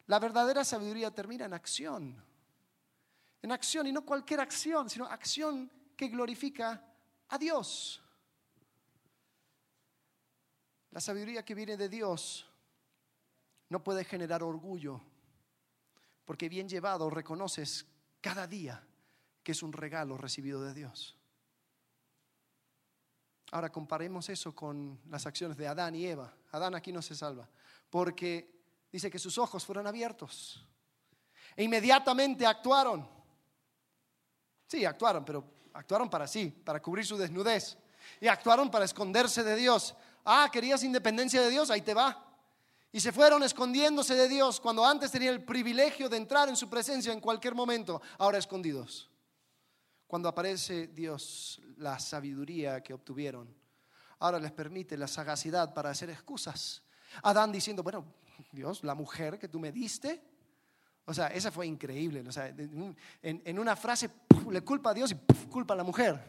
La 0.06 0.18
verdadera 0.18 0.64
sabiduría 0.64 1.10
termina 1.10 1.44
en 1.44 1.54
acción. 1.54 2.22
En 3.42 3.52
acción 3.52 3.86
y 3.86 3.92
no 3.92 4.04
cualquier 4.04 4.40
acción, 4.40 4.90
sino 4.90 5.06
acción 5.06 5.70
que 5.96 6.08
glorifica 6.08 6.84
a 7.28 7.38
Dios. 7.38 8.02
La 10.90 11.00
sabiduría 11.00 11.44
que 11.44 11.54
viene 11.54 11.76
de 11.76 11.88
Dios 11.88 12.50
no 13.68 13.82
puede 13.82 14.04
generar 14.04 14.42
orgullo, 14.42 15.00
porque 16.24 16.48
bien 16.48 16.68
llevado 16.68 17.08
reconoces 17.08 17.86
cada 18.20 18.46
día 18.46 18.84
que 19.42 19.52
es 19.52 19.62
un 19.62 19.72
regalo 19.72 20.18
recibido 20.18 20.62
de 20.62 20.74
Dios. 20.74 21.16
Ahora 23.52 23.70
comparemos 23.70 24.28
eso 24.28 24.54
con 24.54 25.00
las 25.08 25.26
acciones 25.26 25.56
de 25.56 25.66
Adán 25.66 25.94
y 25.94 26.06
Eva. 26.06 26.32
Adán 26.52 26.74
aquí 26.74 26.92
no 26.92 27.02
se 27.02 27.14
salva, 27.14 27.48
porque 27.90 28.62
dice 28.90 29.10
que 29.10 29.18
sus 29.18 29.36
ojos 29.36 29.64
fueron 29.64 29.86
abiertos 29.86 30.64
e 31.56 31.64
inmediatamente 31.64 32.46
actuaron. 32.46 33.06
Sí, 34.66 34.84
actuaron, 34.84 35.24
pero 35.24 35.44
actuaron 35.74 36.08
para 36.08 36.26
sí, 36.26 36.48
para 36.64 36.80
cubrir 36.80 37.04
su 37.04 37.16
desnudez. 37.16 37.76
Y 38.20 38.28
actuaron 38.28 38.70
para 38.70 38.84
esconderse 38.84 39.42
de 39.42 39.56
Dios. 39.56 39.94
Ah, 40.24 40.48
querías 40.52 40.82
independencia 40.84 41.42
de 41.42 41.50
Dios, 41.50 41.70
ahí 41.70 41.82
te 41.82 41.94
va. 41.94 42.26
Y 42.92 43.00
se 43.00 43.12
fueron 43.12 43.42
escondiéndose 43.42 44.14
de 44.14 44.28
Dios 44.28 44.60
cuando 44.60 44.84
antes 44.84 45.10
tenían 45.10 45.34
el 45.34 45.44
privilegio 45.44 46.08
de 46.08 46.16
entrar 46.16 46.48
en 46.48 46.56
su 46.56 46.68
presencia 46.68 47.12
en 47.12 47.20
cualquier 47.20 47.54
momento, 47.54 48.00
ahora 48.18 48.38
escondidos. 48.38 49.08
Cuando 50.06 50.28
aparece 50.28 50.88
Dios, 50.88 51.60
la 51.76 52.00
sabiduría 52.00 52.82
que 52.82 52.94
obtuvieron, 52.94 53.54
ahora 54.18 54.40
les 54.40 54.50
permite 54.50 54.96
la 54.96 55.06
sagacidad 55.06 55.72
para 55.72 55.90
hacer 55.90 56.10
excusas. 56.10 56.82
Adán 57.22 57.52
diciendo, 57.52 57.82
bueno, 57.82 58.04
Dios, 58.52 58.82
la 58.84 58.94
mujer 58.94 59.38
que 59.38 59.48
tú 59.48 59.58
me 59.58 59.72
diste, 59.72 60.22
o 61.04 61.14
sea, 61.14 61.28
esa 61.28 61.50
fue 61.50 61.66
increíble. 61.66 62.24
O 62.26 62.32
sea, 62.32 62.54
en, 63.22 63.58
una 63.58 63.74
frase 63.76 64.10
le 64.48 64.62
culpa 64.62 64.90
a 64.90 64.94
Dios 64.94 65.12
y 65.12 65.46
culpa 65.48 65.74
a 65.74 65.76
la 65.76 65.84
mujer. 65.84 66.24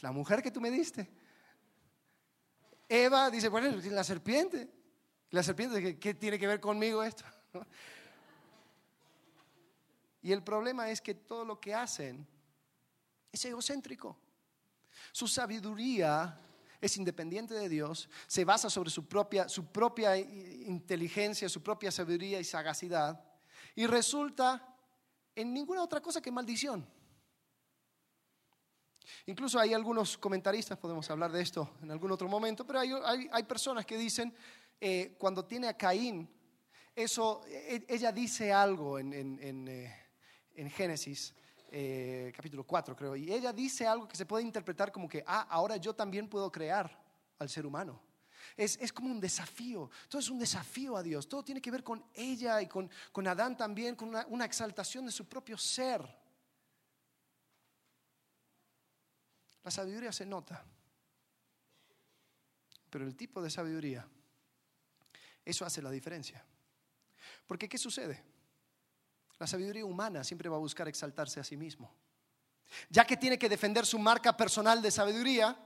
la 0.00 0.12
mujer 0.12 0.42
que 0.42 0.50
tú 0.50 0.60
me 0.60 0.70
diste. 0.70 1.08
Eva 2.88 3.30
dice, 3.30 3.48
bueno, 3.48 3.76
la 3.90 4.04
serpiente. 4.04 4.68
La 5.30 5.42
serpiente, 5.42 5.98
¿qué, 5.98 6.14
tiene 6.14 6.38
que 6.38 6.46
ver 6.46 6.60
conmigo 6.60 7.02
esto? 7.02 7.24
Y 10.20 10.32
el 10.32 10.42
problema 10.42 10.90
es 10.90 11.00
que 11.00 11.14
todo 11.14 11.44
lo 11.44 11.60
que 11.60 11.72
hacen 11.72 12.26
es 13.30 13.44
egocéntrico. 13.44 14.18
Su 15.12 15.28
sabiduría 15.28 16.38
es 16.80 16.96
independiente 16.96 17.54
de 17.54 17.68
Dios, 17.68 18.08
se 18.26 18.44
basa 18.44 18.70
sobre 18.70 18.90
su 18.90 19.06
propia, 19.06 19.48
su 19.48 19.66
propia 19.66 20.16
inteligencia, 20.16 21.48
su 21.48 21.62
propia 21.62 21.90
sabiduría 21.90 22.40
y 22.40 22.44
sagacidad, 22.44 23.24
y 23.74 23.86
resulta 23.86 24.76
en 25.34 25.52
ninguna 25.52 25.82
otra 25.82 26.00
cosa 26.00 26.20
que 26.20 26.30
maldición. 26.30 26.86
Incluso 29.26 29.58
hay 29.58 29.74
algunos 29.74 30.18
comentaristas, 30.18 30.78
podemos 30.78 31.10
hablar 31.10 31.32
de 31.32 31.42
esto 31.42 31.76
en 31.82 31.90
algún 31.90 32.12
otro 32.12 32.28
momento, 32.28 32.66
pero 32.66 32.80
hay, 32.80 33.42
personas 33.44 33.86
que 33.86 33.96
dicen, 33.96 34.34
eh, 34.80 35.16
cuando 35.18 35.44
tiene 35.44 35.68
a 35.68 35.76
Caín, 35.76 36.28
eso, 36.94 37.42
e, 37.46 37.84
ella 37.88 38.12
dice 38.12 38.52
algo 38.52 38.98
en, 38.98 39.12
en 39.12 39.68
eh, 39.68 40.70
Génesis, 40.70 41.34
eh, 41.70 42.32
capítulo 42.34 42.64
4 42.64 42.96
creo, 42.96 43.16
y 43.16 43.32
ella 43.32 43.52
dice 43.52 43.86
algo 43.86 44.08
que 44.08 44.16
se 44.16 44.26
puede 44.26 44.44
interpretar 44.44 44.90
como 44.90 45.08
que, 45.08 45.22
ah, 45.26 45.46
ahora 45.50 45.76
yo 45.76 45.94
también 45.94 46.28
puedo 46.28 46.50
crear 46.50 46.90
al 47.38 47.48
ser 47.48 47.66
humano. 47.66 48.00
Es, 48.56 48.78
es, 48.80 48.92
como 48.92 49.10
un 49.10 49.20
desafío, 49.20 49.90
todo 50.08 50.20
es 50.20 50.30
un 50.30 50.38
desafío 50.38 50.96
a 50.96 51.02
Dios, 51.02 51.28
todo 51.28 51.44
tiene 51.44 51.60
que 51.60 51.70
ver 51.70 51.84
con 51.84 52.04
ella 52.14 52.60
y 52.62 52.66
con, 52.66 52.90
con 53.12 53.26
Adán 53.26 53.56
también, 53.56 53.94
con 53.94 54.08
una, 54.08 54.26
una 54.28 54.44
exaltación 54.44 55.06
de 55.06 55.12
su 55.12 55.28
propio 55.28 55.58
ser. 55.58 56.02
La 59.62 59.70
sabiduría 59.70 60.12
se 60.12 60.24
nota, 60.24 60.64
pero 62.88 63.04
el 63.04 63.14
tipo 63.14 63.42
de 63.42 63.50
sabiduría, 63.50 64.08
eso 65.44 65.64
hace 65.64 65.82
la 65.82 65.90
diferencia. 65.90 66.44
Porque 67.46 67.68
¿qué 67.68 67.78
sucede? 67.78 68.37
La 69.38 69.46
sabiduría 69.46 69.84
humana 69.84 70.24
siempre 70.24 70.48
va 70.48 70.56
a 70.56 70.60
buscar 70.60 70.88
exaltarse 70.88 71.38
a 71.38 71.44
sí 71.44 71.56
mismo. 71.56 71.94
Ya 72.90 73.04
que 73.04 73.16
tiene 73.16 73.38
que 73.38 73.48
defender 73.48 73.86
su 73.86 73.98
marca 73.98 74.36
personal 74.36 74.82
de 74.82 74.90
sabiduría, 74.90 75.56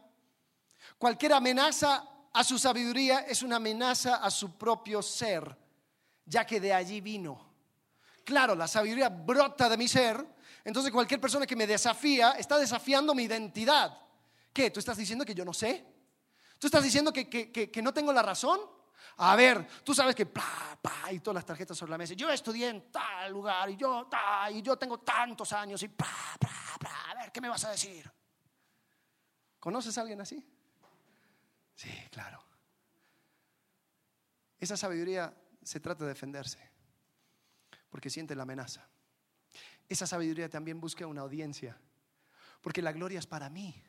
cualquier 0.99 1.33
amenaza 1.33 2.07
a 2.33 2.45
su 2.45 2.59
sabiduría 2.59 3.20
es 3.20 3.43
una 3.43 3.57
amenaza 3.57 4.16
a 4.16 4.31
su 4.31 4.57
propio 4.57 5.03
ser, 5.03 5.57
ya 6.25 6.47
que 6.47 6.61
de 6.61 6.73
allí 6.73 7.01
vino. 7.01 7.51
Claro, 8.25 8.55
la 8.55 8.68
sabiduría 8.68 9.09
brota 9.09 9.68
de 9.68 9.77
mi 9.77 9.89
ser, 9.89 10.25
entonces 10.64 10.93
cualquier 10.93 11.20
persona 11.20 11.47
que 11.47 11.57
me 11.57 11.66
desafía 11.66 12.33
está 12.33 12.59
desafiando 12.59 13.14
mi 13.14 13.25
identidad. 13.25 13.99
¿Qué? 14.53 14.70
¿Tú 14.70 14.81
estás 14.81 14.97
diciendo 14.97 15.25
que 15.25 15.35
yo 15.35 15.45
no 15.45 15.55
sé? 15.55 15.85
¿Tú 16.59 16.68
estás 16.68 16.85
diciendo 16.85 17.12
que, 17.12 17.29
que 17.29 17.83
no 17.83 17.93
tengo 17.93 18.12
la 18.12 18.23
razón? 18.23 18.61
A 19.17 19.37
ver, 19.37 19.67
tú 19.85 19.95
sabes 19.95 20.15
que, 20.15 20.31
y 21.11 21.21
todas 21.21 21.35
las 21.35 21.47
tarjetas 21.47 21.77
sobre 21.77 21.91
la 21.91 21.99
mesa. 21.99 22.15
Yo 22.15 22.31
estudié 22.31 22.69
en 22.69 22.91
tal 22.91 23.33
lugar 23.33 23.69
y 23.71 23.77
yo, 23.77 24.09
y 24.53 24.63
yo 24.63 24.77
tengo 24.77 24.99
tantos 25.01 25.53
años 25.53 25.83
y, 25.83 25.87
a 25.87 27.15
ver, 27.15 27.33
¿qué 27.33 27.41
me 27.41 27.49
vas 27.49 27.65
a 27.65 27.71
decir? 27.71 28.11
¿Conoces 29.59 29.97
a 29.99 30.01
alguien 30.01 30.21
así? 30.21 30.45
Sí, 31.75 31.91
claro. 32.11 32.43
Esa 34.59 34.77
sabiduría 34.77 35.35
se 35.63 35.81
trata 35.81 36.05
de 36.05 36.11
defenderse, 36.11 36.71
porque 37.91 38.11
siente 38.11 38.35
la 38.35 38.45
amenaza. 38.45 38.89
Esa 39.89 40.07
sabiduría 40.07 40.49
también 40.49 40.81
busca 40.81 41.07
una 41.07 41.23
audiencia, 41.23 41.79
porque 42.61 42.83
la 42.83 42.93
gloria 42.93 43.19
es 43.19 43.27
para 43.27 43.51
mí. 43.51 43.83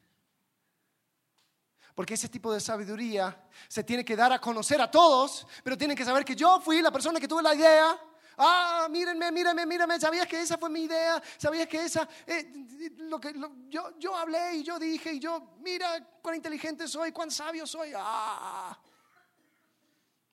Porque 1.95 2.15
ese 2.15 2.27
tipo 2.27 2.51
de 2.51 2.59
sabiduría 2.59 3.47
se 3.67 3.83
tiene 3.83 4.03
que 4.03 4.15
dar 4.15 4.31
a 4.33 4.39
conocer 4.39 4.81
a 4.81 4.89
todos, 4.89 5.45
pero 5.63 5.77
tienen 5.77 5.95
que 5.95 6.05
saber 6.05 6.25
que 6.25 6.35
yo 6.35 6.59
fui 6.59 6.81
la 6.81 6.91
persona 6.91 7.19
que 7.19 7.27
tuve 7.27 7.43
la 7.43 7.53
idea. 7.53 7.99
Ah, 8.37 8.87
mírenme, 8.89 9.31
mírenme, 9.31 9.65
mírenme, 9.65 9.99
¿sabías 9.99 10.25
que 10.27 10.41
esa 10.41 10.57
fue 10.57 10.69
mi 10.69 10.83
idea? 10.83 11.21
¿Sabías 11.37 11.67
que 11.67 11.85
esa, 11.85 12.07
eh, 12.25 12.51
lo 12.97 13.19
que 13.19 13.35
yo, 13.69 13.93
yo 13.99 14.15
hablé 14.15 14.55
y 14.55 14.63
yo 14.63 14.79
dije 14.79 15.13
y 15.13 15.19
yo, 15.19 15.55
mira 15.59 16.03
cuán 16.19 16.35
inteligente 16.35 16.87
soy, 16.87 17.11
cuán 17.11 17.29
sabio 17.29 17.67
soy? 17.67 17.91
Ah. 17.95 18.75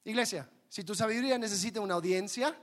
Iglesia, 0.05 0.49
si 0.69 0.83
tu 0.83 0.95
sabiduría 0.95 1.37
necesita 1.37 1.81
una 1.81 1.95
audiencia, 1.95 2.57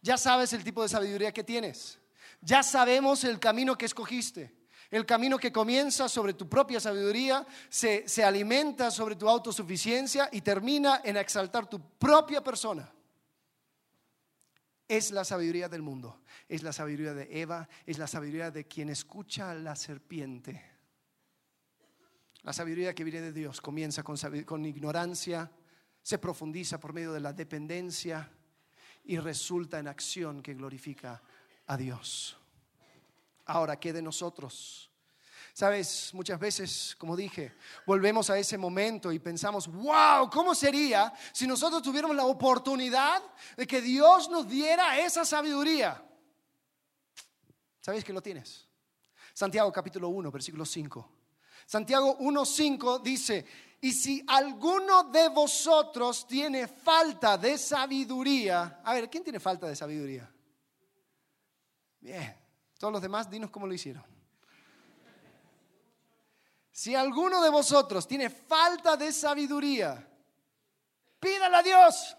ya 0.00 0.18
sabes 0.18 0.52
el 0.52 0.64
tipo 0.64 0.82
de 0.82 0.88
sabiduría 0.88 1.32
que 1.32 1.44
tienes. 1.44 2.00
Ya 2.40 2.62
sabemos 2.62 3.22
el 3.22 3.38
camino 3.38 3.78
que 3.78 3.86
escogiste. 3.86 4.55
El 4.90 5.04
camino 5.04 5.38
que 5.38 5.52
comienza 5.52 6.08
sobre 6.08 6.34
tu 6.34 6.48
propia 6.48 6.78
sabiduría 6.78 7.46
se, 7.68 8.08
se, 8.08 8.24
alimenta 8.24 8.90
sobre 8.90 9.16
tu 9.16 9.28
autosuficiencia 9.28 10.28
y 10.30 10.40
termina 10.40 11.00
en 11.04 11.16
exaltar 11.16 11.68
tu 11.68 11.80
propia 11.98 12.42
persona. 12.42 12.92
Es 14.88 15.10
la 15.10 15.24
sabiduría 15.24 15.68
del 15.68 15.82
mundo, 15.82 16.20
es 16.48 16.62
la 16.62 16.72
sabiduría 16.72 17.14
de 17.14 17.40
Eva, 17.40 17.68
es 17.84 17.98
la 17.98 18.06
sabiduría 18.06 18.52
de 18.52 18.66
quien 18.66 18.88
escucha 18.88 19.50
a 19.50 19.54
la 19.54 19.74
serpiente. 19.74 20.62
La 22.42 22.52
sabiduría 22.52 22.94
que 22.94 23.02
viene 23.02 23.20
de 23.20 23.32
Dios 23.32 23.60
comienza 23.60 24.04
con, 24.04 24.16
con 24.44 24.64
ignorancia, 24.64 25.50
se 26.00 26.18
profundiza 26.18 26.78
por 26.78 26.92
medio 26.92 27.12
de 27.12 27.18
la 27.18 27.32
dependencia 27.32 28.30
y 29.02 29.18
resulta 29.18 29.80
en 29.80 29.88
acción 29.88 30.40
que 30.40 30.54
glorifica 30.54 31.20
a 31.66 31.76
Dios. 31.76 32.38
Ahora, 33.46 33.78
¿qué 33.78 33.92
de 33.92 34.02
nosotros? 34.02 34.90
Sabes, 35.52 36.12
muchas 36.12 36.38
veces, 36.38 36.94
como 36.98 37.16
dije, 37.16 37.54
volvemos 37.86 38.28
a 38.28 38.38
ese 38.38 38.58
momento 38.58 39.10
y 39.10 39.18
pensamos, 39.18 39.66
wow, 39.68 40.28
¿cómo 40.30 40.54
sería 40.54 41.10
si 41.32 41.46
nosotros 41.46 41.80
tuviéramos 41.80 42.14
la 42.14 42.26
oportunidad 42.26 43.22
de 43.56 43.66
que 43.66 43.80
Dios 43.80 44.28
nos 44.28 44.46
diera 44.46 44.98
esa 44.98 45.24
sabiduría? 45.24 46.04
¿Sabes 47.80 48.04
que 48.04 48.12
lo 48.12 48.20
tienes? 48.20 48.68
Santiago 49.32 49.72
capítulo 49.72 50.08
1, 50.08 50.30
versículo 50.30 50.66
5. 50.66 51.12
Santiago 51.64 52.16
1, 52.18 52.44
5 52.44 52.98
dice, 52.98 53.46
y 53.80 53.92
si 53.92 54.22
alguno 54.26 55.04
de 55.04 55.28
vosotros 55.28 56.26
tiene 56.26 56.68
falta 56.68 57.38
de 57.38 57.56
sabiduría, 57.56 58.82
a 58.84 58.92
ver, 58.92 59.08
¿quién 59.08 59.22
tiene 59.24 59.40
falta 59.40 59.66
de 59.68 59.76
sabiduría? 59.76 60.30
Bien, 62.00 62.36
todos 62.78 62.92
los 62.92 63.02
demás, 63.02 63.30
dinos 63.30 63.50
cómo 63.50 63.66
lo 63.66 63.74
hicieron. 63.74 64.04
Si 66.70 66.94
alguno 66.94 67.42
de 67.42 67.48
vosotros 67.48 68.06
tiene 68.06 68.28
falta 68.28 68.96
de 68.96 69.10
sabiduría, 69.10 70.06
pídala 71.18 71.58
a 71.58 71.62
Dios, 71.62 72.16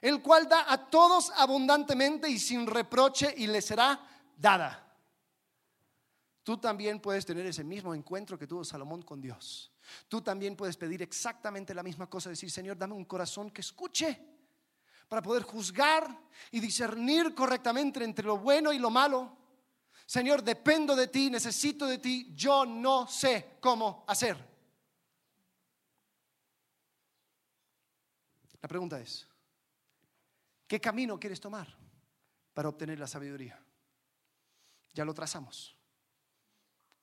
el 0.00 0.20
cual 0.22 0.48
da 0.48 0.72
a 0.72 0.90
todos 0.90 1.30
abundantemente 1.36 2.28
y 2.28 2.38
sin 2.38 2.66
reproche 2.66 3.32
y 3.36 3.46
le 3.46 3.62
será 3.62 4.00
dada. 4.36 4.84
Tú 6.42 6.56
también 6.56 6.98
puedes 6.98 7.26
tener 7.26 7.46
ese 7.46 7.62
mismo 7.62 7.94
encuentro 7.94 8.38
que 8.38 8.46
tuvo 8.46 8.64
Salomón 8.64 9.02
con 9.02 9.20
Dios. 9.20 9.70
Tú 10.08 10.20
también 10.20 10.56
puedes 10.56 10.76
pedir 10.76 11.02
exactamente 11.02 11.74
la 11.74 11.82
misma 11.82 12.08
cosa, 12.08 12.30
decir, 12.30 12.50
Señor, 12.50 12.76
dame 12.76 12.94
un 12.94 13.04
corazón 13.04 13.50
que 13.50 13.60
escuche 13.60 14.37
para 15.08 15.22
poder 15.22 15.42
juzgar 15.42 16.06
y 16.50 16.60
discernir 16.60 17.34
correctamente 17.34 18.04
entre 18.04 18.26
lo 18.26 18.38
bueno 18.38 18.72
y 18.72 18.78
lo 18.78 18.90
malo. 18.90 19.36
Señor, 20.06 20.42
dependo 20.42 20.94
de 20.94 21.08
ti, 21.08 21.30
necesito 21.30 21.86
de 21.86 21.98
ti, 21.98 22.32
yo 22.34 22.64
no 22.64 23.06
sé 23.06 23.56
cómo 23.60 24.04
hacer. 24.06 24.36
La 28.60 28.68
pregunta 28.68 29.00
es, 29.00 29.26
¿qué 30.66 30.80
camino 30.80 31.18
quieres 31.18 31.40
tomar 31.40 31.68
para 32.52 32.68
obtener 32.68 32.98
la 32.98 33.06
sabiduría? 33.06 33.62
Ya 34.92 35.04
lo 35.04 35.14
trazamos. 35.14 35.76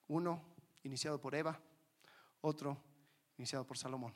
Uno 0.08 0.42
iniciado 0.84 1.20
por 1.20 1.34
Eva, 1.34 1.58
otro 2.40 2.76
iniciado 3.36 3.66
por 3.66 3.78
Salomón. 3.78 4.14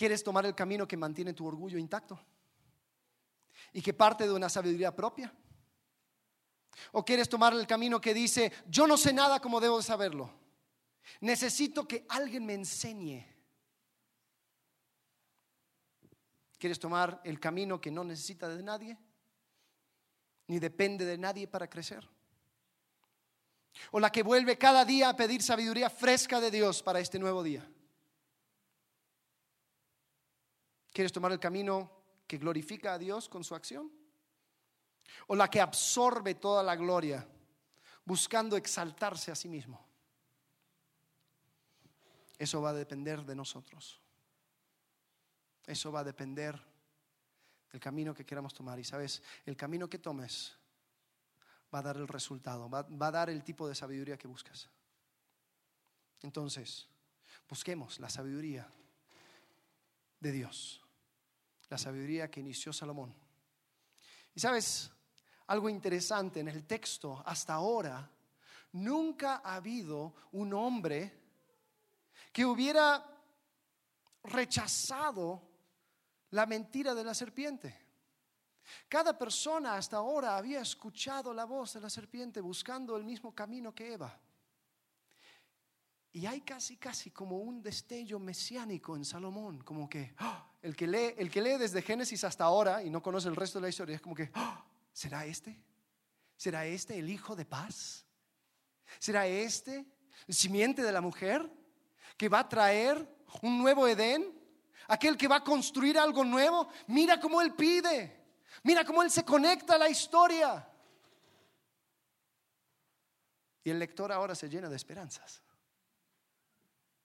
¿Quieres 0.00 0.24
tomar 0.24 0.46
el 0.46 0.54
camino 0.54 0.88
que 0.88 0.96
mantiene 0.96 1.34
tu 1.34 1.46
orgullo 1.46 1.76
intacto? 1.76 2.18
¿Y 3.74 3.82
que 3.82 3.92
parte 3.92 4.24
de 4.24 4.32
una 4.32 4.48
sabiduría 4.48 4.96
propia? 4.96 5.30
¿O 6.92 7.04
quieres 7.04 7.28
tomar 7.28 7.52
el 7.52 7.66
camino 7.66 8.00
que 8.00 8.14
dice, 8.14 8.50
yo 8.66 8.86
no 8.86 8.96
sé 8.96 9.12
nada 9.12 9.40
como 9.40 9.60
debo 9.60 9.82
saberlo? 9.82 10.32
Necesito 11.20 11.86
que 11.86 12.06
alguien 12.08 12.46
me 12.46 12.54
enseñe. 12.54 13.26
¿Quieres 16.56 16.78
tomar 16.78 17.20
el 17.22 17.38
camino 17.38 17.78
que 17.78 17.90
no 17.90 18.02
necesita 18.02 18.48
de 18.48 18.62
nadie? 18.62 18.96
Ni 20.46 20.58
depende 20.58 21.04
de 21.04 21.18
nadie 21.18 21.46
para 21.46 21.68
crecer. 21.68 22.08
O 23.90 24.00
la 24.00 24.10
que 24.10 24.22
vuelve 24.22 24.56
cada 24.56 24.86
día 24.86 25.10
a 25.10 25.16
pedir 25.16 25.42
sabiduría 25.42 25.90
fresca 25.90 26.40
de 26.40 26.50
Dios 26.50 26.82
para 26.82 27.00
este 27.00 27.18
nuevo 27.18 27.42
día. 27.42 27.70
¿Quieres 31.00 31.12
tomar 31.12 31.32
el 31.32 31.40
camino 31.40 31.90
que 32.26 32.36
glorifica 32.36 32.92
a 32.92 32.98
Dios 32.98 33.26
con 33.26 33.42
su 33.42 33.54
acción? 33.54 33.90
¿O 35.28 35.34
la 35.34 35.48
que 35.48 35.58
absorbe 35.58 36.34
toda 36.34 36.62
la 36.62 36.76
gloria 36.76 37.26
buscando 38.04 38.54
exaltarse 38.54 39.32
a 39.32 39.34
sí 39.34 39.48
mismo? 39.48 39.82
Eso 42.36 42.60
va 42.60 42.68
a 42.68 42.74
depender 42.74 43.24
de 43.24 43.34
nosotros. 43.34 43.98
Eso 45.66 45.90
va 45.90 46.00
a 46.00 46.04
depender 46.04 46.60
del 47.72 47.80
camino 47.80 48.12
que 48.12 48.26
queramos 48.26 48.52
tomar. 48.52 48.78
Y 48.78 48.84
sabes, 48.84 49.22
el 49.46 49.56
camino 49.56 49.88
que 49.88 50.00
tomes 50.00 50.54
va 51.74 51.78
a 51.78 51.82
dar 51.82 51.96
el 51.96 52.08
resultado, 52.08 52.68
va, 52.68 52.82
va 52.82 53.06
a 53.06 53.10
dar 53.10 53.30
el 53.30 53.42
tipo 53.42 53.66
de 53.66 53.74
sabiduría 53.74 54.18
que 54.18 54.28
buscas. 54.28 54.68
Entonces, 56.20 56.86
busquemos 57.48 57.98
la 58.00 58.10
sabiduría 58.10 58.70
de 60.20 60.32
Dios, 60.32 60.79
la 61.70 61.78
sabiduría 61.78 62.30
que 62.30 62.40
inició 62.40 62.72
Salomón. 62.72 63.14
Y 64.34 64.40
sabes, 64.40 64.90
algo 65.46 65.68
interesante 65.68 66.40
en 66.40 66.48
el 66.48 66.66
texto, 66.66 67.22
hasta 67.24 67.54
ahora, 67.54 68.10
nunca 68.72 69.40
ha 69.42 69.54
habido 69.54 70.14
un 70.32 70.52
hombre 70.52 71.12
que 72.32 72.44
hubiera 72.44 73.04
rechazado 74.24 75.42
la 76.30 76.46
mentira 76.46 76.94
de 76.94 77.04
la 77.04 77.14
serpiente. 77.14 77.76
Cada 78.88 79.16
persona 79.18 79.76
hasta 79.76 79.96
ahora 79.96 80.36
había 80.36 80.60
escuchado 80.60 81.32
la 81.32 81.44
voz 81.44 81.74
de 81.74 81.80
la 81.80 81.90
serpiente 81.90 82.40
buscando 82.40 82.96
el 82.96 83.04
mismo 83.04 83.34
camino 83.34 83.74
que 83.74 83.94
Eva. 83.94 84.18
Y 86.12 86.26
hay 86.26 86.40
casi, 86.40 86.76
casi 86.76 87.10
como 87.10 87.38
un 87.38 87.62
destello 87.62 88.18
mesiánico 88.18 88.96
en 88.96 89.04
Salomón, 89.04 89.62
como 89.62 89.88
que 89.88 90.14
¡ah! 90.18 90.50
el, 90.60 90.74
que 90.74 90.86
lee, 90.86 91.14
el 91.16 91.30
que 91.30 91.40
lee 91.40 91.56
desde 91.56 91.82
Génesis 91.82 92.24
hasta 92.24 92.44
ahora 92.44 92.82
y 92.82 92.90
no 92.90 93.02
conoce 93.02 93.28
el 93.28 93.36
resto 93.36 93.58
de 93.58 93.62
la 93.62 93.68
historia, 93.68 93.96
es 93.96 94.02
como 94.02 94.14
que, 94.14 94.30
¡ah! 94.34 94.64
¿será 94.92 95.24
este? 95.24 95.56
¿Será 96.36 96.66
este 96.66 96.98
el 96.98 97.08
hijo 97.10 97.36
de 97.36 97.44
paz? 97.44 98.06
¿Será 98.98 99.26
este 99.26 99.86
el 100.26 100.34
simiente 100.34 100.82
de 100.82 100.92
la 100.92 101.00
mujer 101.00 101.48
que 102.16 102.28
va 102.28 102.40
a 102.40 102.48
traer 102.48 103.08
un 103.42 103.58
nuevo 103.58 103.86
Edén? 103.86 104.40
aquel 104.90 105.16
que 105.16 105.28
va 105.28 105.36
a 105.36 105.44
construir 105.44 105.98
algo 105.98 106.24
nuevo, 106.24 106.68
mira 106.88 107.20
cómo 107.20 107.40
Él 107.40 107.54
pide, 107.54 108.24
mira 108.64 108.84
cómo 108.84 109.02
Él 109.02 109.10
se 109.10 109.24
conecta 109.24 109.76
a 109.76 109.78
la 109.78 109.88
historia. 109.88 110.68
Y 113.62 113.70
el 113.70 113.78
lector 113.78 114.10
ahora 114.10 114.34
se 114.34 114.48
llena 114.48 114.68
de 114.68 114.76
esperanzas. 114.76 115.42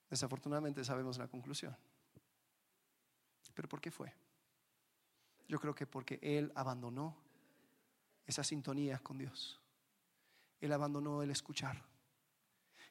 Desafortunadamente 0.09 0.83
sabemos 0.83 1.17
la 1.17 1.27
conclusión. 1.27 1.75
¿Pero 3.53 3.69
por 3.69 3.79
qué 3.79 3.91
fue? 3.91 4.13
Yo 5.47 5.59
creo 5.59 5.73
que 5.73 5.87
porque 5.87 6.19
Él 6.21 6.51
abandonó 6.55 7.15
esa 8.25 8.43
sintonía 8.43 8.99
con 8.99 9.17
Dios. 9.17 9.61
Él 10.59 10.73
abandonó 10.73 11.21
el 11.21 11.31
escuchar. 11.31 11.83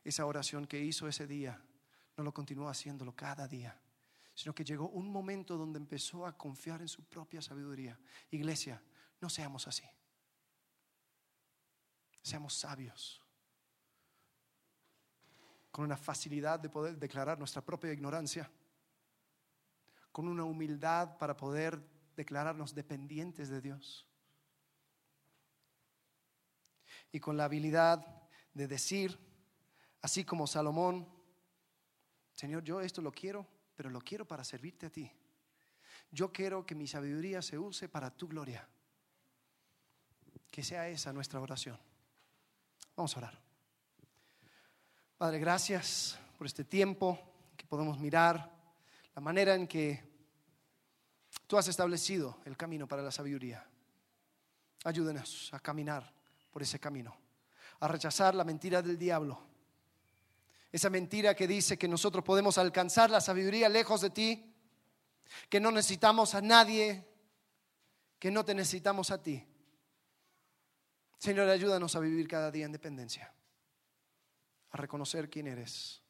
Esa 0.02 0.26
oración 0.26 0.66
que 0.66 0.80
hizo 0.80 1.08
ese 1.08 1.26
día, 1.26 1.60
no 2.16 2.24
lo 2.24 2.32
continuó 2.32 2.68
haciéndolo 2.68 3.14
cada 3.14 3.48
día 3.48 3.80
sino 4.34 4.54
que 4.54 4.64
llegó 4.64 4.88
un 4.88 5.08
momento 5.10 5.56
donde 5.56 5.78
empezó 5.78 6.26
a 6.26 6.36
confiar 6.36 6.80
en 6.80 6.88
su 6.88 7.04
propia 7.04 7.40
sabiduría. 7.40 7.98
Iglesia, 8.30 8.82
no 9.20 9.30
seamos 9.30 9.68
así. 9.68 9.84
Seamos 12.20 12.54
sabios, 12.54 13.22
con 15.74 15.84
una 15.84 15.96
facilidad 15.96 16.60
de 16.60 16.68
poder 16.68 16.96
declarar 16.96 17.36
nuestra 17.36 17.60
propia 17.60 17.92
ignorancia, 17.92 18.48
con 20.12 20.28
una 20.28 20.44
humildad 20.44 21.18
para 21.18 21.36
poder 21.36 21.82
declararnos 22.14 22.76
dependientes 22.76 23.48
de 23.48 23.60
Dios 23.60 24.06
y 27.10 27.18
con 27.18 27.36
la 27.36 27.46
habilidad 27.46 28.06
de 28.52 28.68
decir, 28.68 29.18
así 30.00 30.24
como 30.24 30.46
Salomón, 30.46 31.08
Señor, 32.34 32.62
yo 32.62 32.80
esto 32.80 33.02
lo 33.02 33.10
quiero, 33.10 33.44
pero 33.74 33.90
lo 33.90 34.00
quiero 34.00 34.28
para 34.28 34.44
servirte 34.44 34.86
a 34.86 34.90
ti. 34.90 35.10
Yo 36.12 36.32
quiero 36.32 36.64
que 36.64 36.76
mi 36.76 36.86
sabiduría 36.86 37.42
se 37.42 37.58
use 37.58 37.88
para 37.88 38.12
tu 38.12 38.28
gloria. 38.28 38.68
Que 40.52 40.62
sea 40.62 40.88
esa 40.88 41.12
nuestra 41.12 41.40
oración. 41.40 41.80
Vamos 42.94 43.16
a 43.16 43.18
orar. 43.18 43.53
Padre, 45.24 45.38
gracias 45.38 46.18
por 46.36 46.46
este 46.46 46.64
tiempo 46.64 47.18
que 47.56 47.64
podemos 47.64 47.98
mirar 47.98 48.52
la 49.14 49.22
manera 49.22 49.54
en 49.54 49.66
que 49.66 50.04
tú 51.46 51.56
has 51.56 51.66
establecido 51.66 52.40
el 52.44 52.58
camino 52.58 52.86
para 52.86 53.00
la 53.00 53.10
sabiduría. 53.10 53.66
Ayúdenos 54.84 55.48
a 55.54 55.60
caminar 55.60 56.12
por 56.50 56.60
ese 56.60 56.78
camino, 56.78 57.16
a 57.80 57.88
rechazar 57.88 58.34
la 58.34 58.44
mentira 58.44 58.82
del 58.82 58.98
diablo 58.98 59.40
esa 60.70 60.90
mentira 60.90 61.34
que 61.34 61.48
dice 61.48 61.78
que 61.78 61.88
nosotros 61.88 62.22
podemos 62.22 62.58
alcanzar 62.58 63.08
la 63.08 63.22
sabiduría 63.22 63.70
lejos 63.70 64.02
de 64.02 64.10
ti, 64.10 64.54
que 65.48 65.58
no 65.58 65.70
necesitamos 65.70 66.34
a 66.34 66.42
nadie, 66.42 67.02
que 68.18 68.30
no 68.30 68.44
te 68.44 68.54
necesitamos 68.54 69.10
a 69.10 69.22
ti. 69.22 69.42
Señor, 71.16 71.48
ayúdanos 71.48 71.96
a 71.96 72.00
vivir 72.00 72.28
cada 72.28 72.50
día 72.50 72.66
en 72.66 72.72
dependencia, 72.72 73.33
a 74.74 74.76
reconocer 74.76 75.30
quién 75.30 75.46
eres. 75.46 76.02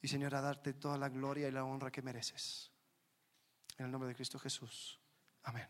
Y 0.00 0.08
Señor, 0.08 0.34
a 0.34 0.40
darte 0.40 0.72
toda 0.72 0.96
la 0.96 1.10
gloria 1.10 1.48
y 1.48 1.50
la 1.50 1.64
honra 1.64 1.90
que 1.90 2.00
mereces. 2.00 2.72
En 3.76 3.84
el 3.84 3.92
nombre 3.92 4.08
de 4.08 4.14
Cristo 4.14 4.38
Jesús. 4.38 4.98
Amén. 5.42 5.68